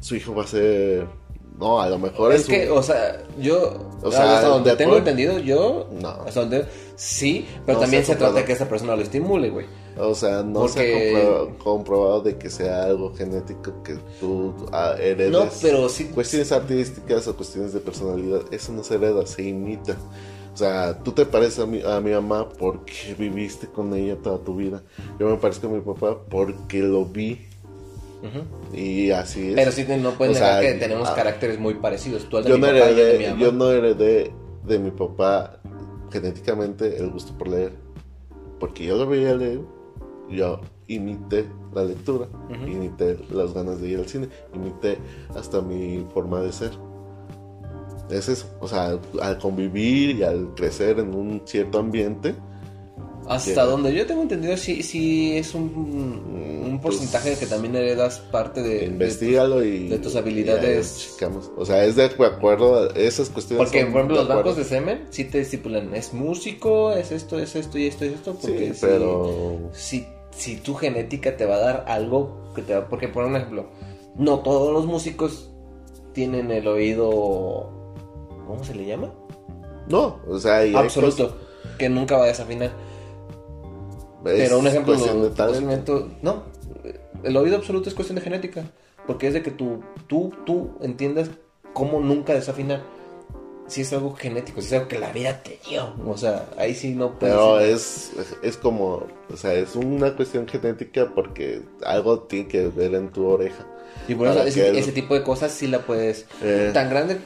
su 0.00 0.16
hijo 0.16 0.34
va 0.34 0.44
a 0.44 0.46
ser, 0.46 1.06
no, 1.58 1.80
a 1.80 1.88
lo 1.88 1.98
mejor 1.98 2.32
Es 2.32 2.42
es 2.42 2.46
que, 2.48 2.70
un- 2.70 2.78
o 2.78 2.82
sea, 2.82 3.22
yo, 3.38 3.90
O 4.02 4.10
sea, 4.10 4.36
hasta 4.36 4.48
donde 4.48 4.70
de 4.70 4.76
tengo 4.76 4.96
entendido, 4.96 5.38
yo, 5.38 5.86
No. 6.00 6.08
hasta 6.08 6.40
donde, 6.40 6.66
sí, 6.96 7.46
pero 7.64 7.78
No 7.78 7.82
también 7.82 8.04
se 8.04 8.16
trata 8.16 8.34
de 8.34 8.44
que 8.44 8.52
esa 8.52 8.68
persona 8.68 8.94
lo 8.96 9.02
estimule, 9.02 9.50
güey. 9.50 9.66
O 9.96 10.14
sea, 10.14 10.42
no 10.42 10.60
Porque- 10.60 10.72
se 10.72 11.16
ha 11.16 11.22
comprobado, 11.22 11.58
comprobado 11.58 12.20
de 12.22 12.36
que 12.36 12.50
sea 12.50 12.82
algo 12.84 13.14
genético 13.14 13.82
que 13.84 13.94
tú 14.18 14.52
ah, 14.72 14.94
heredes. 14.98 15.30
No, 15.30 15.46
pero 15.62 15.88
sí, 15.88 16.06
Cuestiones 16.06 16.50
artísticas 16.50 17.28
o 17.28 17.36
cuestiones 17.36 17.72
de 17.72 17.78
personalidad, 17.80 18.40
eso 18.50 18.72
no 18.72 18.82
se 18.82 18.96
hereda, 18.96 19.24
se 19.26 19.42
imita. 19.44 19.96
O 20.52 20.56
sea, 20.56 20.98
tú 21.02 21.12
te 21.12 21.24
pareces 21.26 21.60
a 21.60 21.66
mi, 21.66 21.80
a 21.82 22.00
mi 22.00 22.10
mamá 22.12 22.48
porque 22.48 23.14
viviste 23.18 23.66
con 23.68 23.92
ella 23.94 24.16
toda 24.22 24.38
tu 24.38 24.54
vida. 24.56 24.82
Yo 25.18 25.28
me 25.28 25.36
parezco 25.36 25.66
a 25.68 25.70
mi 25.70 25.80
papá 25.80 26.16
porque 26.28 26.80
lo 26.80 27.04
vi 27.04 27.46
Y 28.72 29.10
así 29.10 29.48
es. 29.50 29.54
pero 29.54 29.70
sí 29.72 29.84
no 29.98 30.12
puedes 30.12 30.38
sea, 30.38 30.58
negar 30.60 30.74
que 30.74 30.78
tenemos 30.80 31.08
ah, 31.08 31.14
caracteres 31.14 31.58
muy 31.58 31.74
parecidos. 31.74 32.28
Tú 32.28 32.38
al 32.38 32.44
de 32.44 32.50
yo 32.50 32.56
mi 32.56 32.60
no, 32.62 32.66
papá 32.68 32.90
y 32.90 32.96
yo 32.96 33.04
de 33.04 33.18
mi 33.18 33.24
heredé, 33.24 33.28
mamá. 33.30 33.42
yo 33.42 33.52
no 33.52 33.70
heredé 33.70 34.30
de 34.66 34.78
mi 34.78 34.90
papá 34.90 35.60
genéticamente 36.10 36.96
el 36.98 37.10
gusto 37.10 37.36
por 37.36 37.48
leer. 37.48 37.72
Porque 38.58 38.84
yo 38.86 38.96
lo 38.96 39.06
veía 39.06 39.34
leer, 39.34 39.60
yo 40.30 40.60
imité 40.86 41.44
la 41.74 41.84
lectura, 41.84 42.26
Ujú. 42.50 42.66
imité 42.70 43.18
las 43.30 43.52
ganas 43.52 43.80
de 43.80 43.88
ir 43.88 43.98
al 43.98 44.08
cine, 44.08 44.28
imité 44.54 44.96
hasta 45.36 45.60
mi 45.60 46.06
forma 46.14 46.40
de 46.40 46.52
ser. 46.52 46.70
Es 48.10 48.28
eso, 48.28 48.46
o 48.60 48.68
sea, 48.68 48.98
al 49.22 49.38
convivir 49.38 50.16
y 50.16 50.22
al 50.22 50.54
crecer 50.54 50.98
en 50.98 51.14
un 51.14 51.42
cierto 51.46 51.78
ambiente, 51.78 52.34
Hasta 53.26 53.62
que- 53.64 53.70
donde 53.70 53.94
yo 53.94 54.06
tengo 54.06 54.22
entendido, 54.22 54.56
sí, 54.58 54.82
sí 54.82 55.36
es 55.38 55.54
un, 55.54 55.70
un 56.74 56.80
porcentaje 56.80 57.36
que 57.38 57.46
también 57.46 57.74
heredas 57.76 58.18
parte 58.18 58.62
de... 58.62 58.80
de 58.80 58.84
investigalo 58.86 59.62
y... 59.64 59.88
de 59.88 59.98
tus 59.98 60.16
habilidades. 60.16 61.12
checamos. 61.12 61.50
O 61.56 61.64
sea, 61.64 61.84
es 61.84 61.96
de 61.96 62.04
acuerdo 62.04 62.84
a 62.84 62.86
esas 62.98 63.30
cuestiones. 63.30 63.64
Porque, 63.64 63.80
por 63.86 63.94
ejemplo, 63.96 64.16
los 64.16 64.24
acuerdo. 64.24 64.42
bancos 64.42 64.56
de 64.56 64.64
semen 64.64 65.06
sí 65.10 65.24
te 65.24 65.40
estipulan, 65.40 65.94
es 65.94 66.12
músico, 66.12 66.92
es 66.92 67.12
esto, 67.12 67.38
es 67.38 67.54
esto 67.56 67.78
y 67.78 67.86
esto 67.86 68.04
y 68.04 68.08
esto. 68.08 68.34
Porque 68.34 68.74
Sí, 68.74 68.78
pero... 68.80 69.70
si, 69.72 70.06
si 70.30 70.56
tu 70.56 70.74
genética 70.74 71.36
te 71.36 71.46
va 71.46 71.54
a 71.56 71.60
dar 71.60 71.84
algo 71.88 72.52
que 72.54 72.62
te 72.62 72.74
va... 72.74 72.88
Porque, 72.88 73.08
por 73.08 73.24
un 73.24 73.36
ejemplo, 73.36 73.66
no 74.16 74.40
todos 74.40 74.72
los 74.72 74.86
músicos 74.86 75.50
tienen 76.12 76.50
el 76.50 76.66
oído... 76.68 77.70
¿Cómo 78.46 78.62
se 78.64 78.74
le 78.74 78.84
llama? 78.86 79.12
No, 79.88 80.20
o 80.28 80.38
sea, 80.38 80.60
Absoluto. 80.78 81.36
Que 81.78 81.88
nunca 81.88 82.16
va 82.16 82.24
a 82.24 82.28
desafinar. 82.28 82.70
cosas- 82.70 84.38
Pero 84.38 84.58
un 84.58 84.66
es 84.66 84.72
ejemplo, 84.72 84.94
talento. 84.96 85.34
posiblemente- 85.46 86.16
no, 86.22 86.42
el 87.24 87.36
oído 87.36 87.56
absoluto 87.56 87.88
es 87.88 87.94
cuestión 87.94 88.16
de 88.16 88.22
genética, 88.22 88.64
porque 89.06 89.26
es 89.28 89.34
de 89.34 89.42
que 89.42 89.50
tú, 89.50 89.82
tú, 90.06 90.32
tú 90.46 90.72
entiendas 90.80 91.30
cómo 91.72 92.00
nunca 92.00 92.34
desafinar. 92.34 92.82
Si 93.66 93.80
es 93.80 93.90
algo 93.94 94.14
genético, 94.14 94.60
si 94.60 94.66
es 94.66 94.72
algo 94.74 94.88
que 94.88 94.98
la 94.98 95.10
vida 95.10 95.42
te 95.42 95.58
dio, 95.68 95.94
o 96.06 96.18
sea, 96.18 96.46
ahí 96.58 96.74
sí 96.74 96.90
no 96.94 97.18
puedes. 97.18 97.34
Pero 97.34 97.56
decir- 97.56 98.20
es, 98.20 98.36
es 98.42 98.56
como, 98.58 99.06
o 99.32 99.36
sea, 99.36 99.54
es 99.54 99.74
una 99.74 100.14
cuestión 100.14 100.46
genética 100.46 101.10
porque 101.14 101.62
algo 101.82 102.20
tiene 102.20 102.46
que 102.46 102.68
ver 102.68 102.94
en 102.94 103.08
tu 103.10 103.26
oreja. 103.26 103.66
y 104.06 104.14
por 104.14 104.28
eso 104.28 104.42
ese, 104.42 104.68
el- 104.68 104.76
ese 104.76 104.92
tipo 104.92 105.14
de 105.14 105.22
cosas 105.22 105.50
sí 105.50 105.66
la 105.66 105.78
puedes. 105.80 106.26
Eh, 106.42 106.72
tan 106.74 106.90
grande, 106.90 107.16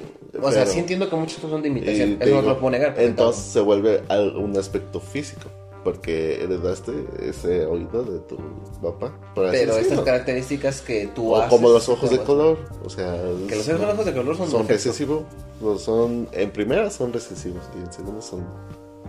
o 0.41 0.53
sea, 0.53 0.61
pero- 0.63 0.71
sí 0.71 0.79
entiendo 0.79 1.11
que 1.11 1.17
muchas 1.17 1.37
cosas 1.37 1.51
son 1.51 1.63
de 1.63 1.69
imitación, 1.71 2.03
eso 2.03 2.13
no 2.13 2.19
te 2.21 2.27
digo, 2.27 2.43
lo 2.43 2.59
puedo 2.61 2.71
negar. 2.71 2.95
Entonces 2.99 3.43
se 3.45 3.61
vuelve 3.61 4.03
un 4.37 4.57
aspecto 4.57 5.01
físico 5.01 5.49
porque 5.93 6.43
heredaste 6.45 6.93
ese 7.23 7.65
oído 7.67 8.03
de 8.03 8.19
tu 8.21 8.37
papá. 8.83 9.19
Pero 9.35 9.49
estas 9.53 9.77
decirlo. 9.77 10.05
características 10.05 10.81
que 10.83 11.07
tú 11.15 11.33
O 11.33 11.37
haces. 11.37 11.51
como 11.51 11.71
los 11.71 11.89
ojos 11.89 12.11
de 12.11 12.19
color, 12.19 12.59
o 12.85 12.91
sea, 12.91 13.13
Que 13.49 13.57
los 13.57 13.69
ojos 13.69 14.05
de 14.05 14.13
color 14.15 14.37
son, 14.37 14.51
son 14.51 14.69
recesivos, 14.69 15.23
no 15.63 15.79
son 15.79 16.29
en 16.33 16.51
primera 16.51 16.91
son 16.91 17.13
recesivos 17.13 17.63
y 17.75 17.79
en 17.85 17.93
segunda 17.93 18.21
son 18.21 18.45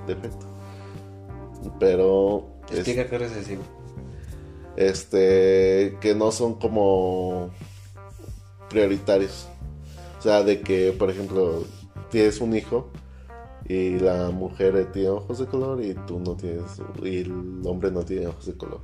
defecto. 0.08 0.46
Pero 1.80 2.46
es- 2.70 2.76
Explica 2.78 3.08
qué 3.10 3.16
es 3.16 3.22
recesivo. 3.22 3.64
este 4.78 5.98
que 6.00 6.16
no 6.16 6.32
son 6.32 6.54
como 6.56 7.50
prioritarios. 8.70 9.48
O 10.20 10.22
sea, 10.22 10.44
de 10.44 10.62
que, 10.62 10.94
por 10.98 11.10
ejemplo, 11.10 11.64
tienes 12.12 12.40
un 12.42 12.56
hijo 12.56 12.88
y 13.70 14.00
la 14.00 14.32
mujer 14.32 14.92
tiene 14.92 15.10
ojos 15.10 15.38
de 15.38 15.46
color 15.46 15.82
y 15.82 15.94
tú 16.08 16.20
no 16.20 16.36
tienes, 16.36 16.82
y 17.04 17.20
el 17.20 17.32
hombre 17.64 17.92
no 17.92 18.04
tiene 18.04 18.28
ojos 18.28 18.48
de 18.48 18.58
color. 18.58 18.82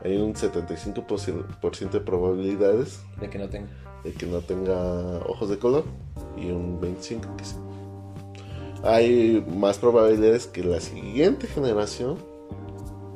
Hay 0.00 0.16
un 0.16 0.34
75% 0.34 1.90
de 1.90 2.00
probabilidades 2.00 3.00
De 3.20 3.30
que 3.30 3.38
no 3.38 3.48
tenga. 3.48 3.68
de 4.02 4.12
que 4.12 4.26
no 4.26 4.40
tenga 4.40 5.18
ojos 5.28 5.50
de 5.50 5.58
color 5.58 5.84
y 6.36 6.50
un 6.50 6.80
25% 6.80 7.36
que 7.36 7.44
sí. 7.44 7.56
Hay 8.82 9.46
más 9.56 9.78
probabilidades 9.78 10.46
que 10.46 10.64
la 10.64 10.80
siguiente 10.80 11.46
generación 11.46 12.18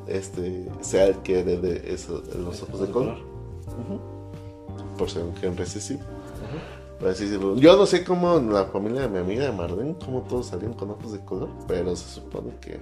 este, 0.07 0.67
sea 0.81 1.07
el 1.07 1.17
que 1.23 1.41
herede 1.41 1.93
eso, 1.93 2.23
los 2.39 2.63
ojos 2.63 2.81
de 2.81 2.91
color. 2.91 3.19
Por 4.97 5.11
ser 5.11 5.25
un 5.25 5.37
gen 5.37 5.57
recesivo. 5.57 6.01
Por 6.01 6.88
decirlo. 7.01 7.57
Yo 7.57 7.77
no 7.77 7.87
sé 7.87 8.05
cómo 8.05 8.39
en 8.39 8.53
la 8.53 8.67
familia 8.67 9.03
de 9.03 9.09
mi 9.09 9.19
amiga 9.19 9.45
de 9.45 9.53
Marlene, 9.53 9.95
cómo 10.05 10.23
todos 10.23 10.47
salieron 10.47 10.77
con 10.77 10.91
ojos 10.91 11.13
de 11.13 11.21
color, 11.25 11.49
pero 11.67 11.95
se 11.95 12.09
supone 12.09 12.53
que, 12.61 12.79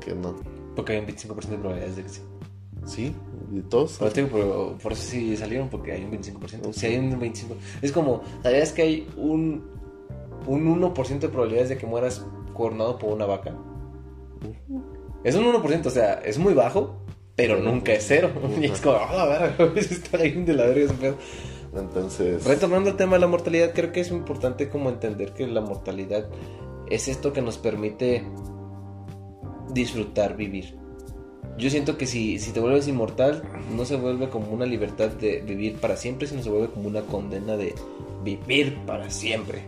que 0.00 0.14
no. 0.14 0.34
Porque 0.74 0.94
hay 0.94 0.98
un 0.98 1.06
25% 1.06 1.46
de 1.46 1.58
probabilidades 1.58 1.96
de 1.96 2.02
que 2.02 2.08
sí. 2.08 2.20
Sí, 2.84 3.14
y 3.52 3.60
todos. 3.62 3.98
Por, 3.98 4.12
por, 4.28 4.78
por 4.78 4.92
eso 4.92 5.02
sí 5.02 5.36
salieron, 5.36 5.68
porque 5.68 5.92
hay 5.92 6.04
un 6.04 6.12
25%. 6.12 6.72
Si 6.72 6.86
hay 6.86 6.98
un 6.98 7.20
25%. 7.20 7.56
Es 7.82 7.92
como, 7.92 8.22
¿sabías 8.42 8.72
que 8.72 8.82
hay 8.82 9.08
un, 9.16 9.64
un 10.46 10.80
1% 10.80 11.18
de 11.18 11.28
probabilidades 11.28 11.70
de 11.70 11.78
que 11.78 11.86
mueras 11.86 12.24
coronado 12.54 12.98
por 12.98 13.12
una 13.12 13.26
vaca? 13.26 13.54
Es 15.24 15.34
un 15.34 15.44
1%, 15.44 15.86
o 15.86 15.90
sea, 15.90 16.14
es 16.24 16.38
muy 16.38 16.54
bajo, 16.54 16.96
pero 17.34 17.58
nunca 17.60 17.92
es 17.92 18.04
cero. 18.06 18.30
Y 18.60 18.66
es 18.66 18.80
como, 18.80 18.96
ah, 18.96 19.14
la 19.16 19.24
verga, 19.26 19.72
está 19.80 20.18
ahí 20.18 20.32
de 20.32 20.54
la 20.54 20.66
verga 20.66 20.84
ese 20.84 20.94
pedo. 20.94 21.16
Entonces, 21.76 22.44
Retomando 22.44 22.90
el 22.90 22.96
tema 22.96 23.14
de 23.14 23.20
la 23.20 23.26
mortalidad, 23.26 23.72
creo 23.74 23.92
que 23.92 24.00
es 24.00 24.10
importante 24.10 24.68
como 24.68 24.88
entender 24.88 25.32
que 25.32 25.46
la 25.46 25.60
mortalidad 25.60 26.26
es 26.88 27.08
esto 27.08 27.32
que 27.32 27.42
nos 27.42 27.58
permite 27.58 28.24
disfrutar 29.72 30.36
vivir. 30.36 30.76
Yo 31.58 31.70
siento 31.70 31.96
que 31.96 32.06
si, 32.06 32.38
si 32.38 32.52
te 32.52 32.60
vuelves 32.60 32.86
inmortal, 32.86 33.42
no 33.74 33.84
se 33.84 33.96
vuelve 33.96 34.28
como 34.28 34.52
una 34.52 34.66
libertad 34.66 35.08
de 35.08 35.40
vivir 35.40 35.78
para 35.80 35.96
siempre, 35.96 36.26
sino 36.28 36.42
se 36.42 36.50
vuelve 36.50 36.68
como 36.68 36.88
una 36.88 37.02
condena 37.02 37.56
de 37.56 37.74
vivir 38.22 38.78
para 38.86 39.10
siempre. 39.10 39.62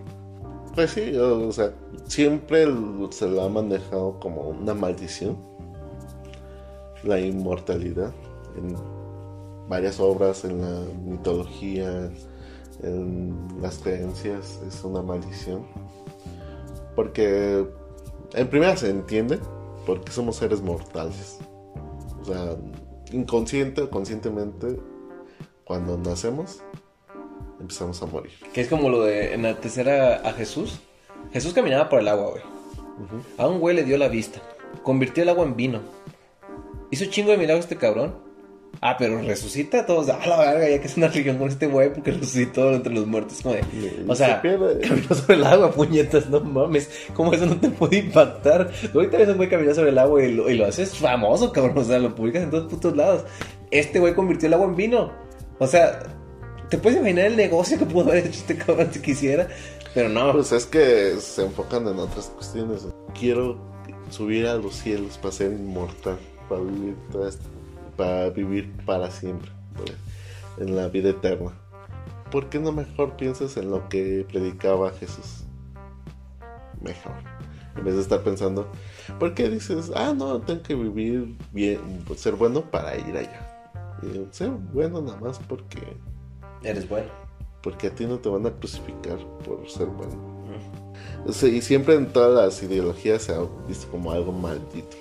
pues 0.74 0.90
sí, 0.90 1.16
o, 1.16 1.48
o 1.48 1.52
sea, 1.52 1.72
siempre 2.06 2.66
se 3.10 3.28
la 3.28 3.44
ha 3.44 3.48
manejado 3.48 4.18
como 4.20 4.42
una 4.42 4.74
maldición. 4.74 5.36
La 7.04 7.20
inmortalidad. 7.20 8.12
En 8.56 8.74
varias 9.68 10.00
obras, 10.00 10.44
en 10.44 10.60
la 10.60 10.80
mitología, 11.04 12.10
en 12.82 13.36
las 13.60 13.78
creencias, 13.78 14.60
es 14.66 14.82
una 14.84 15.02
maldición. 15.02 15.66
Porque 16.94 17.66
en 18.34 18.48
primera 18.48 18.76
se 18.76 18.90
entiende 18.90 19.38
porque 19.86 20.12
somos 20.12 20.36
seres 20.36 20.60
mortales. 20.60 21.38
O 22.20 22.24
sea, 22.24 22.56
inconsciente 23.12 23.82
o 23.82 23.90
conscientemente, 23.90 24.78
cuando 25.64 25.96
nacemos, 25.96 26.62
empezamos 27.60 28.02
a 28.02 28.06
morir. 28.06 28.32
Que 28.52 28.60
es 28.60 28.68
como 28.68 28.88
lo 28.88 29.02
de 29.02 29.34
enaltecer 29.34 29.88
a, 29.88 30.16
a 30.16 30.32
Jesús. 30.32 30.80
Jesús 31.32 31.52
caminaba 31.54 31.88
por 31.88 32.00
el 32.00 32.08
agua, 32.08 32.30
güey. 32.30 32.42
A 33.36 33.46
un 33.46 33.60
güey 33.60 33.76
le 33.76 33.84
dio 33.84 33.96
la 33.96 34.08
vista. 34.08 34.40
Convirtió 34.82 35.22
el 35.22 35.28
agua 35.28 35.44
en 35.44 35.56
vino. 35.56 35.80
Hizo 36.90 37.04
chingo 37.06 37.30
de 37.30 37.38
milagros 37.38 37.64
este 37.64 37.76
cabrón. 37.76 38.27
Ah, 38.80 38.96
pero 38.96 39.20
resucita 39.22 39.80
a 39.80 39.86
todos. 39.86 40.08
A 40.08 40.24
la 40.26 40.38
verga, 40.38 40.68
ya 40.68 40.80
que 40.80 40.86
es 40.86 40.96
una 40.96 41.08
religión 41.08 41.38
con 41.38 41.48
este 41.48 41.66
güey 41.66 41.92
porque 41.92 42.12
resucitó 42.12 42.72
entre 42.72 42.94
los 42.94 43.06
muertos. 43.06 43.40
Como 43.42 43.56
de, 43.56 43.64
o 44.06 44.14
sea, 44.14 44.40
se 44.40 44.48
caminó 44.88 45.14
sobre 45.14 45.34
el 45.34 45.44
agua, 45.44 45.72
puñetas, 45.72 46.30
no 46.30 46.38
mames. 46.40 46.88
¿Cómo 47.14 47.32
eso 47.32 47.46
no 47.46 47.56
te 47.58 47.70
puede 47.70 47.96
impactar? 47.98 48.70
Ahorita 48.94 49.18
ves 49.18 49.28
a 49.28 49.32
un 49.32 49.36
güey 49.38 49.48
caminar 49.48 49.74
sobre 49.74 49.90
el 49.90 49.98
agua 49.98 50.22
y 50.22 50.32
lo, 50.32 50.48
y 50.48 50.56
lo 50.56 50.66
haces 50.66 50.96
famoso, 50.96 51.52
cabrón. 51.52 51.78
O 51.78 51.84
sea, 51.84 51.98
lo 51.98 52.14
publicas 52.14 52.44
en 52.44 52.50
todos 52.50 52.70
putos 52.70 52.96
lados. 52.96 53.24
Este 53.72 53.98
güey 53.98 54.14
convirtió 54.14 54.46
el 54.46 54.54
agua 54.54 54.66
en 54.66 54.76
vino. 54.76 55.12
O 55.58 55.66
sea, 55.66 55.98
¿te 56.70 56.78
puedes 56.78 56.98
imaginar 57.00 57.24
el 57.26 57.36
negocio 57.36 57.78
que 57.78 57.84
pudo 57.84 58.10
haber 58.10 58.26
hecho 58.26 58.38
este 58.38 58.56
cabrón 58.56 58.88
si 58.92 59.00
quisiera? 59.00 59.48
Pero 59.92 60.08
no. 60.08 60.30
Pues 60.32 60.52
es 60.52 60.66
que 60.66 61.16
se 61.18 61.42
enfocan 61.44 61.88
en 61.88 61.98
otras 61.98 62.26
cuestiones. 62.26 62.86
Quiero 63.18 63.58
subir 64.10 64.46
a 64.46 64.54
los 64.54 64.74
cielos 64.76 65.18
para 65.18 65.32
ser 65.32 65.50
inmortal, 65.50 66.16
para 66.48 66.60
vivir 66.60 66.94
toda 67.10 67.28
esta- 67.30 67.42
para 67.98 68.30
vivir 68.30 68.72
para 68.86 69.10
siempre, 69.10 69.50
pues, 69.76 69.92
en 70.56 70.76
la 70.76 70.88
vida 70.88 71.10
eterna. 71.10 71.52
¿Por 72.30 72.48
qué 72.48 72.58
no 72.58 72.72
mejor 72.72 73.16
piensas 73.16 73.56
en 73.56 73.70
lo 73.70 73.88
que 73.88 74.24
predicaba 74.30 74.92
Jesús? 74.92 75.44
Mejor. 76.80 77.12
En 77.76 77.84
vez 77.84 77.94
de 77.96 78.00
estar 78.00 78.22
pensando, 78.22 78.66
¿por 79.18 79.34
qué 79.34 79.50
dices, 79.50 79.90
ah, 79.94 80.14
no, 80.16 80.40
tengo 80.40 80.62
que 80.62 80.74
vivir 80.74 81.36
bien, 81.52 82.04
ser 82.16 82.34
bueno 82.34 82.62
para 82.62 82.96
ir 82.96 83.16
allá? 83.16 83.70
Y 84.02 84.26
ser 84.30 84.50
bueno 84.50 85.00
nada 85.00 85.18
más 85.20 85.38
porque, 85.40 85.96
Eres 86.62 86.88
bueno. 86.88 87.08
porque 87.62 87.88
a 87.88 87.94
ti 87.94 88.06
no 88.06 88.18
te 88.18 88.28
van 88.28 88.46
a 88.46 88.50
crucificar 88.50 89.18
por 89.44 89.68
ser 89.68 89.86
bueno. 89.86 90.38
Sí, 91.30 91.46
y 91.46 91.62
siempre 91.62 91.94
en 91.94 92.12
todas 92.12 92.32
las 92.32 92.62
ideologías 92.62 93.22
se 93.22 93.34
ha 93.34 93.40
visto 93.66 93.88
como 93.90 94.12
algo 94.12 94.32
maldito. 94.32 94.96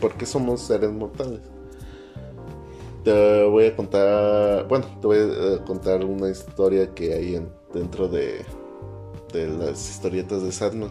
Por 0.00 0.12
qué 0.14 0.26
somos 0.26 0.60
seres 0.60 0.90
mortales. 0.90 1.40
Te 3.04 3.44
voy 3.44 3.66
a 3.66 3.76
contar, 3.76 4.68
bueno, 4.68 4.86
te 5.00 5.06
voy 5.06 5.18
a 5.18 5.64
contar 5.64 6.04
una 6.04 6.28
historia 6.30 6.94
que 6.94 7.12
hay 7.14 7.34
en- 7.36 7.48
dentro 7.74 8.06
de, 8.08 8.44
de 9.32 9.48
las 9.48 9.90
historietas 9.90 10.42
de 10.42 10.52
Sandman. 10.52 10.90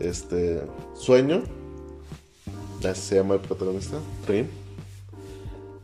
Este, 0.00 0.62
Sueño, 0.94 1.42
así 2.88 3.00
se 3.00 3.14
llama 3.16 3.34
el 3.34 3.40
protagonista, 3.40 3.98
Dream. 4.26 4.46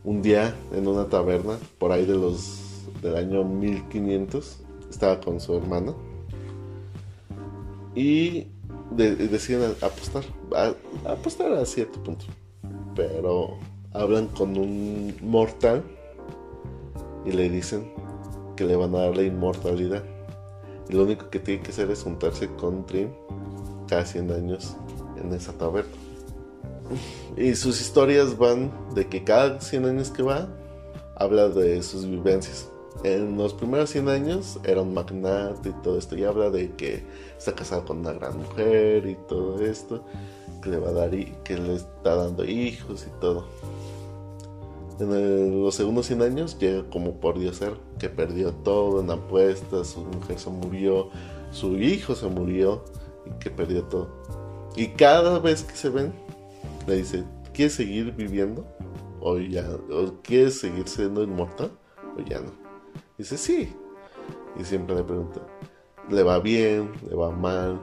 Un 0.03 0.21
día 0.21 0.53
en 0.73 0.85
una 0.87 1.05
taberna, 1.07 1.57
por 1.77 1.93
ahí 1.93 2.05
de 2.05 2.15
los 2.15 2.59
del 3.01 3.15
año 3.15 3.43
1500, 3.45 4.59
estaba 4.89 5.21
con 5.21 5.39
su 5.39 5.55
hermana 5.55 5.93
y 7.95 8.47
de- 8.91 9.15
deciden 9.15 9.73
apostar, 9.81 10.23
apostar 11.05 11.53
a 11.53 11.65
cierto 11.65 12.03
punto, 12.03 12.25
pero 12.95 13.57
hablan 13.93 14.27
con 14.27 14.57
un 14.57 15.15
mortal 15.21 15.83
y 17.25 17.31
le 17.31 17.49
dicen 17.49 17.91
que 18.55 18.65
le 18.65 18.75
van 18.75 18.93
a 18.95 18.99
dar 18.99 19.15
la 19.15 19.23
inmortalidad 19.23 20.03
y 20.89 20.93
lo 20.93 21.03
único 21.03 21.29
que 21.29 21.39
tiene 21.39 21.61
que 21.61 21.71
hacer 21.71 21.89
es 21.91 22.03
juntarse 22.03 22.47
con 22.55 22.85
Trim 22.85 23.09
cada 23.87 24.05
100 24.05 24.31
años 24.31 24.75
en 25.21 25.33
esa 25.33 25.53
taberna. 25.53 25.91
Y 27.37 27.55
sus 27.55 27.81
historias 27.81 28.37
van 28.37 28.71
de 28.93 29.07
que 29.07 29.23
cada 29.23 29.59
100 29.61 29.85
años 29.85 30.11
que 30.11 30.23
va, 30.23 30.49
habla 31.15 31.49
de 31.49 31.81
sus 31.81 32.05
vivencias. 32.05 32.69
En 33.03 33.37
los 33.37 33.53
primeros 33.53 33.89
100 33.89 34.09
años 34.09 34.59
era 34.63 34.81
un 34.81 34.93
magnate 34.93 35.69
y 35.69 35.73
todo 35.81 35.97
esto. 35.97 36.15
Y 36.15 36.23
habla 36.23 36.49
de 36.49 36.71
que 36.75 37.03
está 37.37 37.55
casado 37.55 37.85
con 37.85 37.99
una 37.99 38.13
gran 38.13 38.37
mujer 38.37 39.07
y 39.07 39.15
todo 39.27 39.63
esto. 39.63 40.03
Que 40.61 40.69
le 40.69 40.77
va 40.77 40.89
a 40.89 40.93
dar, 40.93 41.11
que 41.43 41.57
le 41.57 41.75
está 41.75 42.15
dando 42.15 42.45
hijos 42.45 43.07
y 43.07 43.19
todo. 43.19 43.45
En 44.99 45.11
el- 45.11 45.61
los 45.63 45.75
segundos 45.75 46.05
100 46.05 46.21
años 46.21 46.57
llega 46.59 46.87
como 46.89 47.19
por 47.19 47.39
diosero, 47.39 47.77
que 47.99 48.09
perdió 48.09 48.53
todo 48.53 49.01
en 49.01 49.09
apuestas, 49.09 49.87
su 49.87 50.01
mujer 50.01 50.39
se 50.39 50.49
murió, 50.49 51.09
su 51.51 51.77
hijo 51.77 52.15
se 52.15 52.27
murió 52.27 52.83
y 53.25 53.31
que 53.39 53.49
perdió 53.49 53.83
todo. 53.85 54.09
Y 54.75 54.89
cada 54.89 55.39
vez 55.39 55.63
que 55.63 55.75
se 55.75 55.89
ven, 55.89 56.13
le 56.87 56.97
dice, 56.97 57.23
¿quieres 57.53 57.73
seguir 57.73 58.11
viviendo? 58.13 58.65
¿O 59.19 59.37
ya? 59.37 59.67
¿O 59.91 60.13
quieres 60.21 60.59
seguir 60.59 60.87
siendo 60.87 61.23
inmortal? 61.23 61.71
¿O 62.17 62.21
ya 62.21 62.39
no? 62.39 62.51
Dice, 63.17 63.37
sí. 63.37 63.73
Y 64.59 64.63
siempre 64.63 64.95
le 64.95 65.03
pregunta, 65.03 65.41
¿le 66.09 66.23
va 66.23 66.39
bien? 66.39 66.91
¿Le 67.09 67.15
va 67.15 67.31
mal? 67.31 67.79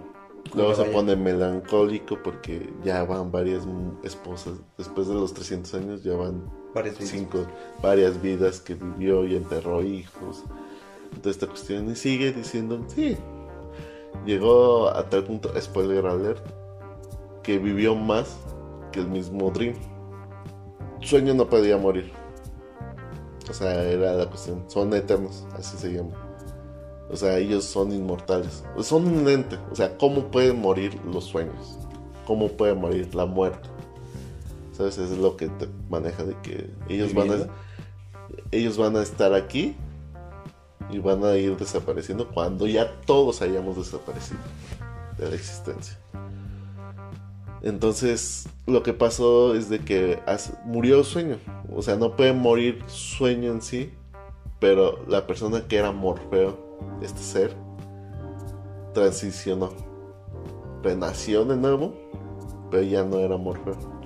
Luego 0.54 0.74
se 0.74 0.84
pone 0.84 1.14
melancólico 1.16 2.18
porque 2.22 2.72
ya 2.84 3.04
van 3.04 3.30
varias 3.30 3.62
esposas. 4.02 4.54
Después 4.76 5.06
de 5.06 5.14
los 5.14 5.32
300 5.32 5.74
años 5.74 6.02
ya 6.02 6.16
van 6.16 6.42
Varias 6.74 6.96
cinco, 6.96 7.46
varias 7.82 8.20
vidas 8.20 8.60
que 8.60 8.74
vivió 8.74 9.24
y 9.24 9.36
enterró 9.36 9.82
hijos. 9.82 10.44
Entonces 11.06 11.32
esta 11.32 11.46
cuestión 11.46 11.90
y 11.90 11.96
sigue 11.96 12.32
diciendo, 12.32 12.84
sí. 12.88 13.16
Llegó 14.24 14.88
a 14.88 15.08
tal 15.08 15.24
punto, 15.24 15.52
spoiler 15.60 16.06
alert, 16.06 16.44
que 17.42 17.58
vivió 17.58 17.94
más 17.94 18.36
que 18.92 19.00
el 19.00 19.08
mismo 19.08 19.50
Dream. 19.50 19.74
Sueño 21.00 21.34
no 21.34 21.48
podía 21.48 21.76
morir. 21.78 22.12
O 23.48 23.54
sea, 23.54 23.82
era 23.82 24.12
la 24.12 24.26
cuestión. 24.26 24.64
Son 24.68 24.92
eternos, 24.94 25.46
así 25.54 25.76
se 25.78 25.92
llama. 25.94 26.12
O 27.10 27.16
sea, 27.16 27.38
ellos 27.38 27.64
son 27.64 27.90
inmortales. 27.90 28.62
Son 28.82 29.06
un 29.06 29.28
ente. 29.28 29.58
O 29.72 29.74
sea, 29.74 29.96
¿cómo 29.96 30.30
pueden 30.30 30.60
morir 30.60 30.94
los 31.04 31.24
sueños? 31.24 31.78
¿Cómo 32.26 32.48
puede 32.48 32.74
morir 32.74 33.12
la 33.14 33.26
muerte? 33.26 33.68
¿Sabes? 34.80 34.96
Es 34.96 35.18
lo 35.18 35.36
que 35.36 35.48
te 35.48 35.68
maneja 35.90 36.24
de 36.24 36.34
que 36.40 36.70
ellos 36.88 37.12
van 37.12 37.30
a, 37.30 37.34
ellos 38.50 38.78
van 38.78 38.96
a 38.96 39.02
estar 39.02 39.34
aquí 39.34 39.76
y 40.90 40.98
van 41.00 41.22
a 41.22 41.36
ir 41.36 41.54
desapareciendo 41.58 42.28
cuando 42.28 42.66
ya 42.66 42.98
todos 43.02 43.42
hayamos 43.42 43.76
desaparecido 43.76 44.40
de 45.18 45.28
la 45.28 45.34
existencia. 45.34 45.98
Entonces, 47.60 48.48
lo 48.66 48.82
que 48.82 48.94
pasó 48.94 49.54
es 49.54 49.68
de 49.68 49.80
que 49.80 50.18
murió 50.64 51.04
sueño. 51.04 51.36
O 51.76 51.82
sea, 51.82 51.96
no 51.96 52.16
puede 52.16 52.32
morir 52.32 52.82
sueño 52.86 53.52
en 53.52 53.60
sí, 53.60 53.92
pero 54.60 55.04
la 55.08 55.26
persona 55.26 55.68
que 55.68 55.76
era 55.76 55.92
Morfeo, 55.92 56.58
este 57.02 57.20
ser, 57.20 57.54
transicionó. 58.94 59.74
Renació 60.82 61.44
de 61.44 61.58
nuevo, 61.58 61.92
pero 62.70 62.82
ya 62.82 63.04
no 63.04 63.18
era 63.18 63.36
Morfeo. 63.36 63.99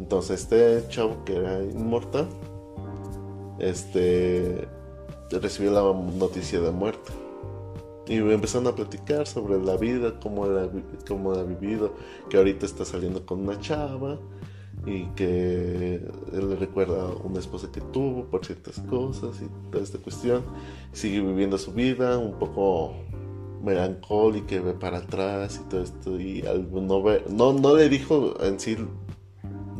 Entonces, 0.00 0.40
este 0.40 0.88
chavo 0.88 1.24
que 1.24 1.36
era 1.36 1.62
inmortal, 1.62 2.26
este 3.58 4.66
recibió 5.30 5.70
la 5.70 5.82
noticia 6.18 6.60
de 6.60 6.72
muerte. 6.72 7.12
Y 8.08 8.16
empezaron 8.16 8.66
a 8.66 8.74
platicar 8.74 9.26
sobre 9.26 9.62
la 9.62 9.76
vida, 9.76 10.18
cómo 10.18 10.46
cómo 11.06 11.32
ha 11.32 11.44
vivido, 11.44 11.92
que 12.28 12.38
ahorita 12.38 12.66
está 12.66 12.84
saliendo 12.84 13.24
con 13.24 13.40
una 13.40 13.60
chava 13.60 14.18
y 14.86 15.04
que 15.10 15.96
él 16.32 16.48
le 16.48 16.56
recuerda 16.56 17.02
a 17.02 17.14
una 17.22 17.38
esposa 17.38 17.70
que 17.70 17.80
tuvo 17.80 18.24
por 18.24 18.44
ciertas 18.44 18.80
cosas 18.80 19.40
y 19.42 19.70
toda 19.70 19.84
esta 19.84 19.98
cuestión. 19.98 20.42
Sigue 20.92 21.20
viviendo 21.20 21.58
su 21.58 21.72
vida 21.72 22.18
un 22.18 22.38
poco 22.38 22.94
melancólica, 23.62 24.60
ve 24.60 24.72
para 24.72 24.98
atrás 24.98 25.60
y 25.62 25.68
todo 25.68 25.82
esto. 25.82 26.18
Y 26.18 26.42
no, 27.30 27.52
no 27.52 27.76
le 27.76 27.88
dijo 27.88 28.42
en 28.42 28.58
sí 28.58 28.76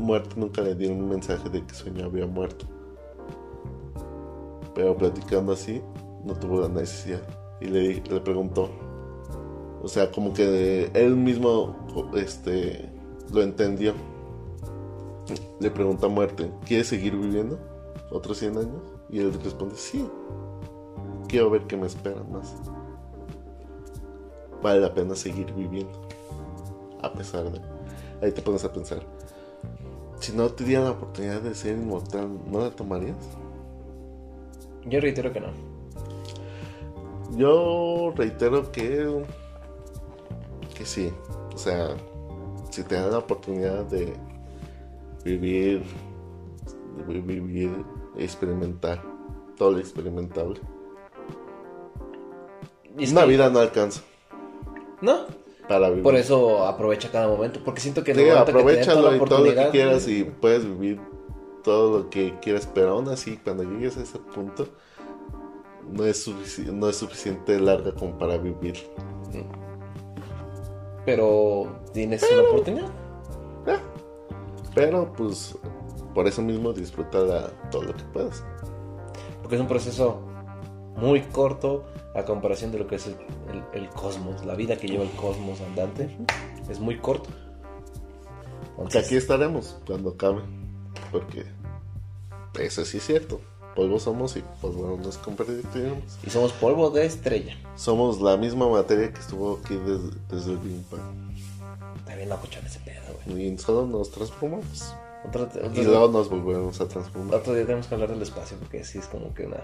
muerto, 0.00 0.36
nunca 0.36 0.62
le 0.62 0.74
dio 0.74 0.92
un 0.92 1.08
mensaje 1.08 1.48
de 1.48 1.64
que 1.64 1.74
sueño 1.74 2.06
había 2.06 2.26
muerto. 2.26 2.66
Pero 4.74 4.96
platicando 4.96 5.52
así, 5.52 5.82
no 6.24 6.34
tuvo 6.34 6.60
la 6.62 6.68
necesidad. 6.68 7.22
Y 7.60 7.66
le, 7.66 7.94
le 8.00 8.20
preguntó. 8.20 8.70
O 9.82 9.88
sea, 9.88 10.10
como 10.10 10.32
que 10.32 10.90
él 10.94 11.16
mismo 11.16 11.76
este, 12.14 12.88
lo 13.32 13.42
entendió 13.42 13.94
le 15.60 15.70
pregunta 15.70 16.06
a 16.06 16.08
muerte, 16.08 16.50
¿quieres 16.64 16.88
seguir 16.88 17.16
viviendo 17.16 17.58
otros 18.10 18.38
100 18.38 18.58
años? 18.58 18.82
Y 19.10 19.20
él 19.20 19.32
responde, 19.42 19.74
sí, 19.76 20.08
quiero 21.28 21.50
ver 21.50 21.66
qué 21.66 21.76
me 21.76 21.86
espera 21.86 22.22
más. 22.24 22.54
Vale 24.62 24.80
la 24.80 24.92
pena 24.92 25.14
seguir 25.14 25.52
viviendo, 25.52 26.00
a 27.02 27.12
pesar 27.12 27.50
de... 27.50 27.60
Ahí 28.22 28.32
te 28.32 28.42
pones 28.42 28.64
a 28.64 28.72
pensar, 28.72 29.02
si 30.20 30.32
no 30.32 30.48
te 30.50 30.64
dieran 30.64 30.84
la 30.84 30.90
oportunidad 30.92 31.40
de 31.40 31.54
ser 31.54 31.76
inmortal, 31.76 32.28
¿no 32.50 32.60
la 32.60 32.70
tomarías? 32.70 33.16
Yo 34.84 35.00
reitero 35.00 35.32
que 35.32 35.40
no. 35.40 35.48
Yo 37.36 38.12
reitero 38.14 38.70
que... 38.70 39.24
Que 40.76 40.84
sí. 40.84 41.12
O 41.54 41.58
sea, 41.58 41.96
si 42.70 42.82
te 42.84 42.94
dan 42.94 43.10
la 43.10 43.18
oportunidad 43.18 43.84
de 43.84 44.14
vivir, 45.24 45.82
vivir, 47.06 47.84
experimentar 48.16 49.02
todo 49.56 49.72
lo 49.72 49.78
experimentable. 49.78 50.60
Una 53.10 53.24
vida 53.24 53.48
no 53.50 53.58
alcanza. 53.58 54.02
¿No? 55.00 55.39
Para 55.70 55.88
vivir. 55.88 56.02
Por 56.02 56.16
eso 56.16 56.66
aprovecha 56.66 57.12
cada 57.12 57.28
momento, 57.28 57.60
porque 57.64 57.80
siento 57.80 58.02
que 58.02 58.12
sí, 58.12 58.28
aprovechalo 58.28 59.14
y 59.14 59.20
todo 59.20 59.44
lo 59.44 59.54
que 59.54 59.68
quieras 59.70 60.08
y 60.08 60.24
puedes 60.24 60.64
vivir 60.64 61.00
todo 61.62 61.96
lo 61.96 62.10
que 62.10 62.34
quieras, 62.40 62.68
pero 62.74 62.90
aún 62.90 63.08
así 63.08 63.36
cuando 63.36 63.62
llegues 63.62 63.96
a 63.96 64.02
ese 64.02 64.18
punto 64.18 64.66
no 65.88 66.04
es, 66.04 66.26
no 66.72 66.88
es 66.88 66.96
suficiente 66.96 67.60
larga 67.60 67.92
como 67.92 68.18
para 68.18 68.36
vivir. 68.36 68.74
Pero 71.06 71.68
tienes 71.92 72.28
una 72.32 72.48
oportunidad. 72.48 72.88
Eh, 73.68 73.78
pero 74.74 75.12
pues 75.12 75.56
por 76.12 76.26
eso 76.26 76.42
mismo 76.42 76.72
disfruta 76.72 77.48
todo 77.70 77.82
lo 77.84 77.94
que 77.94 78.02
puedas. 78.12 78.44
Porque 79.40 79.54
es 79.54 79.60
un 79.60 79.68
proceso 79.68 80.20
muy 80.96 81.20
corto 81.20 81.84
a 82.14 82.24
comparación 82.24 82.72
de 82.72 82.78
lo 82.78 82.86
que 82.86 82.96
es 82.96 83.06
el, 83.72 83.88
cosmos, 83.90 84.44
la 84.44 84.54
vida 84.54 84.76
que 84.76 84.88
lleva 84.88 85.04
el 85.04 85.10
cosmos 85.10 85.60
andante. 85.60 86.16
Es 86.68 86.80
muy 86.80 86.98
corto. 86.98 87.30
Entonces... 88.70 89.06
Aquí 89.06 89.16
estaremos 89.16 89.78
cuando 89.86 90.10
acabe. 90.10 90.42
Porque 91.12 91.44
eso 92.58 92.84
sí 92.84 92.98
es 92.98 93.06
cierto. 93.06 93.40
Polvo 93.76 94.00
somos 94.00 94.36
y 94.36 94.42
polvo 94.60 94.98
nos 95.02 95.18
convertiremos. 95.18 96.18
Y 96.26 96.30
somos 96.30 96.52
polvo 96.52 96.90
de 96.90 97.06
estrella. 97.06 97.56
Somos 97.76 98.20
la 98.20 98.36
misma 98.36 98.68
materia 98.68 99.12
que 99.12 99.20
estuvo 99.20 99.60
aquí 99.62 99.76
desde, 99.76 100.10
desde 100.28 100.52
el 100.52 100.58
Big 100.58 100.82
Bang. 100.90 101.30
Está 101.96 102.16
bien 102.16 102.28
locochón 102.28 102.66
ese 102.66 102.80
pedo, 102.80 103.00
güey. 103.26 103.46
Y 103.46 103.58
solo 103.58 103.86
nos 103.86 104.10
transformamos. 104.10 104.92
y 105.74 105.82
luego 105.82 106.08
nos 106.08 106.28
volvemos 106.28 106.80
a 106.80 106.88
transformar. 106.88 107.36
Otro 107.36 107.54
día 107.54 107.64
tenemos 107.64 107.86
que 107.86 107.94
hablar 107.94 108.10
del 108.10 108.22
espacio 108.22 108.56
porque 108.58 108.84
sí 108.84 108.98
es 108.98 109.06
como 109.06 109.32
que 109.32 109.46
una 109.46 109.62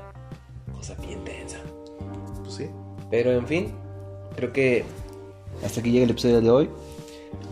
cosa 0.73 0.95
bien 0.95 1.25
tensa. 1.25 1.59
Pues. 2.47 2.71
Pero 3.11 3.33
en 3.33 3.47
fin, 3.47 3.73
creo 4.35 4.53
que 4.53 4.85
hasta 5.65 5.81
aquí 5.81 5.91
llega 5.91 6.05
el 6.05 6.11
episodio 6.11 6.41
de 6.41 6.51
hoy. 6.51 6.71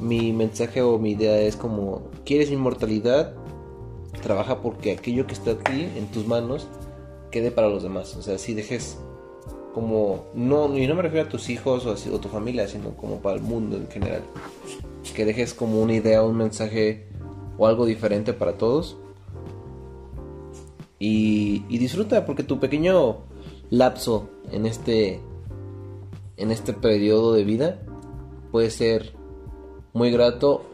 Mi 0.01 0.33
mensaje 0.33 0.83
o 0.83 0.99
mi 0.99 1.13
idea 1.13 1.39
es 1.41 1.57
como, 1.57 2.11
¿quieres 2.25 2.51
inmortalidad? 2.51 3.35
Trabaja 4.23 4.61
porque 4.61 4.93
aquello 4.93 5.27
que 5.27 5.35
está 5.35 5.53
aquí 5.53 5.89
en 5.97 6.07
tus 6.11 6.27
manos 6.27 6.69
quede 7.31 7.51
para 7.51 7.69
los 7.69 7.83
demás. 7.83 8.15
O 8.17 8.23
sea, 8.23 8.39
si 8.39 8.55
dejes 8.55 8.99
como 9.75 10.27
no 10.35 10.77
y 10.77 10.87
no 10.87 10.95
me 10.95 11.03
refiero 11.03 11.27
a 11.27 11.29
tus 11.29 11.51
hijos 11.51 11.85
o 11.85 11.93
a, 11.93 12.21
tu 12.21 12.29
familia 12.29 12.69
sino 12.69 12.91
como 12.91 13.21
para 13.21 13.35
el 13.35 13.43
mundo 13.43 13.77
en 13.77 13.89
general 13.89 14.23
que 15.17 15.25
dejes 15.25 15.53
como 15.53 15.83
una 15.83 15.95
idea 15.95 16.23
un 16.23 16.37
mensaje 16.37 17.09
o 17.59 17.67
algo 17.67 17.85
diferente 17.85 18.33
para 18.33 18.53
todos 18.53 18.97
y 21.01 21.59
disfruta 21.77 22.25
porque 22.25 22.45
tu 22.45 22.61
pequeño 22.61 23.25
lapso 23.79 24.29
en 24.51 24.67
este 24.67 25.21
en 26.37 26.51
este 26.51 26.73
periodo 26.73 27.33
de 27.33 27.45
vida 27.45 27.79
puede 28.51 28.71
ser 28.71 29.15
muy 29.93 30.11
grato 30.11 30.65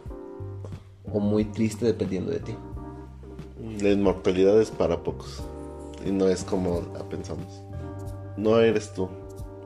o 1.13 1.21
muy 1.21 1.45
triste 1.45 1.87
dependiendo 1.87 2.33
de 2.33 2.41
ti 2.41 2.55
la 3.81 3.91
inmortalidad 3.91 4.61
es 4.61 4.71
para 4.71 5.03
pocos 5.03 5.43
y 6.05 6.11
no 6.11 6.29
es 6.29 6.45
como 6.45 6.83
la 6.95 7.09
pensamos 7.09 7.63
no 8.41 8.59
eres 8.59 8.93
tú, 8.95 9.09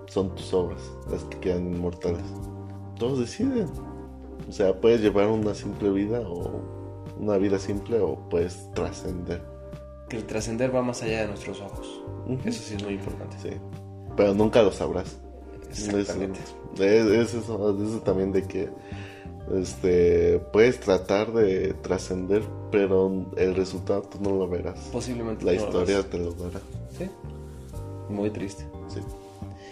son 0.06 0.34
tus 0.34 0.52
obras 0.52 0.80
las 1.08 1.22
que 1.24 1.38
quedan 1.38 1.72
inmortales. 1.74 2.24
Todos 2.98 3.20
deciden. 3.20 3.68
O 4.48 4.52
sea, 4.52 4.80
puedes 4.80 5.00
llevar 5.00 5.28
una 5.28 5.54
simple 5.54 5.90
vida 5.90 6.20
o 6.20 6.60
una 7.20 7.36
vida 7.38 7.58
simple 7.58 8.00
o 8.00 8.16
puedes 8.28 8.72
trascender. 8.72 9.42
Que 10.08 10.16
el 10.18 10.24
trascender 10.24 10.74
va 10.74 10.82
más 10.82 11.02
allá 11.02 11.22
de 11.22 11.28
nuestros 11.28 11.60
ojos. 11.60 12.02
Eso 12.44 12.62
sí 12.62 12.74
es 12.74 12.82
muy 12.82 12.94
importante. 12.94 13.36
Sí. 13.42 13.50
Pero 14.16 14.34
nunca 14.34 14.62
lo 14.62 14.72
sabrás. 14.72 15.16
Exactamente. 15.68 16.40
Es, 16.78 17.34
eso, 17.34 17.76
eso 17.82 18.00
también 18.00 18.32
de 18.32 18.42
que 18.44 18.68
este 19.52 20.38
puedes 20.52 20.80
tratar 20.80 21.32
de 21.32 21.74
trascender, 21.74 22.42
pero 22.70 23.26
el 23.36 23.54
resultado 23.54 24.02
tú 24.02 24.18
no 24.20 24.30
lo 24.30 24.48
verás. 24.48 24.78
Posiblemente. 24.92 25.44
La 25.44 25.54
historia 25.54 26.02
te 26.02 26.18
lo 26.18 26.32
dará. 26.32 26.60
Sí. 26.96 27.10
Muy 28.08 28.30
triste. 28.30 28.64
Sí. 28.88 29.00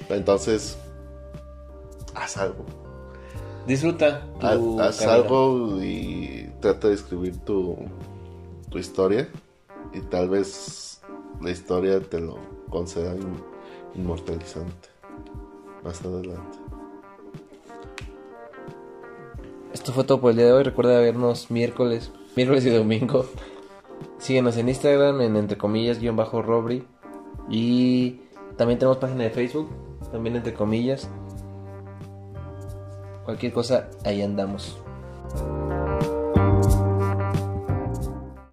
Entonces, 0.09 0.77
haz 2.15 2.37
algo. 2.37 2.65
Disfruta. 3.67 4.27
haz, 4.41 5.03
algo 5.03 5.83
y 5.83 6.51
trata 6.61 6.89
de 6.89 6.95
escribir 6.95 7.39
tu, 7.39 7.77
tu 8.71 8.79
historia. 8.79 9.29
Y 9.93 10.01
tal 10.01 10.29
vez 10.29 11.01
la 11.41 11.51
historia 11.51 12.01
te 12.01 12.21
lo 12.21 12.39
conceda 12.71 13.15
inmortalizante. 13.95 14.89
Más 15.85 16.01
adelante. 16.05 16.59
Esto 19.73 19.93
fue 19.93 20.05
todo 20.05 20.21
por 20.21 20.31
el 20.31 20.37
día 20.37 20.47
de 20.47 20.53
hoy. 20.53 20.63
Recuerda 20.63 21.01
vernos 21.01 21.51
miércoles, 21.51 22.13
miércoles 22.37 22.65
y 22.67 22.71
domingo. 22.71 23.27
Síguenos 24.19 24.57
en 24.57 24.69
Instagram 24.69 25.21
en 25.21 25.37
entre 25.37 25.59
comillas 25.59 25.99
guion 25.99 26.17
bajo 26.17 26.43
Robri. 26.43 26.87
Y 27.51 28.21
también 28.57 28.79
tenemos 28.79 28.99
página 28.99 29.25
de 29.25 29.31
Facebook, 29.31 29.69
también 30.13 30.37
entre 30.37 30.55
comillas. 30.55 31.11
Cualquier 33.25 33.53
cosa, 33.53 33.91
ahí 34.05 34.23
andamos. 34.23 34.79